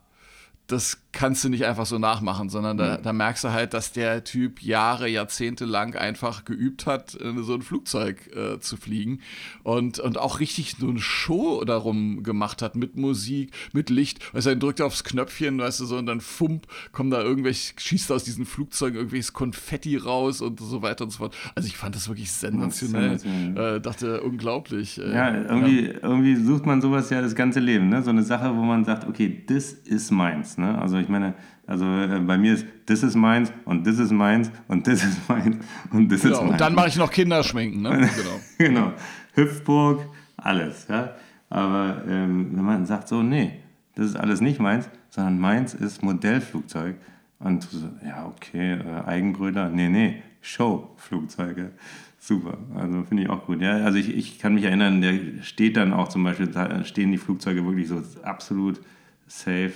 das 0.67 1.00
kannst 1.13 1.43
du 1.43 1.49
nicht 1.49 1.65
einfach 1.65 1.87
so 1.87 1.99
nachmachen, 1.99 2.49
sondern 2.49 2.77
da, 2.77 2.99
mhm. 2.99 3.03
da, 3.03 3.13
merkst 3.13 3.45
du 3.45 3.51
halt, 3.51 3.75
dass 3.75 3.93
der 3.93 4.23
Typ 4.23 4.63
Jahre, 4.63 5.09
Jahrzehnte 5.09 5.65
lang 5.65 5.97
einfach 5.97 6.45
geübt 6.45 6.87
hat, 6.87 7.11
so 7.11 7.55
ein 7.55 7.63
Flugzeug 7.63 8.31
äh, 8.35 8.61
zu 8.61 8.77
fliegen 8.77 9.21
und, 9.65 9.99
und 9.99 10.19
auch 10.19 10.39
richtig 10.39 10.77
so 10.79 10.89
eine 10.89 11.01
Show 11.01 11.65
darum 11.65 12.23
gemacht 12.23 12.63
hat 12.63 12.77
mit 12.77 12.97
Musik, 12.97 13.53
mit 13.73 13.91
Licht. 13.91 14.35
Weißt 14.35 14.47
du, 14.47 14.51
er 14.51 14.57
drückt 14.57 14.81
aufs 14.81 15.03
Knöpfchen, 15.03 15.59
weißt 15.59 15.81
du, 15.81 15.85
so 15.85 15.97
und 15.97 16.07
dann 16.07 16.21
fump, 16.21 16.67
kommen 16.93 17.11
da 17.11 17.21
irgendwelche, 17.21 17.75
schießt 17.77 18.13
aus 18.13 18.23
diesen 18.23 18.47
Flugzeugen 18.47 18.97
irgendwelches 18.97 19.33
Konfetti 19.33 19.97
raus 19.97 20.41
und 20.41 20.61
so 20.61 20.83
weiter 20.83 21.05
und 21.05 21.11
so 21.11 21.19
fort. 21.19 21.37
Also 21.57 21.67
ich 21.67 21.77
fand 21.77 21.97
das 21.97 22.09
wirklich 22.09 22.31
sensationell. 22.31 23.19
sensationell. 23.19 23.77
Äh, 23.77 23.81
dachte, 23.81 24.23
unglaublich. 24.23 24.99
Äh, 24.99 25.13
ja, 25.13 25.35
irgendwie, 25.35 25.87
ja. 25.87 25.95
irgendwie 26.03 26.37
sucht 26.37 26.67
man 26.67 26.81
sowas 26.81 27.11
ja 27.11 27.21
das 27.21 27.35
ganze 27.35 27.59
Leben, 27.59 27.89
ne? 27.89 28.03
So 28.03 28.11
eine 28.11 28.23
Sache, 28.23 28.55
wo 28.57 28.63
man 28.63 28.85
sagt, 28.85 29.09
okay, 29.09 29.43
das 29.47 29.73
ist 29.73 30.11
meins, 30.11 30.57
ne? 30.57 30.79
Also 30.79 31.00
ich 31.01 31.09
meine, 31.09 31.35
also 31.67 31.85
äh, 31.85 32.21
bei 32.21 32.39
mir 32.39 32.55
ist 32.55 32.67
das 32.87 33.03
ist 33.03 33.15
meins 33.15 33.53
und 33.65 33.87
das 33.87 33.99
ist 33.99 34.11
meins 34.11 34.51
und 34.69 34.87
das 34.87 35.05
ist 35.05 35.29
meins 35.29 35.57
und 35.93 36.11
das 36.11 36.23
genau, 36.23 36.35
ist 36.35 36.41
meins. 36.41 36.53
Und 36.53 36.61
dann 36.61 36.75
mache 36.75 36.89
ich 36.89 36.97
noch 36.97 37.11
Kinderschminken, 37.11 37.83
ne? 37.83 37.91
Genau. 38.59 38.81
genau. 38.81 38.93
Hüpfburg, 39.35 40.07
alles, 40.37 40.87
ja. 40.89 41.15
Aber 41.49 42.03
ähm, 42.09 42.51
wenn 42.53 42.65
man 42.65 42.87
sagt 42.87 43.09
so, 43.09 43.23
nee, 43.23 43.61
das 43.95 44.07
ist 44.07 44.17
alles 44.17 44.41
nicht 44.41 44.61
meins, 44.61 44.89
sondern 45.11 45.39
meins 45.41 45.75
ist 45.75 46.03
Modellflugzeug. 46.03 46.97
Und 47.39 47.63
so, 47.63 47.89
ja, 48.05 48.27
okay, 48.27 48.75
äh, 48.75 49.05
Eigenbrüder, 49.07 49.69
nee, 49.69 49.89
nee, 49.89 50.23
Showflugzeuge. 50.43 51.73
Super, 52.19 52.59
also 52.77 53.03
finde 53.05 53.23
ich 53.23 53.31
auch 53.31 53.47
gut. 53.47 53.63
Ja, 53.63 53.79
also 53.79 53.99
ich, 53.99 54.15
ich 54.15 54.39
kann 54.39 54.55
mich 54.55 54.65
erinnern, 54.65 55.01
der 55.01 55.43
steht 55.43 55.77
dann 55.77 55.93
auch 55.93 56.09
zum 56.09 56.23
Beispiel, 56.23 56.49
da 56.49 56.85
stehen 56.85 57.13
die 57.13 57.19
Flugzeuge 57.19 57.65
wirklich 57.65 57.89
so 57.89 58.03
absolut 58.23 58.81
safe 59.27 59.73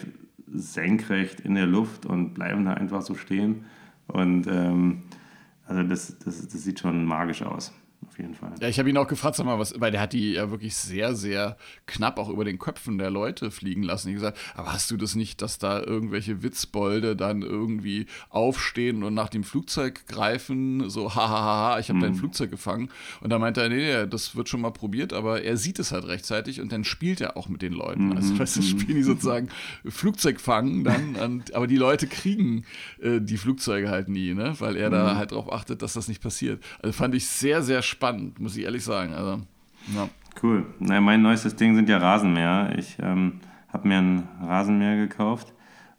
senkrecht 0.55 1.41
in 1.41 1.55
der 1.55 1.67
Luft 1.67 2.07
und 2.07 2.35
bleiben 2.35 2.65
da 2.65 2.75
einfach 2.75 3.03
so 3.03 3.15
stehen. 3.15 3.65
Und 4.07 4.47
ähm, 4.47 5.03
also 5.67 5.83
das, 5.83 6.19
das, 6.19 6.47
das 6.47 6.63
sieht 6.63 6.81
schon 6.81 7.05
magisch 7.05 7.43
aus 7.43 7.73
auf 8.09 8.19
jeden 8.19 8.35
Fall. 8.35 8.53
Ja, 8.61 8.69
ich 8.69 8.79
habe 8.79 8.91
ihn 8.91 8.97
auch 8.97 9.07
gefragt, 9.07 9.37
sag 9.37 9.47
mal, 9.47 9.59
was, 9.59 9.79
weil 9.81 9.91
der 9.91 10.01
hat 10.01 10.13
die 10.13 10.33
ja 10.33 10.51
wirklich 10.51 10.75
sehr, 10.77 11.15
sehr 11.15 11.57
knapp 11.87 12.19
auch 12.19 12.29
über 12.29 12.45
den 12.45 12.59
Köpfen 12.59 12.99
der 12.99 13.11
Leute 13.11 13.51
fliegen 13.51 13.83
lassen. 13.83 14.09
Ich 14.09 14.15
gesagt, 14.15 14.39
aber 14.55 14.73
hast 14.73 14.91
du 14.91 14.97
das 14.97 15.15
nicht, 15.15 15.43
dass 15.43 15.59
da 15.59 15.81
irgendwelche 15.81 16.43
Witzbolde 16.43 17.17
dann 17.17 17.43
irgendwie 17.43 18.07
aufstehen 18.31 19.03
und 19.03 19.15
nach 19.15 19.29
dem 19.29 19.45
Flugzeug 19.45 20.07
greifen, 20.07 20.89
so 20.91 21.15
hahaha, 21.15 21.79
ich 21.79 21.89
habe 21.89 21.99
mhm. 21.99 22.03
dein 22.03 22.15
Flugzeug 22.15 22.51
gefangen. 22.51 22.91
Und 23.21 23.31
da 23.31 23.39
meinte 23.39 23.63
er, 23.63 23.69
nee, 23.69 24.07
das 24.07 24.37
wird 24.37 24.49
schon 24.49 24.61
mal 24.61 24.71
probiert, 24.71 25.13
aber 25.13 25.43
er 25.43 25.57
sieht 25.57 25.79
es 25.79 25.93
halt 25.93 26.07
rechtzeitig 26.07 26.61
und 26.61 26.73
dann 26.73 26.85
spielt 26.85 27.21
er 27.21 27.37
auch 27.37 27.49
mit 27.49 27.63
den 27.63 27.73
Leuten. 27.73 28.09
Mhm. 28.09 28.17
Also, 28.17 28.39
weißt 28.39 28.57
du, 28.57 28.63
spielen 28.63 28.97
die 28.97 29.03
sozusagen 29.03 29.49
Flugzeug 29.87 30.41
fangen 30.41 30.85
dann, 30.85 31.17
und, 31.17 31.55
aber 31.55 31.67
die 31.67 31.77
Leute 31.77 32.07
kriegen 32.07 32.65
äh, 33.01 33.21
die 33.21 33.37
Flugzeuge 33.37 33.91
halt 33.91 34.09
nie, 34.09 34.35
ne? 34.35 34.55
weil 34.59 34.77
er 34.77 34.89
mhm. 34.89 34.93
da 34.93 35.17
halt 35.17 35.33
darauf 35.33 35.53
achtet, 35.53 35.83
dass 35.83 35.95
das 35.95 36.09
nicht 36.09 36.23
passiert. 36.23 36.63
Also 36.81 36.93
fand 36.93 37.15
ich 37.15 37.27
sehr, 37.27 37.63
sehr 37.63 37.83
spannend 37.83 37.94
spannend, 37.95 38.39
muss 38.41 38.57
ich 38.57 38.65
ehrlich 38.65 38.85
sagen. 38.85 39.15
Also, 39.15 39.41
ja. 39.95 40.09
Cool. 40.43 40.67
Naja, 40.81 41.01
mein 41.01 41.23
neuestes 41.23 41.55
Ding 41.55 41.75
sind 41.77 41.89
ja 41.89 41.99
Rasenmäher. 41.99 42.75
Ich 42.77 42.97
ähm, 43.01 43.41
habe 43.73 43.89
mir 43.89 43.99
ein 43.99 44.29
Rasenmäher 44.43 44.97
gekauft 44.97 45.53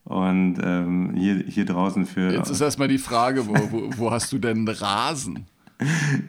und 0.04 0.58
ähm, 0.62 1.14
hier, 1.16 1.36
hier 1.48 1.66
draußen 1.66 2.06
für. 2.06 2.34
Jetzt 2.34 2.50
ist 2.50 2.62
erstmal 2.62 2.88
die 2.88 2.98
Frage, 2.98 3.48
wo, 3.48 3.54
wo, 3.72 3.90
wo 3.98 4.12
hast 4.12 4.32
du 4.32 4.38
denn 4.38 4.68
Rasen? 4.68 5.46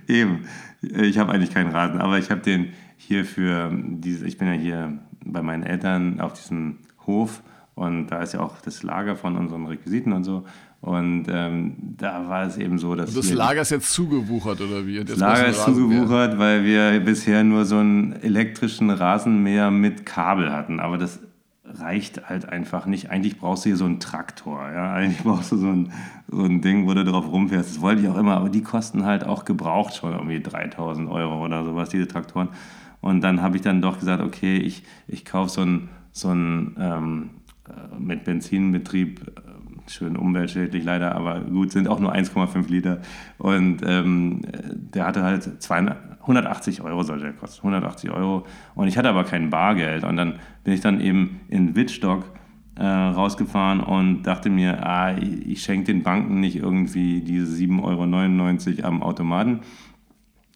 Eben. 0.08 0.44
Ich 0.80 1.18
habe 1.18 1.32
eigentlich 1.32 1.52
keinen 1.52 1.70
Rasen, 1.70 2.00
aber 2.00 2.18
ich 2.18 2.30
habe 2.30 2.40
den 2.40 2.72
hier 2.96 3.24
für 3.24 3.70
diese, 3.72 4.26
ich 4.26 4.38
bin 4.38 4.48
ja 4.48 4.54
hier 4.54 4.98
bei 5.24 5.42
meinen 5.42 5.62
Eltern 5.62 6.20
auf 6.20 6.34
diesem 6.34 6.78
Hof 7.06 7.42
und 7.74 8.08
da 8.08 8.22
ist 8.22 8.34
ja 8.34 8.40
auch 8.40 8.60
das 8.60 8.82
Lager 8.82 9.16
von 9.16 9.36
unseren 9.36 9.66
Requisiten 9.66 10.12
und 10.12 10.24
so. 10.24 10.44
Und 10.80 11.26
ähm, 11.28 11.74
da 11.96 12.28
war 12.28 12.44
es 12.44 12.58
eben 12.58 12.78
so, 12.78 12.94
dass. 12.94 13.10
Und 13.10 13.16
das 13.16 13.32
Lager 13.32 13.62
ist 13.62 13.70
jetzt 13.70 13.92
zugewuchert, 13.92 14.60
oder 14.60 14.86
wie? 14.86 15.02
das 15.02 15.18
Lager 15.18 15.48
ist 15.48 15.64
zugewuchert, 15.64 16.38
weil 16.38 16.64
wir 16.64 17.00
bisher 17.00 17.42
nur 17.42 17.64
so 17.64 17.78
einen 17.78 18.12
elektrischen 18.12 18.90
Rasenmäher 18.90 19.70
mit 19.70 20.06
Kabel 20.06 20.52
hatten. 20.52 20.78
Aber 20.78 20.98
das 20.98 21.18
reicht 21.64 22.28
halt 22.28 22.48
einfach 22.48 22.86
nicht. 22.86 23.10
Eigentlich 23.10 23.38
brauchst 23.38 23.64
du 23.64 23.70
hier 23.70 23.76
so 23.76 23.84
einen 23.84 24.00
Traktor. 24.00 24.70
Ja? 24.70 24.92
Eigentlich 24.92 25.22
brauchst 25.24 25.52
du 25.52 25.56
so 25.56 25.68
ein, 25.68 25.92
so 26.28 26.44
ein 26.44 26.60
Ding, 26.60 26.86
wo 26.86 26.94
du 26.94 27.04
drauf 27.04 27.30
rumfährst. 27.30 27.70
Das 27.70 27.80
wollte 27.80 28.02
ich 28.02 28.08
auch 28.08 28.16
immer, 28.16 28.36
aber 28.36 28.48
die 28.48 28.62
kosten 28.62 29.04
halt 29.04 29.24
auch 29.24 29.44
gebraucht 29.44 29.96
schon 29.96 30.12
irgendwie 30.12 30.40
3000 30.40 31.10
Euro 31.10 31.44
oder 31.44 31.64
sowas, 31.64 31.88
diese 31.88 32.06
Traktoren. 32.06 32.48
Und 33.00 33.20
dann 33.22 33.42
habe 33.42 33.56
ich 33.56 33.62
dann 33.62 33.82
doch 33.82 33.98
gesagt, 33.98 34.22
okay, 34.22 34.56
ich, 34.56 34.84
ich 35.06 35.24
kaufe 35.24 35.50
so 35.50 35.60
einen 35.62 35.88
so 36.12 36.30
ähm, 36.30 37.30
äh, 37.68 38.00
mit 38.00 38.24
Benzinbetrieb, 38.24 39.20
schön 39.90 40.16
umweltschädlich 40.16 40.84
leider, 40.84 41.14
aber 41.14 41.40
gut, 41.40 41.72
sind 41.72 41.88
auch 41.88 42.00
nur 42.00 42.14
1,5 42.14 42.70
Liter. 42.70 43.00
Und 43.38 43.82
ähm, 43.84 44.42
der 44.94 45.06
hatte 45.06 45.22
halt 45.22 45.48
180 46.26 46.82
Euro 46.82 47.02
sollte 47.02 47.26
er 47.26 47.32
kosten, 47.32 47.58
180 47.58 48.10
Euro. 48.10 48.46
Und 48.74 48.88
ich 48.88 48.98
hatte 48.98 49.08
aber 49.08 49.24
kein 49.24 49.50
Bargeld. 49.50 50.04
Und 50.04 50.16
dann 50.16 50.34
bin 50.64 50.74
ich 50.74 50.80
dann 50.80 51.00
eben 51.00 51.40
in 51.48 51.76
Wittstock 51.76 52.24
äh, 52.76 52.84
rausgefahren 52.84 53.80
und 53.80 54.24
dachte 54.24 54.50
mir, 54.50 54.86
ah, 54.86 55.16
ich, 55.16 55.62
schenke 55.62 55.92
den 55.92 56.02
Banken 56.02 56.40
nicht 56.40 56.56
irgendwie 56.56 57.20
diese 57.20 57.56
7,99 57.64 58.78
Euro 58.78 58.88
am 58.88 59.02
Automaten, 59.02 59.60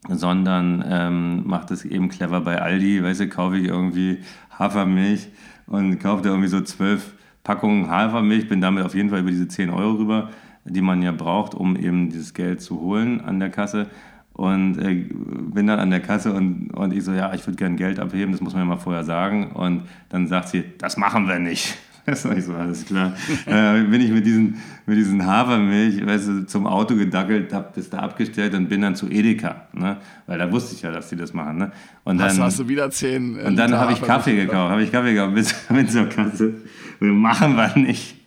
sondern 0.07 0.83
ähm, 0.87 1.47
mache 1.47 1.67
das 1.67 1.85
eben 1.85 2.09
clever 2.09 2.41
bei 2.41 2.61
Aldi. 2.61 3.03
Weißt 3.03 3.21
du, 3.21 3.29
kaufe 3.29 3.57
ich 3.57 3.65
irgendwie 3.65 4.19
Hafermilch 4.57 5.29
und 5.67 5.99
kaufe 5.99 6.21
da 6.23 6.29
irgendwie 6.29 6.49
so 6.49 6.61
12 6.61 7.13
Packung 7.43 7.89
Hafermilch, 7.89 8.47
bin 8.47 8.61
damit 8.61 8.85
auf 8.85 8.95
jeden 8.95 9.09
Fall 9.09 9.19
über 9.19 9.31
diese 9.31 9.47
10 9.47 9.69
Euro 9.69 9.93
rüber, 9.93 10.29
die 10.65 10.81
man 10.81 11.01
ja 11.01 11.11
braucht, 11.11 11.55
um 11.55 11.75
eben 11.75 12.09
dieses 12.09 12.33
Geld 12.33 12.61
zu 12.61 12.79
holen 12.79 13.21
an 13.21 13.39
der 13.39 13.49
Kasse. 13.49 13.87
Und 14.33 14.77
äh, 14.77 14.93
bin 14.93 15.67
dann 15.67 15.79
an 15.79 15.89
der 15.89 15.99
Kasse 15.99 16.33
und, 16.33 16.69
und 16.71 16.93
ich 16.93 17.03
so, 17.03 17.11
ja, 17.11 17.33
ich 17.33 17.45
würde 17.45 17.57
gerne 17.57 17.75
Geld 17.75 17.99
abheben, 17.99 18.31
das 18.31 18.41
muss 18.41 18.53
man 18.53 18.63
ja 18.63 18.65
mal 18.65 18.77
vorher 18.77 19.03
sagen. 19.03 19.51
Und 19.51 19.83
dann 20.09 20.27
sagt 20.27 20.49
sie, 20.49 20.63
das 20.77 20.97
machen 20.97 21.27
wir 21.27 21.39
nicht. 21.39 21.77
Das 22.11 22.25
war 22.25 22.37
ich 22.37 22.43
so, 22.43 22.53
alles 22.53 22.85
klar. 22.85 23.13
äh, 23.45 23.83
bin 23.83 24.01
ich 24.01 24.11
mit 24.11 24.25
diesen, 24.25 24.57
mit 24.85 24.97
diesen 24.97 25.25
Hafermilch 25.25 26.05
weißt 26.05 26.27
du, 26.27 26.45
zum 26.45 26.67
Auto 26.67 26.95
gedackelt, 26.95 27.53
hab 27.53 27.73
das 27.73 27.89
da 27.89 27.99
abgestellt 27.99 28.53
und 28.53 28.67
bin 28.67 28.81
dann 28.81 28.95
zu 28.95 29.09
Edeka. 29.09 29.67
Ne? 29.71 29.95
Weil 30.27 30.37
da 30.37 30.51
wusste 30.51 30.75
ich 30.75 30.81
ja, 30.81 30.91
dass 30.91 31.07
die 31.07 31.15
das 31.15 31.33
machen. 31.33 31.57
Ne? 31.57 31.71
Und 32.03 32.17
dann, 32.17 32.29
hast, 32.29 32.39
hast 32.39 32.59
du 32.59 32.67
wieder 32.67 32.91
zehn. 32.91 33.39
Äh, 33.39 33.43
und 33.43 33.55
dann 33.55 33.73
habe 33.73 33.93
ich 33.93 34.01
Kaffee 34.01 34.35
gekauft. 34.35 34.71
Habe 34.71 34.83
ich 34.83 34.91
Kaffee 34.91 35.13
gekauft 35.13 35.33
mit, 35.33 35.55
mit 35.69 35.89
zur 35.89 36.09
Kasse. 36.09 36.55
Machen 36.99 37.55
wir 37.55 37.77
nicht. 37.77 38.17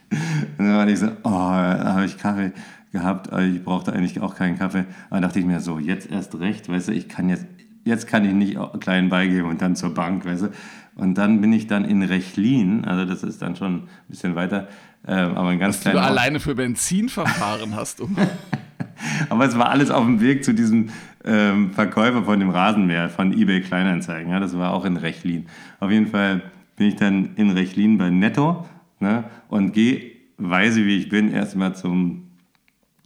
Und 0.59 0.65
dann 0.67 0.77
war 0.77 0.89
ich 0.89 0.99
so, 0.99 1.09
oh, 1.25 1.31
da 1.31 1.93
habe 1.95 2.07
ich 2.07 2.17
Kaffee 2.17 2.53
gehabt, 2.93 3.31
ich 3.39 3.63
brauchte 3.63 3.93
eigentlich 3.93 4.21
auch 4.21 4.35
keinen 4.35 4.59
Kaffee. 4.59 4.85
Aber 5.11 5.21
dachte 5.21 5.41
ich 5.41 5.45
mir 5.45 5.61
so, 5.61 5.79
jetzt 5.79 6.11
erst 6.11 6.39
recht, 6.41 6.71
weißt 6.71 6.89
du, 6.89 6.93
ich 6.93 7.09
kann 7.09 7.29
jetzt, 7.29 7.45
jetzt 7.85 8.07
kann 8.07 8.25
ich 8.25 8.33
nicht 8.33 8.59
klein 8.81 9.09
beigeben 9.09 9.49
und 9.49 9.63
dann 9.63 9.77
zur 9.77 9.95
Bank, 9.95 10.25
weißt 10.25 10.43
du. 10.45 10.49
Und 10.97 11.19
dann 11.19 11.41
bin 11.41 11.53
ich 11.53 11.67
dann 11.67 11.85
in 11.85 12.03
Rechlin, 12.03 12.85
also 12.85 13.05
das 13.05 13.23
ist 13.23 13.43
dann 13.43 13.57
schon 13.57 13.75
ein 13.75 13.89
bisschen 14.09 14.37
weiter, 14.37 14.69
äh, 15.07 15.13
aber 15.13 15.49
ein 15.49 15.59
ganz 15.59 15.81
kleiner. 15.81 16.01
du 16.01 16.07
alleine 16.07 16.41
für 16.41 16.55
Benzin 16.55 17.09
verfahren 17.09 17.75
hast, 17.75 18.01
um. 18.01 18.17
aber 19.29 19.45
es 19.45 19.59
war 19.59 19.71
alles 19.71 19.91
auf 19.91 20.05
dem 20.05 20.21
Weg 20.21 20.45
zu 20.45 20.55
diesem 20.55 20.91
ähm, 21.25 21.73
Verkäufer 21.73 22.23
von 22.25 22.39
dem 22.39 22.51
Rasenmäher 22.51 23.09
von 23.09 23.33
eBay 23.33 23.61
Kleinanzeigen. 23.61 24.31
Ja, 24.31 24.39
das 24.39 24.57
war 24.57 24.73
auch 24.73 24.85
in 24.85 24.97
Rechlin. 24.97 25.47
Auf 25.81 25.91
jeden 25.91 26.07
Fall 26.07 26.43
bin 26.77 26.89
ich 26.89 26.97
dann 26.97 27.35
in 27.37 27.51
Rechlin 27.51 27.99
bei 27.99 28.11
Netto 28.11 28.65
ne, 29.01 29.25
und 29.49 29.73
gehe, 29.73 30.13
weise 30.39 30.85
wie 30.85 30.97
ich 30.97 31.09
bin, 31.09 31.33
erstmal 31.33 31.75
zum 31.75 32.25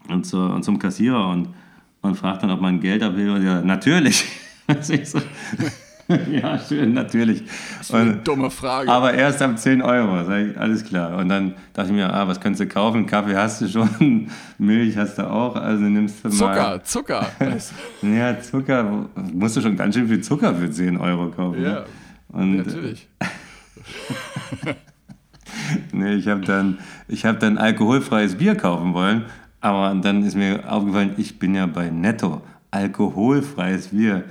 und, 0.09 0.25
zu, 0.25 0.39
und 0.39 0.63
zum 0.63 0.79
Kassierer 0.79 1.29
und, 1.29 1.49
und 2.01 2.17
fragt 2.17 2.43
dann, 2.43 2.51
ob 2.51 2.61
man 2.61 2.81
Geld 2.81 3.03
will. 3.17 3.43
Ja, 3.45 3.63
natürlich. 3.63 4.25
so, 4.81 5.21
ja, 6.31 6.59
schön, 6.59 6.95
natürlich. 6.95 7.43
Das 7.79 7.89
ist 7.89 7.95
eine 7.95 8.13
und, 8.13 8.29
dumme 8.29 8.51
Frage. 8.51 8.91
Aber 8.91 9.13
erst 9.15 9.43
ab 9.43 9.59
10 9.59 9.83
Euro, 9.83 10.25
sag 10.25 10.47
ich, 10.47 10.59
alles 10.59 10.85
klar. 10.85 11.17
Und 11.19 11.29
dann 11.29 11.55
dachte 11.73 11.91
ich 11.91 11.95
mir, 11.95 12.13
ah, 12.13 12.27
was 12.29 12.41
kannst 12.41 12.61
du 12.61 12.67
kaufen? 12.67 13.07
Kaffee 13.07 13.37
hast 13.37 13.61
du 13.61 13.69
schon, 13.69 14.31
Milch 14.59 14.97
hast 14.97 15.19
du 15.19 15.31
auch, 15.31 15.57
also 15.57 15.83
nimmst 15.83 16.25
du 16.25 16.29
mal. 16.29 16.83
Zucker, 16.83 16.85
Zucker. 16.85 17.27
ja, 18.03 18.41
Zucker, 18.41 19.09
musst 19.33 19.57
du 19.57 19.61
schon 19.61 19.77
ganz 19.77 19.95
schön 19.95 20.09
viel 20.09 20.21
Zucker 20.21 20.55
für 20.55 20.71
10 20.71 20.97
Euro 20.97 21.31
kaufen. 21.31 21.63
Ja, 21.63 21.85
und, 22.29 22.57
natürlich. 22.57 23.09
nee, 25.93 26.15
ich 26.15 26.29
habe 26.29 26.43
dann, 26.43 26.79
hab 27.11 27.41
dann 27.41 27.59
alkoholfreies 27.59 28.37
Bier 28.37 28.55
kaufen 28.55 28.95
wollen 28.95 29.25
aber 29.61 29.95
dann 30.01 30.25
ist 30.25 30.37
mir 30.37 30.71
aufgefallen, 30.71 31.15
ich 31.17 31.39
bin 31.39 31.55
ja 31.55 31.67
bei 31.67 31.91
Netto. 31.91 32.43
Alkoholfreies 32.71 33.89
Bier 33.89 34.25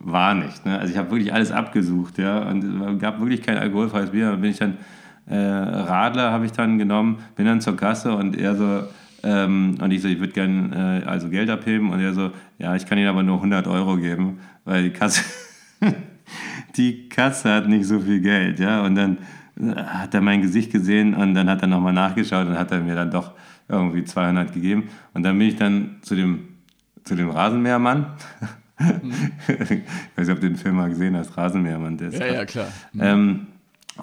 war 0.00 0.34
nicht. 0.34 0.66
Ne? 0.66 0.78
Also 0.78 0.92
ich 0.92 0.98
habe 0.98 1.10
wirklich 1.10 1.32
alles 1.32 1.52
abgesucht, 1.52 2.18
ja, 2.18 2.40
und 2.48 2.64
es 2.64 2.98
gab 3.00 3.20
wirklich 3.20 3.42
kein 3.42 3.58
alkoholfreies 3.58 4.10
Bier. 4.10 4.30
Dann 4.32 4.40
bin 4.40 4.50
ich 4.50 4.58
dann 4.58 4.78
äh, 5.26 5.36
Radler 5.36 6.32
habe 6.32 6.46
ich 6.46 6.52
dann 6.52 6.78
genommen, 6.78 7.18
bin 7.36 7.46
dann 7.46 7.60
zur 7.60 7.76
Kasse 7.76 8.14
und 8.14 8.36
er 8.36 8.56
so 8.56 8.82
ähm, 9.22 9.76
und 9.80 9.90
ich 9.90 10.02
so, 10.02 10.08
ich 10.08 10.18
würde 10.18 10.32
gerne 10.32 11.02
äh, 11.04 11.08
also 11.08 11.28
Geld 11.28 11.50
abheben 11.50 11.90
und 11.90 12.00
er 12.00 12.14
so, 12.14 12.30
ja, 12.58 12.74
ich 12.74 12.86
kann 12.86 12.98
Ihnen 12.98 13.08
aber 13.08 13.22
nur 13.22 13.36
100 13.36 13.68
Euro 13.68 13.96
geben, 13.96 14.40
weil 14.64 14.82
die 14.84 14.90
Kasse 14.90 15.22
die 16.76 17.08
Kasse 17.08 17.52
hat 17.52 17.68
nicht 17.68 17.84
so 17.84 18.00
viel 18.00 18.20
Geld, 18.20 18.58
ja, 18.58 18.82
und 18.82 18.94
dann 18.94 19.18
äh, 19.60 19.74
hat 19.76 20.14
er 20.14 20.20
mein 20.20 20.42
Gesicht 20.42 20.72
gesehen 20.72 21.14
und 21.14 21.34
dann 21.34 21.48
hat 21.48 21.62
er 21.62 21.68
nochmal 21.68 21.92
nachgeschaut 21.92 22.46
und 22.46 22.58
hat 22.58 22.72
er 22.72 22.80
mir 22.80 22.94
dann 22.94 23.10
doch 23.10 23.32
irgendwie 23.68 24.04
200 24.04 24.52
gegeben. 24.52 24.88
Und 25.14 25.22
dann 25.22 25.38
bin 25.38 25.48
ich 25.48 25.56
dann 25.56 25.98
zu 26.02 26.16
dem, 26.16 26.48
zu 27.04 27.14
dem 27.14 27.30
Rasenmähermann. 27.30 28.06
Mhm. 28.80 29.32
ich 29.48 29.58
weiß 30.16 30.26
nicht, 30.26 30.30
ob 30.30 30.40
du 30.40 30.48
den 30.48 30.56
Film 30.56 30.76
mal 30.76 30.88
gesehen 30.88 31.16
hast, 31.16 31.36
Rasenmähermann. 31.36 31.96
Der 31.96 32.08
ist 32.08 32.18
ja, 32.18 32.26
ja, 32.26 32.44
klar. 32.44 32.68
Mhm. 32.92 33.00
Ähm, 33.02 33.46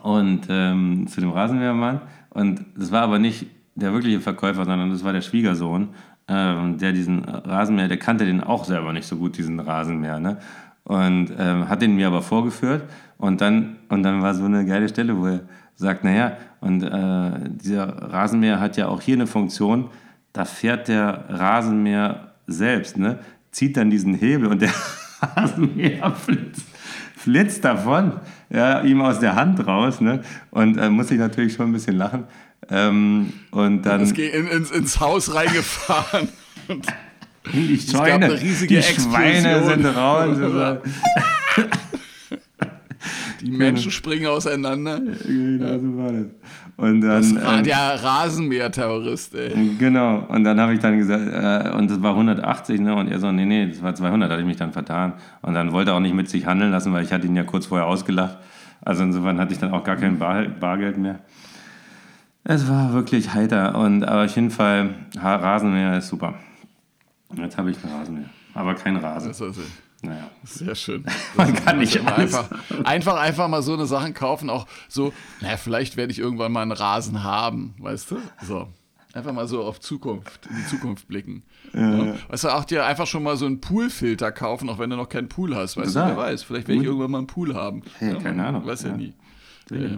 und 0.03 0.41
ähm, 0.49 1.07
zu 1.07 1.21
dem 1.21 1.31
Rasenmähermann. 1.31 2.01
Und 2.29 2.65
das 2.75 2.91
war 2.91 3.01
aber 3.01 3.19
nicht 3.19 3.47
der 3.75 3.93
wirkliche 3.93 4.19
Verkäufer, 4.21 4.65
sondern 4.65 4.91
das 4.91 5.03
war 5.03 5.13
der 5.13 5.21
Schwiegersohn, 5.21 5.89
ähm, 6.27 6.77
der 6.77 6.91
diesen 6.91 7.23
Rasenmäher, 7.23 7.87
der 7.87 7.97
kannte 7.97 8.25
den 8.25 8.43
auch 8.43 8.65
selber 8.65 8.93
nicht 8.93 9.07
so 9.07 9.17
gut, 9.17 9.37
diesen 9.37 9.59
Rasenmäher. 9.59 10.19
Ne? 10.19 10.37
Und 10.83 11.31
ähm, 11.37 11.67
hat 11.69 11.81
den 11.81 11.95
mir 11.95 12.07
aber 12.07 12.21
vorgeführt. 12.21 12.83
Und 13.17 13.41
dann, 13.41 13.77
und 13.89 14.03
dann 14.03 14.21
war 14.21 14.33
so 14.33 14.45
eine 14.45 14.65
geile 14.65 14.87
Stelle, 14.89 15.17
wo 15.17 15.25
er 15.27 15.41
sagt, 15.75 16.03
naja, 16.03 16.37
und 16.59 16.83
äh, 16.83 17.49
dieser 17.49 17.87
Rasenmäher 17.87 18.59
hat 18.59 18.77
ja 18.77 18.87
auch 18.87 19.01
hier 19.01 19.15
eine 19.15 19.27
Funktion, 19.27 19.89
da 20.33 20.45
fährt 20.45 20.87
der 20.87 21.25
Rasenmäher 21.29 22.31
selbst, 22.47 22.97
ne? 22.97 23.19
Zieht 23.51 23.77
dann 23.77 23.89
diesen 23.89 24.13
Hebel 24.13 24.47
und 24.47 24.61
der 24.61 24.73
Rasenmäher 25.21 26.11
flitzt, 26.13 26.65
flitzt 27.15 27.65
davon, 27.65 28.19
ja, 28.49 28.81
ihm 28.81 29.01
aus 29.01 29.19
der 29.19 29.35
Hand 29.35 29.65
raus. 29.65 30.01
Ne? 30.01 30.21
Und 30.51 30.77
äh, 30.77 30.89
muss 30.89 31.11
ich 31.11 31.17
natürlich 31.17 31.53
schon 31.53 31.69
ein 31.69 31.73
bisschen 31.73 31.97
lachen. 31.97 32.25
Ähm, 32.69 33.33
und 33.51 33.83
dann. 33.83 34.01
Es 34.01 34.13
geht 34.13 34.33
in, 34.33 34.47
ins, 34.47 34.71
ins 34.71 34.99
Haus 34.99 35.33
reingefahren. 35.33 36.29
und 36.67 36.85
die 37.53 37.79
Scheune, 37.79 38.35
die 38.37 38.81
Schweine 38.83 39.65
sind 39.65 39.85
raus. 39.85 40.37
Die 43.41 43.51
Menschen 43.51 43.91
springen 43.91 44.27
auseinander. 44.27 44.99
Genau, 44.99 45.79
so 45.79 45.97
war 45.97 46.11
das. 46.11 46.25
Und 46.77 47.01
dann, 47.01 47.21
das 47.21 47.43
war 47.43 47.57
ähm, 47.57 47.63
der 47.63 48.03
Rasenmäher-Terrorist, 48.03 49.35
ey. 49.35 49.75
Genau. 49.79 50.25
Und 50.29 50.43
dann 50.43 50.59
habe 50.59 50.73
ich 50.73 50.79
dann 50.79 50.97
gesagt, 50.97 51.23
äh, 51.23 51.75
und 51.75 51.89
das 51.89 52.01
war 52.01 52.11
180, 52.11 52.79
ne? 52.79 52.95
Und 52.95 53.07
er 53.07 53.19
so, 53.19 53.31
nee, 53.31 53.45
nee, 53.45 53.67
das 53.67 53.81
war 53.81 53.95
200, 53.95 54.29
da 54.29 54.33
hatte 54.33 54.41
ich 54.41 54.47
mich 54.47 54.57
dann 54.57 54.73
vertan. 54.73 55.13
Und 55.41 55.53
dann 55.53 55.71
wollte 55.71 55.91
er 55.91 55.95
auch 55.95 55.99
nicht 55.99 56.13
mit 56.13 56.29
sich 56.29 56.45
handeln 56.45 56.71
lassen, 56.71 56.93
weil 56.93 57.03
ich 57.03 57.11
hatte 57.11 57.25
ihn 57.25 57.35
ja 57.35 57.43
kurz 57.43 57.65
vorher 57.65 57.87
ausgelacht. 57.87 58.37
Also 58.81 59.03
insofern 59.03 59.39
hatte 59.39 59.53
ich 59.53 59.59
dann 59.59 59.71
auch 59.71 59.83
gar 59.83 59.95
kein 59.95 60.19
Bar, 60.19 60.43
Bargeld 60.43 60.97
mehr. 60.97 61.19
Es 62.43 62.69
war 62.69 62.93
wirklich 62.93 63.33
heiter. 63.33 63.75
Und 63.75 64.03
aber 64.03 64.25
auf 64.25 64.35
jeden 64.35 64.51
Fall, 64.51 64.91
Rasenmäher 65.17 65.97
ist 65.97 66.07
super. 66.07 66.35
Jetzt 67.35 67.57
habe 67.57 67.71
ich 67.71 67.83
einen 67.83 67.93
Rasenmäher. 67.93 68.29
Aber 68.53 68.75
kein 68.75 68.95
Rasen. 68.97 69.29
Das 69.29 69.41
ist 69.41 69.59
naja. 70.01 70.29
Sehr 70.43 70.75
schön. 70.75 71.05
Man 71.35 71.53
kann 71.55 71.79
nicht 71.79 71.99
einfach, 72.05 72.49
einfach, 72.83 73.17
einfach 73.17 73.47
mal 73.47 73.61
so 73.61 73.73
eine 73.73 73.85
Sachen 73.85 74.13
kaufen, 74.13 74.49
auch 74.49 74.67
so, 74.87 75.13
naja, 75.41 75.57
vielleicht 75.57 75.97
werde 75.97 76.11
ich 76.11 76.19
irgendwann 76.19 76.51
mal 76.51 76.61
einen 76.61 76.71
Rasen 76.71 77.23
haben, 77.23 77.75
weißt 77.79 78.11
du? 78.11 78.17
So. 78.43 78.67
Einfach 79.13 79.33
mal 79.33 79.47
so 79.47 79.63
auf 79.63 79.79
Zukunft, 79.79 80.45
in 80.47 80.57
die 80.57 80.65
Zukunft 80.67 81.07
blicken. 81.07 81.43
Ja. 81.73 82.05
Ja. 82.05 82.15
Weißt 82.27 82.43
du, 82.43 82.49
auch 82.49 82.65
dir 82.65 82.85
einfach 82.85 83.07
schon 83.07 83.23
mal 83.23 83.35
so 83.35 83.47
einen 83.47 83.61
Poolfilter 83.61 84.31
kaufen, 84.31 84.69
auch 84.69 84.77
wenn 84.77 84.91
du 84.91 84.95
noch 84.95 85.09
keinen 85.09 85.27
Pool 85.27 85.55
hast. 85.55 85.75
Weißt 85.75 85.95
du, 85.95 85.99
wer 85.99 86.17
weiß, 86.17 86.43
vielleicht 86.43 86.67
werde 86.67 86.81
ich 86.81 86.87
irgendwann 86.87 87.11
mal 87.11 87.17
einen 87.19 87.27
Pool 87.27 87.55
haben. 87.55 87.81
Hey, 87.97 88.13
ja, 88.13 88.19
keine 88.19 88.45
Ahnung. 88.45 88.65
Weiß 88.67 88.83
ja, 88.83 88.91
nie. 88.91 89.15
Äh, 89.71 89.97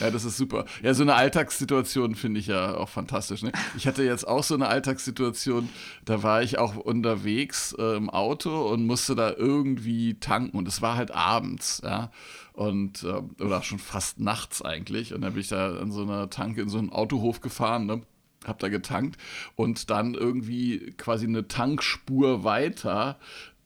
Ja, 0.00 0.10
das 0.10 0.24
ist 0.24 0.36
super. 0.36 0.64
Ja, 0.82 0.94
so 0.94 1.02
eine 1.02 1.14
Alltagssituation 1.14 2.14
finde 2.14 2.40
ich 2.40 2.46
ja 2.46 2.76
auch 2.76 2.88
fantastisch. 2.88 3.42
Ne? 3.42 3.52
Ich 3.76 3.86
hatte 3.86 4.02
jetzt 4.02 4.26
auch 4.26 4.42
so 4.42 4.54
eine 4.54 4.68
Alltagssituation, 4.68 5.68
da 6.04 6.22
war 6.22 6.42
ich 6.42 6.58
auch 6.58 6.76
unterwegs 6.76 7.74
äh, 7.78 7.96
im 7.96 8.10
Auto 8.10 8.68
und 8.68 8.86
musste 8.86 9.14
da 9.14 9.32
irgendwie 9.32 10.14
tanken 10.20 10.56
und 10.56 10.68
es 10.68 10.82
war 10.82 10.96
halt 10.96 11.10
abends, 11.10 11.80
ja. 11.84 12.10
Und, 12.52 13.04
äh, 13.04 13.42
oder 13.42 13.62
schon 13.62 13.78
fast 13.78 14.18
nachts 14.18 14.62
eigentlich. 14.62 15.14
Und 15.14 15.20
dann 15.20 15.32
bin 15.32 15.42
ich 15.42 15.48
da 15.48 15.76
an 15.76 15.92
so 15.92 16.02
einer 16.02 16.28
Tanke 16.28 16.60
in 16.60 16.68
so 16.68 16.78
einen 16.78 16.90
Autohof 16.90 17.40
gefahren, 17.40 17.86
ne? 17.86 18.02
hab 18.46 18.58
da 18.60 18.68
getankt 18.68 19.18
und 19.56 19.90
dann 19.90 20.14
irgendwie 20.14 20.94
quasi 20.96 21.26
eine 21.26 21.48
Tankspur 21.48 22.44
weiter 22.44 23.18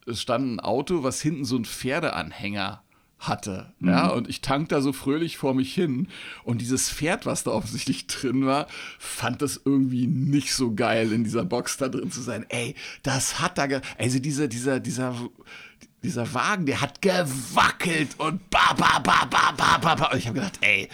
es 0.06 0.20
stand 0.20 0.54
ein 0.54 0.60
Auto, 0.60 1.02
was 1.02 1.20
hinten 1.20 1.44
so 1.44 1.56
ein 1.56 1.64
Pferdeanhänger 1.64 2.82
hatte. 3.22 3.72
Mhm. 3.78 3.88
Ja, 3.88 4.08
und 4.08 4.28
ich 4.28 4.40
tank 4.40 4.68
da 4.68 4.80
so 4.80 4.92
fröhlich 4.92 5.36
vor 5.36 5.54
mich 5.54 5.74
hin. 5.74 6.08
Und 6.44 6.60
dieses 6.60 6.90
Pferd, 6.90 7.26
was 7.26 7.44
da 7.44 7.52
offensichtlich 7.52 8.06
drin 8.06 8.46
war, 8.46 8.66
fand 8.98 9.42
das 9.42 9.60
irgendwie 9.64 10.06
nicht 10.06 10.54
so 10.54 10.74
geil, 10.74 11.12
in 11.12 11.24
dieser 11.24 11.44
Box 11.44 11.76
da 11.76 11.88
drin 11.88 12.10
zu 12.10 12.20
sein. 12.20 12.46
Ey, 12.48 12.74
das 13.02 13.40
hat 13.40 13.58
da, 13.58 13.66
also 13.98 14.18
dieser, 14.18 14.48
dieser, 14.48 14.80
dieser, 14.80 15.14
dieser 16.02 16.34
Wagen, 16.34 16.66
der 16.66 16.80
hat 16.80 17.00
gewackelt 17.00 18.18
und 18.18 18.50
ba, 18.50 18.72
ba, 18.76 18.98
ba, 18.98 19.24
ba, 19.26 19.52
ba, 19.56 19.78
ba, 19.78 19.94
ba. 19.94 20.06
Und 20.12 20.18
ich 20.18 20.26
habe 20.26 20.38
gedacht, 20.38 20.58
ey, 20.60 20.88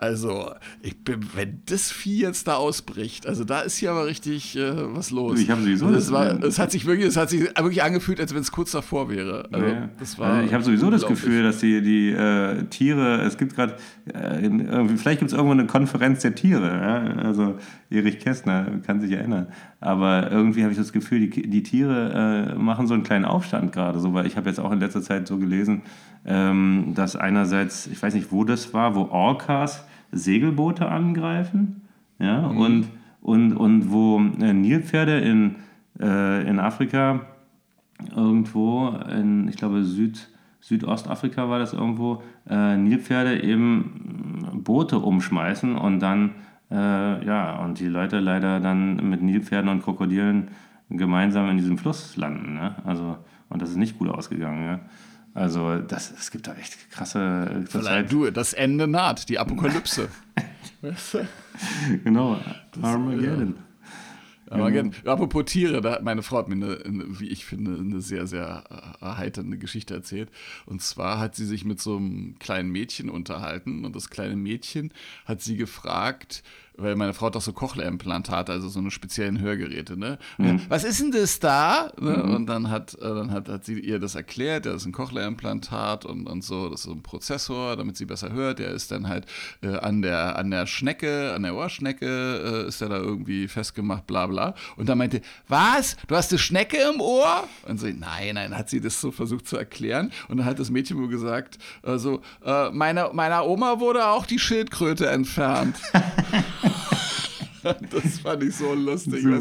also, 0.00 0.54
ich 0.80 1.04
bin, 1.04 1.20
wenn 1.34 1.60
das 1.66 1.92
Vieh 1.92 2.22
jetzt 2.22 2.48
da 2.48 2.54
ausbricht, 2.54 3.26
also 3.26 3.44
da 3.44 3.60
ist 3.60 3.76
hier 3.76 3.90
aber 3.90 4.06
richtig 4.06 4.56
äh, 4.56 4.72
was 4.96 5.10
los. 5.10 5.38
Ich 5.38 5.50
habe 5.50 5.60
sowieso 5.60 5.90
das, 5.90 6.04
das 6.04 6.12
war, 6.12 6.42
es 6.42 6.58
hat 6.58 6.72
sich 6.72 6.86
wirklich, 6.86 7.06
es 7.06 7.18
hat 7.18 7.28
sich 7.28 7.42
wirklich 7.42 7.82
angefühlt, 7.82 8.18
als 8.18 8.32
wenn 8.32 8.40
es 8.40 8.50
kurz 8.50 8.70
davor 8.70 9.10
wäre. 9.10 9.46
Also, 9.52 9.66
ja. 9.66 9.90
das 9.98 10.18
war 10.18 10.32
also 10.32 10.46
ich 10.46 10.54
habe 10.54 10.64
sowieso 10.64 10.90
das 10.90 11.06
Gefühl, 11.06 11.42
dass 11.42 11.58
die, 11.58 11.82
die 11.82 12.12
äh, 12.12 12.64
Tiere, 12.70 13.20
es 13.26 13.36
gibt 13.36 13.54
gerade, 13.54 13.74
äh, 14.06 14.48
vielleicht 14.96 15.18
gibt 15.18 15.32
es 15.32 15.36
irgendwo 15.36 15.52
eine 15.52 15.66
Konferenz 15.66 16.22
der 16.22 16.34
Tiere. 16.34 16.68
Ja? 16.68 17.22
Also 17.22 17.56
Erich 17.90 18.20
Kästner 18.20 18.68
kann 18.86 19.02
sich 19.02 19.12
erinnern. 19.12 19.48
Aber 19.80 20.30
irgendwie 20.30 20.62
habe 20.62 20.72
ich 20.72 20.78
das 20.78 20.94
Gefühl, 20.94 21.28
die, 21.28 21.42
die 21.46 21.62
Tiere 21.62 22.54
äh, 22.54 22.58
machen 22.58 22.86
so 22.86 22.94
einen 22.94 23.02
kleinen 23.02 23.26
Aufstand 23.26 23.72
gerade. 23.72 24.00
So, 24.00 24.14
weil 24.14 24.26
ich 24.26 24.38
habe 24.38 24.48
jetzt 24.48 24.60
auch 24.60 24.72
in 24.72 24.80
letzter 24.80 25.02
Zeit 25.02 25.28
so 25.28 25.36
gelesen, 25.36 25.82
ähm, 26.24 26.92
dass 26.94 27.16
einerseits, 27.16 27.86
ich 27.86 28.02
weiß 28.02 28.14
nicht, 28.14 28.32
wo 28.32 28.44
das 28.44 28.72
war, 28.72 28.94
wo 28.94 29.02
Orcas 29.10 29.84
Segelboote 30.12 30.88
angreifen. 30.88 31.82
Ja, 32.18 32.48
mhm. 32.48 32.58
und, 32.58 32.88
und, 33.22 33.52
und 33.54 33.90
wo 33.90 34.20
äh, 34.40 34.52
Nilpferde 34.52 35.18
in, 35.18 35.56
äh, 35.98 36.48
in 36.48 36.58
Afrika 36.58 37.20
irgendwo, 38.14 38.88
in, 39.10 39.48
ich 39.48 39.56
glaube 39.56 39.84
Süd, 39.84 40.28
Südostafrika 40.60 41.48
war 41.48 41.58
das 41.58 41.72
irgendwo, 41.72 42.22
äh, 42.48 42.76
Nilpferde 42.76 43.42
eben 43.42 44.62
Boote 44.62 44.98
umschmeißen 44.98 45.76
und 45.76 46.00
dann, 46.00 46.32
äh, 46.70 47.24
ja, 47.24 47.58
und 47.64 47.80
die 47.80 47.86
Leute 47.86 48.20
leider 48.20 48.60
dann 48.60 49.08
mit 49.08 49.22
Nilpferden 49.22 49.70
und 49.70 49.82
Krokodilen 49.82 50.48
gemeinsam 50.90 51.48
in 51.48 51.56
diesem 51.56 51.78
Fluss 51.78 52.16
landen. 52.16 52.54
Ne? 52.54 52.74
Also, 52.84 53.16
und 53.48 53.62
das 53.62 53.70
ist 53.70 53.76
nicht 53.76 53.98
gut 53.98 54.08
ausgegangen. 54.08 54.64
Ja? 54.64 54.80
Also 55.34 55.78
das, 55.78 56.10
es 56.10 56.30
gibt 56.30 56.46
da 56.46 56.54
echt 56.54 56.90
krasse 56.90 57.64
Zeit. 57.68 58.10
Du, 58.10 58.30
das 58.30 58.52
Ende 58.52 58.86
naht, 58.86 59.28
die 59.28 59.38
Apokalypse. 59.38 60.08
genau, 62.04 62.40
Armageddon. 62.82 63.56
Armageddon. 64.50 64.92
Ja. 65.04 65.12
Apropos 65.12 65.44
Tiere, 65.44 65.80
da 65.80 65.92
hat 65.92 66.02
meine 66.02 66.22
Frau 66.22 66.38
hat 66.38 66.48
mir 66.48 66.56
eine, 66.56 66.84
eine, 66.84 67.20
wie 67.20 67.28
ich 67.28 67.44
finde, 67.44 67.78
eine 67.78 68.00
sehr, 68.00 68.26
sehr 68.26 68.64
erheiternde 69.00 69.58
Geschichte 69.58 69.94
erzählt. 69.94 70.30
Und 70.66 70.82
zwar 70.82 71.20
hat 71.20 71.36
sie 71.36 71.46
sich 71.46 71.64
mit 71.64 71.80
so 71.80 71.96
einem 71.96 72.36
kleinen 72.40 72.70
Mädchen 72.70 73.08
unterhalten 73.08 73.84
und 73.84 73.94
das 73.94 74.10
kleine 74.10 74.34
Mädchen 74.34 74.92
hat 75.24 75.40
sie 75.40 75.56
gefragt, 75.56 76.42
weil 76.80 76.96
meine 76.96 77.14
Frau 77.14 77.26
hat 77.26 77.34
doch 77.34 77.42
so 77.42 77.52
Cochlea-Implantate, 77.52 78.52
also 78.52 78.68
so 78.68 78.80
eine 78.80 78.90
speziellen 78.90 79.40
Hörgeräte, 79.40 79.96
ne? 79.96 80.18
Mhm. 80.38 80.62
Was 80.68 80.84
ist 80.84 81.00
denn 81.00 81.10
das 81.10 81.38
da? 81.38 81.92
Ne? 82.00 82.22
Mhm. 82.24 82.34
Und 82.34 82.46
dann 82.46 82.70
hat, 82.70 82.94
äh, 82.94 83.00
dann 83.00 83.30
hat, 83.30 83.48
hat 83.48 83.64
sie 83.64 83.78
ihr 83.78 83.98
das 83.98 84.14
erklärt, 84.14 84.66
das 84.66 84.82
ist 84.82 84.86
ein 84.86 84.92
Cochlea-Implantat 84.92 86.04
und, 86.04 86.26
und 86.26 86.42
so, 86.42 86.68
das 86.68 86.80
ist 86.80 86.86
so 86.86 86.92
ein 86.92 87.02
Prozessor, 87.02 87.76
damit 87.76 87.96
sie 87.96 88.06
besser 88.06 88.32
hört. 88.32 88.58
Der 88.58 88.70
ist 88.70 88.90
dann 88.90 89.08
halt 89.08 89.26
äh, 89.62 89.76
an, 89.76 90.02
der, 90.02 90.36
an 90.36 90.50
der 90.50 90.66
Schnecke, 90.66 91.32
an 91.34 91.42
der 91.42 91.54
Ohrschnecke 91.54 92.64
äh, 92.64 92.68
ist 92.68 92.80
er 92.80 92.88
da 92.88 92.96
irgendwie 92.96 93.48
festgemacht, 93.48 94.06
bla 94.06 94.26
bla. 94.26 94.54
Und 94.76 94.88
dann 94.88 94.98
meinte, 94.98 95.20
was? 95.48 95.96
Du 96.06 96.16
hast 96.16 96.32
eine 96.32 96.38
Schnecke 96.38 96.78
im 96.92 97.00
Ohr? 97.00 97.48
Und 97.66 97.78
so, 97.78 97.86
nein, 97.86 98.34
nein, 98.34 98.56
hat 98.56 98.70
sie 98.70 98.80
das 98.80 99.00
so 99.00 99.10
versucht 99.10 99.46
zu 99.46 99.56
erklären. 99.56 100.10
Und 100.28 100.38
dann 100.38 100.46
hat 100.46 100.58
das 100.58 100.70
Mädchen 100.70 100.98
wohl 100.98 101.08
gesagt, 101.08 101.58
äh, 101.82 101.98
so, 101.98 102.20
äh, 102.44 102.70
meine, 102.70 103.10
meiner 103.12 103.46
Oma 103.46 103.80
wurde 103.80 104.06
auch 104.06 104.26
die 104.26 104.38
Schildkröte 104.38 105.08
entfernt. 105.08 105.76
das 107.62 108.18
fand 108.20 108.42
ich 108.42 108.54
so 108.54 108.74
lustig. 108.74 109.22
Du? 109.22 109.38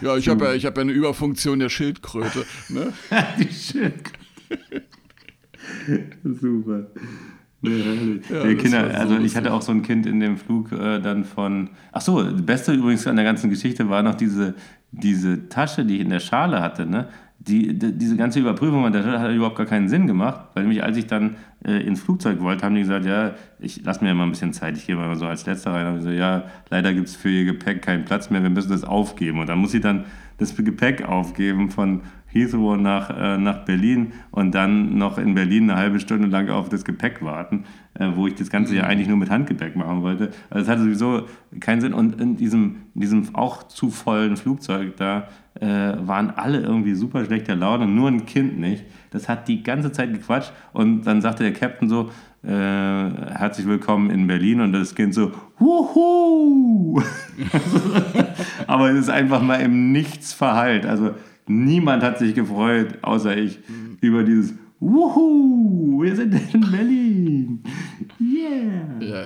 Ja, 0.00 0.16
ich 0.16 0.28
habe 0.28 0.56
ja, 0.56 0.68
hab 0.68 0.76
ja 0.76 0.82
eine 0.82 0.92
Überfunktion 0.92 1.58
der 1.58 1.68
Schildkröte. 1.68 2.44
Ne? 2.68 2.92
Die 3.38 3.52
Schildkröte. 3.52 4.82
Super. 6.24 6.86
Ja, 7.60 7.70
nee, 8.44 8.54
Kinder, 8.54 8.88
so 8.88 8.96
also 8.96 9.18
ich 9.18 9.36
hatte 9.36 9.52
auch 9.52 9.62
so 9.62 9.72
ein 9.72 9.82
Kind 9.82 10.06
in 10.06 10.20
dem 10.20 10.36
Flug 10.36 10.70
äh, 10.70 11.00
dann 11.00 11.24
von. 11.24 11.70
Ach 11.90 12.00
so, 12.00 12.22
das 12.22 12.42
Beste 12.42 12.72
übrigens 12.72 13.06
an 13.06 13.16
der 13.16 13.24
ganzen 13.24 13.50
Geschichte 13.50 13.88
war 13.88 14.02
noch 14.04 14.14
diese, 14.14 14.54
diese 14.92 15.48
Tasche, 15.48 15.84
die 15.84 15.96
ich 15.96 16.02
in 16.02 16.10
der 16.10 16.20
Schale 16.20 16.60
hatte. 16.60 16.86
Ne? 16.86 17.08
Die, 17.40 17.78
die, 17.78 17.96
diese 17.96 18.16
ganze 18.16 18.40
Überprüfung 18.40 18.84
hat 18.84 19.32
überhaupt 19.32 19.56
gar 19.56 19.66
keinen 19.66 19.88
Sinn 19.88 20.06
gemacht, 20.06 20.40
weil 20.54 20.64
nämlich 20.64 20.82
als 20.82 20.96
ich 20.96 21.06
dann 21.06 21.36
äh, 21.64 21.80
ins 21.86 22.00
Flugzeug 22.00 22.40
wollte, 22.40 22.64
haben 22.64 22.74
die 22.74 22.80
gesagt, 22.80 23.06
ja, 23.06 23.34
ich 23.60 23.84
lasse 23.84 24.02
mir 24.02 24.10
immer 24.10 24.24
ein 24.24 24.30
bisschen 24.30 24.52
Zeit, 24.52 24.76
ich 24.76 24.86
gehe 24.86 24.96
mal 24.96 25.14
so 25.14 25.26
als 25.26 25.46
letzter 25.46 25.72
rein. 25.72 25.94
Und 25.94 26.02
so, 26.02 26.10
ja, 26.10 26.44
leider 26.68 26.92
gibt 26.92 27.08
es 27.08 27.16
für 27.16 27.30
ihr 27.30 27.44
Gepäck 27.44 27.82
keinen 27.82 28.04
Platz 28.04 28.30
mehr, 28.30 28.42
wir 28.42 28.50
müssen 28.50 28.70
das 28.70 28.82
aufgeben. 28.82 29.38
Und 29.38 29.48
dann 29.48 29.58
muss 29.58 29.70
sie 29.70 29.80
dann 29.80 30.04
das 30.38 30.56
Gepäck 30.56 31.08
aufgeben 31.08 31.70
von 31.70 32.02
Heathrow 32.26 32.76
nach, 32.76 33.10
äh, 33.10 33.38
nach 33.38 33.64
Berlin 33.64 34.12
und 34.30 34.54
dann 34.54 34.98
noch 34.98 35.18
in 35.18 35.34
Berlin 35.34 35.70
eine 35.70 35.78
halbe 35.78 36.00
Stunde 36.00 36.28
lang 36.28 36.50
auf 36.50 36.68
das 36.68 36.84
Gepäck 36.84 37.22
warten, 37.22 37.64
wo 38.14 38.26
ich 38.26 38.34
das 38.34 38.50
Ganze 38.50 38.74
ja 38.74 38.84
mhm. 38.84 38.88
eigentlich 38.88 39.08
nur 39.08 39.16
mit 39.16 39.30
Handgepäck 39.30 39.76
machen 39.76 40.02
wollte. 40.02 40.30
Also 40.50 40.64
es 40.64 40.68
hatte 40.68 40.82
sowieso 40.82 41.22
keinen 41.60 41.80
Sinn. 41.80 41.94
Und 41.94 42.20
in 42.20 42.36
diesem, 42.36 42.76
in 42.94 43.00
diesem 43.00 43.34
auch 43.34 43.64
zu 43.68 43.90
vollen 43.90 44.36
Flugzeug 44.36 44.96
da 44.96 45.28
äh, 45.60 45.66
waren 45.66 46.30
alle 46.30 46.60
irgendwie 46.60 46.94
super 46.94 47.24
schlechter 47.24 47.56
Laune, 47.56 47.86
nur 47.86 48.08
ein 48.08 48.26
Kind 48.26 48.58
nicht. 48.58 48.84
Das 49.10 49.28
hat 49.28 49.48
die 49.48 49.62
ganze 49.62 49.92
Zeit 49.92 50.12
gequatscht 50.12 50.52
und 50.72 51.02
dann 51.02 51.20
sagte 51.20 51.42
der 51.42 51.52
Captain 51.52 51.88
so, 51.88 52.10
äh, 52.44 52.48
herzlich 52.50 53.66
willkommen 53.66 54.10
in 54.10 54.26
Berlin 54.26 54.60
und 54.60 54.72
das 54.72 54.94
Kind 54.94 55.12
so, 55.14 55.32
wuhu! 55.58 57.02
Aber 58.68 58.90
es 58.90 59.00
ist 59.00 59.10
einfach 59.10 59.42
mal 59.42 59.56
im 59.56 59.90
Nichts 59.90 60.32
verhallt. 60.32 60.86
Also 60.86 61.14
Niemand 61.48 62.02
hat 62.02 62.18
sich 62.18 62.34
gefreut, 62.34 62.98
außer 63.00 63.36
ich, 63.36 63.58
mhm. 63.68 63.96
über 64.02 64.22
dieses 64.22 64.54
Wuhu, 64.80 66.02
wir 66.02 66.14
sind 66.14 66.34
in 66.52 66.60
Berlin. 66.70 67.62
Yeah. 68.20 69.00
Ja. 69.00 69.24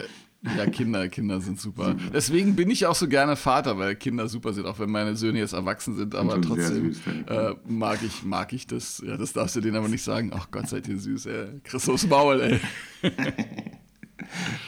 Ja, 0.56 0.66
Kinder, 0.66 1.08
Kinder 1.08 1.40
sind 1.40 1.60
super. 1.60 1.94
Deswegen 2.12 2.56
bin 2.56 2.68
ich 2.68 2.84
auch 2.86 2.96
so 2.96 3.06
gerne 3.06 3.36
Vater, 3.36 3.78
weil 3.78 3.94
Kinder 3.94 4.26
super 4.26 4.52
sind, 4.52 4.66
auch 4.66 4.80
wenn 4.80 4.90
meine 4.90 5.14
Söhne 5.14 5.38
jetzt 5.38 5.52
erwachsen 5.52 5.94
sind, 5.94 6.16
aber 6.16 6.40
trotzdem 6.40 6.92
süß, 6.92 7.00
äh, 7.28 7.54
mag, 7.68 8.00
ich, 8.04 8.24
mag 8.24 8.52
ich 8.52 8.66
das. 8.66 9.00
Ja, 9.06 9.16
das 9.16 9.32
darfst 9.32 9.54
du 9.54 9.60
denen 9.60 9.76
aber 9.76 9.88
nicht 9.88 10.02
sagen. 10.02 10.32
Ach 10.34 10.50
Gott, 10.50 10.68
seid 10.68 10.88
ihr 10.88 10.98
süß, 10.98 11.26
ey. 11.26 11.60
Christus 11.62 12.08
Maul, 12.08 12.40
ey. 12.40 12.60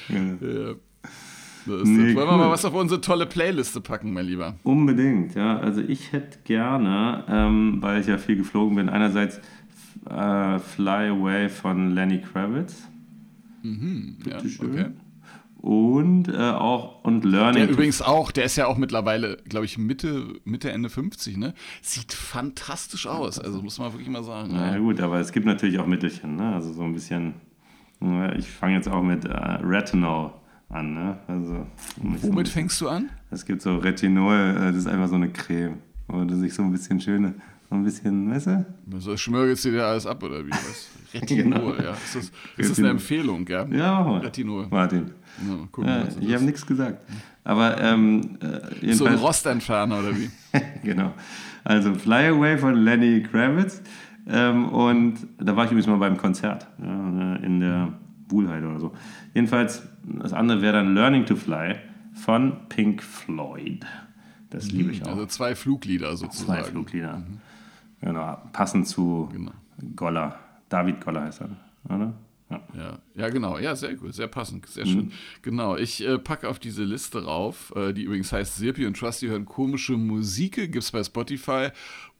ja. 0.09 0.17
ja. 0.17 0.75
Nee, 1.67 2.15
Wollen 2.15 2.29
wir 2.29 2.37
mal 2.37 2.51
was 2.51 2.65
auf 2.65 2.75
unsere 2.75 3.01
tolle 3.01 3.27
Playliste 3.27 3.81
packen, 3.81 4.13
mein 4.13 4.27
Lieber? 4.27 4.55
Unbedingt, 4.63 5.35
ja. 5.35 5.59
Also 5.59 5.81
ich 5.81 6.13
hätte 6.13 6.39
gerne, 6.45 7.25
ähm, 7.29 7.79
weil 7.81 8.01
ich 8.01 8.07
ja 8.07 8.19
viel 8.19 8.37
geflogen 8.37 8.77
bin, 8.77 8.89
einerseits 8.89 9.41
äh, 10.09 10.59
Fly 10.59 11.09
Away 11.09 11.49
von 11.49 11.95
Lenny 11.95 12.21
Kravitz. 12.21 12.87
Mhm, 13.65 14.19
ja, 14.27 14.37
okay. 14.39 14.87
Und 15.57 16.29
äh, 16.29 16.37
auch 16.37 17.03
und 17.05 17.25
Learning. 17.25 17.63
Der 17.63 17.71
übrigens 17.71 18.03
auch, 18.03 18.31
der 18.31 18.45
ist 18.45 18.57
ja 18.57 18.67
auch 18.67 18.77
mittlerweile, 18.77 19.39
glaube 19.49 19.65
ich, 19.65 19.79
Mitte, 19.79 20.27
Mitte, 20.45 20.71
Ende 20.71 20.91
50, 20.91 21.39
ne? 21.39 21.55
Sieht 21.81 22.13
fantastisch 22.13 23.07
aus, 23.07 23.39
also 23.39 23.63
muss 23.63 23.79
man 23.79 23.91
wirklich 23.93 24.11
mal 24.11 24.23
sagen. 24.23 24.51
Na 24.53 24.73
ja, 24.73 24.79
gut, 24.79 25.01
aber 25.01 25.21
es 25.21 25.33
gibt 25.33 25.47
natürlich 25.47 25.79
auch 25.79 25.87
Mittelchen, 25.87 26.37
ne? 26.37 26.55
Also 26.55 26.73
so 26.73 26.83
ein 26.83 26.93
bisschen. 26.93 27.35
Ich 28.37 28.51
fange 28.51 28.75
jetzt 28.75 28.89
auch 28.89 29.03
mit 29.03 29.25
äh, 29.25 29.31
Retinol 29.31 30.33
an. 30.69 30.95
Ne? 30.95 31.19
Also, 31.27 31.67
Womit 31.97 32.47
so, 32.49 32.53
fängst 32.53 32.81
du 32.81 32.89
an? 32.89 33.09
Es 33.31 33.47
gibt 33.47 33.63
so 33.63 33.77
Retinol, 33.79 34.57
äh, 34.57 34.67
das 34.67 34.77
ist 34.77 34.87
einfach 34.87 35.09
so 35.09 35.15
eine 35.15 35.31
Creme, 35.31 35.79
wo 36.09 36.23
du 36.25 36.37
sich 36.37 36.53
so 36.53 36.63
ein 36.63 36.73
bisschen 36.73 37.01
schöne, 37.01 37.35
so 37.69 37.75
ein 37.75 37.85
bisschen, 37.85 38.31
weißt 38.31 38.47
du? 38.47 38.67
So 38.99 39.17
schmörgelst 39.17 39.65
du 39.65 39.71
dir 39.71 39.87
alles 39.87 40.07
ab 40.07 40.23
oder 40.23 40.45
wie? 40.45 40.51
Was? 40.51 40.91
Retinol, 41.15 41.77
genau. 41.77 41.83
ja. 41.83 41.93
Ist 41.93 42.17
das, 42.17 42.33
ist 42.57 42.71
das 42.71 42.79
eine 42.79 42.91
Empfehlung, 42.91 43.45
gell? 43.45 43.67
Ja, 43.73 44.01
mach 44.01 44.07
mal. 44.07 44.21
Retinol. 44.21 44.67
Martin. 44.69 45.11
Ja, 45.47 45.69
gucken, 45.71 45.91
ja, 45.91 46.07
ich 46.21 46.35
habe 46.35 46.45
nichts 46.45 46.67
gesagt. 46.67 46.99
Aber 47.43 47.81
ähm, 47.81 48.39
äh, 48.81 48.93
So 48.93 49.05
ein 49.05 49.17
Rostentferner 49.17 49.99
oder 49.99 50.17
wie? 50.17 50.31
genau. 50.83 51.13
Also 51.63 51.95
Fly 51.95 52.29
Away 52.29 52.59
von 52.59 52.75
Lenny 52.75 53.23
Kravitz. 53.23 53.83
Ähm, 54.27 54.69
und 54.71 55.19
da 55.39 55.55
war 55.55 55.65
ich 55.65 55.71
übrigens 55.71 55.87
mal 55.87 55.99
beim 55.99 56.17
Konzert 56.17 56.67
ja, 56.81 57.37
in 57.37 57.61
der 57.61 57.93
Wuhlheide 58.29 58.67
oder 58.67 58.81
so. 58.81 58.93
Jedenfalls 59.35 59.83
das 60.07 60.33
andere 60.33 60.63
wäre 60.63 60.75
dann 60.75 60.95
Learning 60.95 61.27
to 61.27 61.37
Fly 61.37 61.77
von 62.15 62.69
Pink 62.69 63.03
Floyd. 63.03 63.85
Das 64.51 64.71
liebe 64.71 64.93
ich 64.93 65.03
auch. 65.05 65.09
Also 65.09 65.27
zwei 65.27 65.55
Fluglieder 65.55 66.17
sozusagen. 66.17 66.63
Zwei 66.63 66.71
Fluglieder. 66.71 67.19
Mhm. 67.19 67.41
Genau, 68.05 68.37
passend 68.53 68.87
zu 68.87 69.31
genau. 69.33 69.53
Goller. 69.97 70.39
David 70.69 71.01
Goller 71.01 71.23
heißt 71.23 71.41
er, 71.41 71.51
oder? 71.95 72.13
Ja. 72.51 72.61
ja. 72.77 72.99
Ja, 73.15 73.29
genau. 73.31 73.59
Ja, 73.59 73.75
sehr 73.75 73.95
gut. 73.95 74.15
Sehr 74.15 74.27
passend. 74.27 74.67
Sehr 74.67 74.85
schön. 74.85 75.07
Mhm. 75.07 75.13
Genau. 75.41 75.77
Ich 75.77 76.07
äh, 76.07 76.19
packe 76.19 76.49
auf 76.49 76.59
diese 76.59 76.85
Liste 76.85 77.25
rauf, 77.25 77.73
äh, 77.75 77.95
die 77.95 78.03
übrigens 78.03 78.33
heißt 78.33 78.57
Sirpi 78.57 78.85
und 78.87 78.99
Trusty 78.99 79.29
hören 79.29 79.47
komische 79.47 79.95
Musik. 79.95 80.57
Gibt 80.57 80.77
es 80.77 80.93
bei 80.93 81.03
Spotify. 81.03 81.69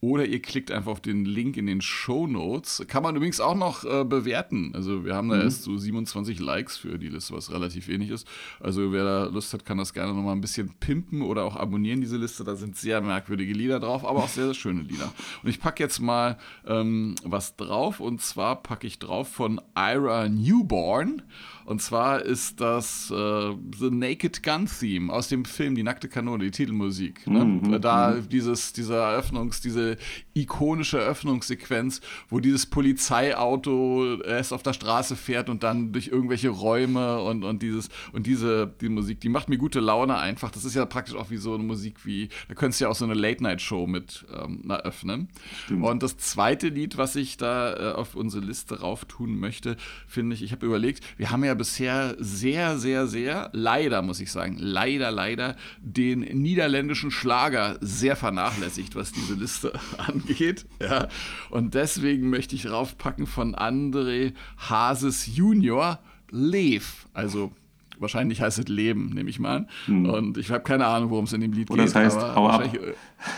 Oder 0.05 0.27
ihr 0.27 0.39
klickt 0.39 0.69
einfach 0.69 0.91
auf 0.91 1.01
den 1.01 1.25
Link 1.25 1.57
in 1.57 1.65
den 1.65 1.81
Show 1.81 2.27
Notes. 2.27 2.85
Kann 2.87 3.01
man 3.01 3.15
übrigens 3.15 3.39
auch 3.39 3.55
noch 3.55 3.83
äh, 3.85 4.03
bewerten. 4.03 4.71
Also 4.75 5.03
wir 5.03 5.15
haben 5.15 5.29
da 5.29 5.37
mhm. 5.37 5.41
erst 5.41 5.63
so 5.63 5.75
27 5.75 6.39
Likes 6.39 6.77
für 6.77 6.99
die 6.99 7.07
Liste, 7.07 7.33
was 7.33 7.51
relativ 7.51 7.87
wenig 7.87 8.11
ist. 8.11 8.27
Also 8.59 8.91
wer 8.91 9.03
da 9.03 9.25
Lust 9.25 9.51
hat, 9.53 9.65
kann 9.65 9.79
das 9.79 9.93
gerne 9.93 10.13
nochmal 10.13 10.35
ein 10.35 10.41
bisschen 10.41 10.75
pimpen 10.79 11.23
oder 11.23 11.43
auch 11.43 11.55
abonnieren, 11.55 12.01
diese 12.01 12.17
Liste. 12.17 12.43
Da 12.43 12.55
sind 12.55 12.77
sehr 12.77 13.01
merkwürdige 13.01 13.53
Lieder 13.53 13.79
drauf, 13.79 14.05
aber 14.05 14.19
auch 14.19 14.29
sehr, 14.29 14.45
sehr 14.45 14.53
schöne 14.53 14.83
Lieder. 14.83 15.11
Und 15.41 15.49
ich 15.49 15.59
packe 15.59 15.81
jetzt 15.81 15.99
mal 15.99 16.37
ähm, 16.67 17.15
was 17.23 17.55
drauf. 17.55 17.99
Und 17.99 18.21
zwar 18.21 18.61
packe 18.61 18.85
ich 18.85 18.99
drauf 18.99 19.27
von 19.29 19.59
Ira 19.75 20.29
Newborn. 20.29 21.23
Und 21.65 21.81
zwar 21.81 22.21
ist 22.21 22.61
das 22.61 23.11
äh, 23.11 23.55
The 23.79 23.89
Naked 23.89 24.43
Gun 24.43 24.67
Theme 24.67 25.11
aus 25.11 25.27
dem 25.27 25.45
Film 25.45 25.75
Die 25.75 25.83
nackte 25.83 26.07
Kanone, 26.07 26.45
die 26.45 26.51
Titelmusik. 26.51 27.25
Ne? 27.27 27.43
Mhm, 27.43 27.81
da 27.81 28.11
mhm. 28.11 28.29
dieses, 28.29 28.71
dieser 28.73 29.11
Eröffnungs, 29.11 29.61
diese 29.61 29.97
ikonische 30.35 30.99
Eröffnungssequenz, 30.99 32.01
wo 32.29 32.39
dieses 32.39 32.67
Polizeiauto 32.67 34.21
erst 34.21 34.53
auf 34.53 34.61
der 34.61 34.73
Straße 34.73 35.15
fährt 35.15 35.49
und 35.49 35.63
dann 35.63 35.91
durch 35.91 36.07
irgendwelche 36.07 36.49
Räume 36.49 37.21
und, 37.21 37.43
und 37.43 37.63
dieses 37.63 37.89
und 38.13 38.27
diese 38.27 38.71
die 38.79 38.89
Musik, 38.89 39.19
die 39.21 39.29
macht 39.29 39.49
mir 39.49 39.57
gute 39.57 39.79
Laune 39.79 40.17
einfach. 40.17 40.51
Das 40.51 40.65
ist 40.65 40.75
ja 40.75 40.85
praktisch 40.85 41.15
auch 41.15 41.31
wie 41.31 41.37
so 41.37 41.55
eine 41.55 41.63
Musik 41.63 42.05
wie, 42.05 42.29
da 42.47 42.53
könntest 42.53 42.79
du 42.79 42.85
ja 42.85 42.91
auch 42.91 42.95
so 42.95 43.05
eine 43.05 43.15
Late-Night-Show 43.15 43.87
mit 43.87 44.25
ähm, 44.31 44.69
eröffnen. 44.69 45.29
Stimmt. 45.65 45.83
Und 45.83 46.03
das 46.03 46.17
zweite 46.17 46.69
Lied, 46.69 46.97
was 46.97 47.15
ich 47.15 47.37
da 47.37 47.73
äh, 47.73 47.93
auf 47.93 48.15
unsere 48.15 48.45
Liste 48.45 48.81
rauf 48.81 49.05
tun 49.05 49.39
möchte, 49.39 49.77
finde 50.07 50.35
ich, 50.35 50.43
ich 50.43 50.51
habe 50.51 50.65
überlegt, 50.65 51.03
wir 51.17 51.31
haben 51.31 51.43
ja 51.43 51.54
bisher 51.55 52.15
sehr, 52.19 52.77
sehr, 52.77 53.07
sehr, 53.07 53.49
leider 53.53 54.01
muss 54.01 54.19
ich 54.19 54.31
sagen, 54.31 54.57
leider, 54.59 55.11
leider 55.11 55.55
den 55.79 56.19
niederländischen 56.19 57.11
Schlager 57.11 57.77
sehr 57.81 58.15
vernachlässigt, 58.15 58.95
was 58.95 59.11
diese 59.11 59.33
Liste 59.35 59.73
angeht. 59.97 60.65
Ja. 60.81 61.07
Und 61.49 61.73
deswegen 61.73 62.29
möchte 62.29 62.55
ich 62.55 62.69
raufpacken 62.69 63.27
von 63.27 63.55
André 63.55 64.33
Hases 64.57 65.35
Junior, 65.35 65.99
Lev. 66.31 67.07
Also 67.13 67.51
Wahrscheinlich 67.99 68.41
heißt 68.41 68.59
es 68.59 68.67
Leben, 68.67 69.11
nehme 69.13 69.29
ich 69.29 69.39
mal 69.39 69.57
an. 69.57 69.69
Hm. 69.85 70.09
Und 70.09 70.37
ich 70.37 70.51
habe 70.51 70.63
keine 70.63 70.85
Ahnung, 70.85 71.09
worum 71.09 71.25
es 71.25 71.33
in 71.33 71.41
dem 71.41 71.53
Lied 71.53 71.69
Oder 71.69 71.85
geht. 71.85 71.95
Oder 71.95 72.03
das 72.03 72.15
heißt, 72.15 72.35
hau 72.35 72.49
ab. 72.49 72.69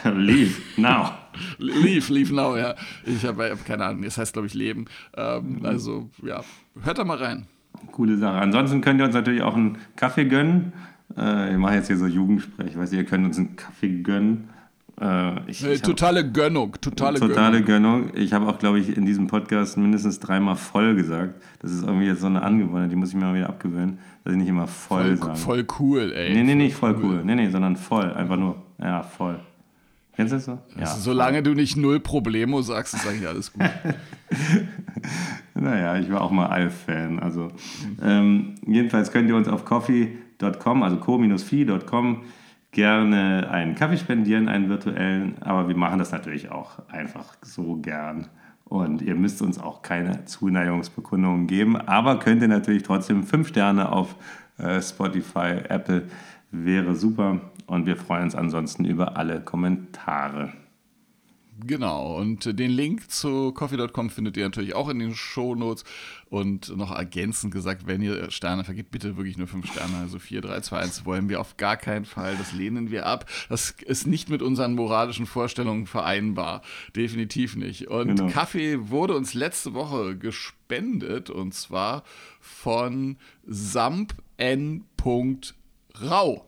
leave 0.16 0.62
now. 0.78 1.12
leave, 1.58 2.12
leave 2.12 2.34
now, 2.34 2.58
ja. 2.58 2.76
Ich 3.06 3.24
habe 3.26 3.52
hab 3.52 3.66
keine 3.66 3.86
Ahnung. 3.86 4.04
Es 4.04 4.18
heißt, 4.18 4.34
glaube 4.34 4.48
ich, 4.48 4.54
Leben. 4.54 4.86
Ähm, 5.16 5.58
hm. 5.58 5.66
Also, 5.66 6.10
ja, 6.24 6.44
hört 6.82 6.98
da 6.98 7.04
mal 7.04 7.18
rein. 7.18 7.48
Coole 7.92 8.18
Sache. 8.18 8.38
Ansonsten 8.38 8.82
könnt 8.82 9.00
ihr 9.00 9.06
uns 9.06 9.16
natürlich 9.16 9.42
auch 9.42 9.56
einen 9.56 9.78
Kaffee 9.96 10.26
gönnen. 10.26 10.74
Äh, 11.18 11.52
ich 11.52 11.58
mache 11.58 11.76
jetzt 11.76 11.88
hier 11.88 11.98
so 11.98 12.06
Jugendsprech. 12.06 12.78
Weißt 12.78 12.94
ihr 12.94 13.06
könnt 13.06 13.26
uns 13.26 13.38
einen 13.38 13.56
Kaffee 13.56 14.02
gönnen. 14.02 14.50
Äh, 15.00 15.50
ich, 15.50 15.64
ich 15.64 15.82
totale 15.82 16.24
hab, 16.24 16.34
Gönnung. 16.34 16.76
Totale, 16.82 17.20
totale 17.20 17.62
Gönnung. 17.62 18.08
Gönnung. 18.08 18.12
Ich 18.16 18.34
habe 18.34 18.48
auch, 18.48 18.58
glaube 18.58 18.80
ich, 18.80 18.98
in 18.98 19.06
diesem 19.06 19.28
Podcast 19.28 19.78
mindestens 19.78 20.20
dreimal 20.20 20.56
voll 20.56 20.96
gesagt. 20.96 21.42
Das 21.60 21.72
ist 21.72 21.84
irgendwie 21.84 22.08
jetzt 22.08 22.22
so 22.22 22.28
eine 22.28 22.42
Angewohnheit, 22.42 22.92
die 22.92 22.96
muss 22.96 23.10
ich 23.10 23.16
mir 23.16 23.26
mal 23.26 23.36
wieder 23.36 23.50
abgewöhnen, 23.50 24.00
dass 24.24 24.34
ich 24.34 24.40
nicht 24.40 24.50
immer 24.50 24.68
voll, 24.68 25.18
voll 25.18 25.28
sage. 25.28 25.36
Voll 25.38 25.68
cool, 25.80 26.12
ey. 26.14 26.34
Nee, 26.34 26.44
nee, 26.44 26.56
nicht 26.56 26.76
voll 26.76 26.96
cool. 26.96 27.18
cool. 27.18 27.22
Nee, 27.24 27.36
nee, 27.36 27.50
sondern 27.50 27.76
voll. 27.76 28.12
Einfach 28.12 28.38
nur, 28.38 28.56
ja, 28.80 29.04
voll. 29.04 29.40
Kennst 30.18 30.32
du 30.32 30.38
das 30.38 30.46
so? 30.46 30.58
Ja, 30.80 30.88
solange 30.88 31.44
du 31.44 31.54
nicht 31.54 31.78
null 31.78 32.00
Problemo 32.00 32.64
sagst, 32.64 32.96
ist 32.96 33.08
eigentlich 33.08 33.28
alles 33.28 33.54
gut. 33.54 33.62
naja, 35.54 36.00
ich 36.00 36.12
war 36.12 36.22
auch 36.22 36.32
mal 36.32 36.48
Alf-Fan. 36.48 37.20
Also, 37.20 37.50
ähm, 38.02 38.56
jedenfalls 38.66 39.12
könnt 39.12 39.30
ihr 39.30 39.36
uns 39.36 39.48
auf 39.48 39.64
coffee.com, 39.64 40.82
also 40.82 40.98
co-fi.com, 40.98 42.24
gerne 42.72 43.48
einen 43.52 43.76
Kaffee 43.76 43.98
spendieren, 43.98 44.50
einen 44.50 44.70
virtuellen, 44.70 45.36
aber 45.42 45.68
wir 45.68 45.78
machen 45.78 46.00
das 46.00 46.12
natürlich 46.12 46.50
auch 46.50 46.80
einfach 46.90 47.36
so 47.44 47.76
gern. 47.76 48.26
Und 48.66 49.04
ihr 49.04 49.14
müsst 49.14 49.44
uns 49.44 49.60
auch 49.60 49.84
keine 49.84 50.26
Zuneigungsbekundungen 50.26 51.46
geben, 51.46 51.78
aber 51.78 52.18
könnt 52.18 52.42
ihr 52.42 52.48
natürlich 52.48 52.82
trotzdem 52.82 53.22
fünf 53.22 53.50
Sterne 53.50 53.92
auf 53.92 54.16
äh, 54.58 54.82
Spotify, 54.82 55.62
Apple 55.70 56.08
wäre 56.50 56.96
super. 56.96 57.40
Und 57.68 57.86
wir 57.86 57.98
freuen 57.98 58.24
uns 58.24 58.36
ansonsten 58.36 58.86
über 58.86 59.18
alle 59.18 59.42
Kommentare. 59.42 60.54
Genau, 61.66 62.16
und 62.16 62.60
den 62.60 62.70
Link 62.70 63.10
zu 63.10 63.52
coffee.com 63.52 64.12
findet 64.12 64.38
ihr 64.38 64.44
natürlich 64.44 64.76
auch 64.76 64.90
in 64.90 65.00
den 65.00 65.16
Show 65.16 65.56
Notes. 65.56 65.84
Und 66.30 66.76
noch 66.76 66.92
ergänzend 66.92 67.52
gesagt, 67.54 67.88
wenn 67.88 68.02
ihr 68.02 68.30
Sterne 68.30 68.64
vergibt, 68.64 68.92
bitte 68.92 69.18
wirklich 69.18 69.38
nur 69.38 69.48
fünf 69.48 69.72
Sterne. 69.72 69.98
Also 69.98 70.20
4, 70.20 70.42
3, 70.42 70.62
2, 70.62 70.78
1 70.78 71.06
wollen 71.06 71.30
wir 71.30 71.42
auf 71.42 71.58
gar 71.58 71.76
keinen 71.76 72.06
Fall. 72.06 72.36
Das 72.38 72.54
lehnen 72.54 72.92
wir 72.92 73.08
ab. 73.08 73.26
Das 73.50 73.72
ist 73.72 74.06
nicht 74.06 74.30
mit 74.30 74.42
unseren 74.44 74.76
moralischen 74.76 75.26
Vorstellungen 75.26 75.88
vereinbar. 75.88 76.62
Definitiv 76.96 77.56
nicht. 77.56 77.88
Und 77.88 78.18
genau. 78.18 78.32
Kaffee 78.32 78.90
wurde 78.90 79.16
uns 79.16 79.34
letzte 79.34 79.74
Woche 79.74 80.16
gespendet 80.16 81.30
und 81.32 81.54
zwar 81.54 82.04
von 82.40 83.18
samp 83.48 84.14
n. 84.38 84.84
Rau. 86.00 86.46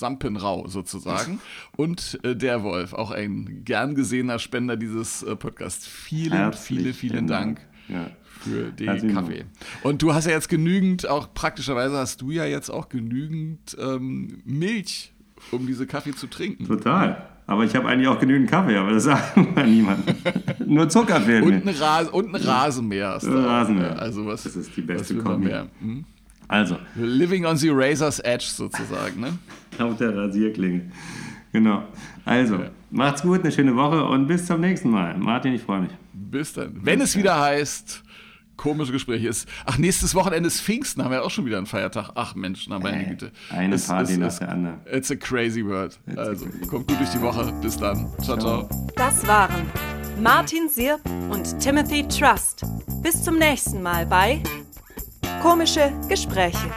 Sampenrau 0.00 0.66
sozusagen. 0.66 1.40
Und 1.76 2.18
äh, 2.24 2.34
der 2.34 2.64
Wolf, 2.64 2.92
auch 2.92 3.12
ein 3.12 3.62
gern 3.64 3.94
gesehener 3.94 4.38
Spender 4.38 4.76
dieses 4.76 5.22
äh, 5.22 5.36
Podcasts. 5.36 5.86
Vielen, 5.86 6.32
Herzlich 6.32 6.78
vielen, 6.80 6.94
vielen 6.94 7.26
Dank. 7.28 7.60
Ja. 7.88 8.10
Für 8.40 8.72
den 8.72 8.88
Herzlich 8.88 9.14
Kaffee. 9.14 9.44
Und 9.82 10.02
du 10.02 10.14
hast 10.14 10.24
ja 10.24 10.32
jetzt 10.32 10.48
genügend, 10.48 11.06
auch 11.06 11.32
praktischerweise 11.34 11.98
hast 11.98 12.22
du 12.22 12.30
ja 12.30 12.46
jetzt 12.46 12.70
auch 12.70 12.88
genügend 12.88 13.76
ähm, 13.78 14.40
Milch, 14.44 15.12
um 15.50 15.66
diese 15.66 15.86
Kaffee 15.86 16.12
zu 16.12 16.26
trinken. 16.26 16.66
Total. 16.66 17.28
Aber 17.46 17.64
ich 17.64 17.74
habe 17.74 17.88
eigentlich 17.88 18.08
auch 18.08 18.18
genügend 18.18 18.48
Kaffee, 18.48 18.76
aber 18.76 18.92
das 18.92 19.04
sagt 19.04 19.36
man 19.36 19.70
niemand. 19.70 20.04
Nur 20.66 20.88
Zucker 20.88 21.20
fehlt 21.20 21.42
und 21.42 21.64
mir. 21.64 21.72
Ein 21.72 21.76
Ras 21.76 22.08
und 22.08 22.34
ein 22.34 22.40
Rasenmäher. 22.40 23.08
Hast 23.08 23.26
du 23.26 23.32
Rasenmäher. 23.32 23.98
Also 23.98 24.24
was, 24.24 24.44
das 24.44 24.56
ist 24.56 24.74
die 24.76 24.82
beste 24.82 25.16
Kombi. 25.18 25.50
Hm? 25.80 26.04
Also. 26.50 26.78
Living 26.96 27.46
on 27.46 27.56
the 27.56 27.70
razor's 27.70 28.18
edge 28.24 28.44
sozusagen, 28.44 29.20
ne? 29.20 29.38
Auf 29.78 29.96
der 29.98 30.16
Rasierklinge. 30.16 30.90
Genau. 31.52 31.84
Also, 32.24 32.56
ja. 32.56 32.70
macht's 32.90 33.22
gut, 33.22 33.40
eine 33.42 33.52
schöne 33.52 33.76
Woche 33.76 34.04
und 34.04 34.26
bis 34.26 34.46
zum 34.46 34.60
nächsten 34.60 34.90
Mal. 34.90 35.16
Martin, 35.16 35.54
ich 35.54 35.62
freue 35.62 35.82
mich. 35.82 35.92
Bis 36.12 36.52
dann. 36.52 36.72
Wenn 36.82 37.00
es 37.00 37.16
wieder 37.16 37.40
heißt, 37.40 38.02
komische 38.56 38.90
Gespräche 38.90 39.28
ist. 39.28 39.48
Ach, 39.64 39.78
nächstes 39.78 40.12
Wochenende 40.16 40.48
ist 40.48 40.60
Pfingsten, 40.60 41.04
haben 41.04 41.12
wir 41.12 41.24
auch 41.24 41.30
schon 41.30 41.46
wieder 41.46 41.56
einen 41.56 41.66
Feiertag. 41.66 42.10
Ach 42.16 42.34
Mensch, 42.34 42.66
na 42.68 42.80
meine 42.80 43.06
äh, 43.06 43.10
Güte. 43.10 43.30
Eine 43.50 43.76
es, 43.76 43.86
Party 43.86 44.14
es, 44.14 44.18
nach 44.18 44.38
der 44.40 44.48
anderen. 44.48 44.80
It's 44.92 45.10
a 45.12 45.16
crazy 45.16 45.64
world. 45.64 46.00
It's 46.08 46.18
also, 46.18 46.46
crazy. 46.46 46.66
kommt 46.66 46.88
gut 46.88 46.98
durch 46.98 47.10
die 47.10 47.20
Woche. 47.20 47.52
Bis 47.62 47.76
dann. 47.76 48.08
Ciao, 48.22 48.36
ciao. 48.36 48.68
Das 48.96 49.24
waren 49.24 49.70
Martin 50.20 50.68
Sirp 50.68 51.00
und 51.30 51.60
Timothy 51.60 52.06
Trust. 52.08 52.64
Bis 53.02 53.22
zum 53.22 53.38
nächsten 53.38 53.82
Mal 53.82 54.04
bei 54.04 54.42
Komische 55.40 55.90
Gespräche. 56.06 56.68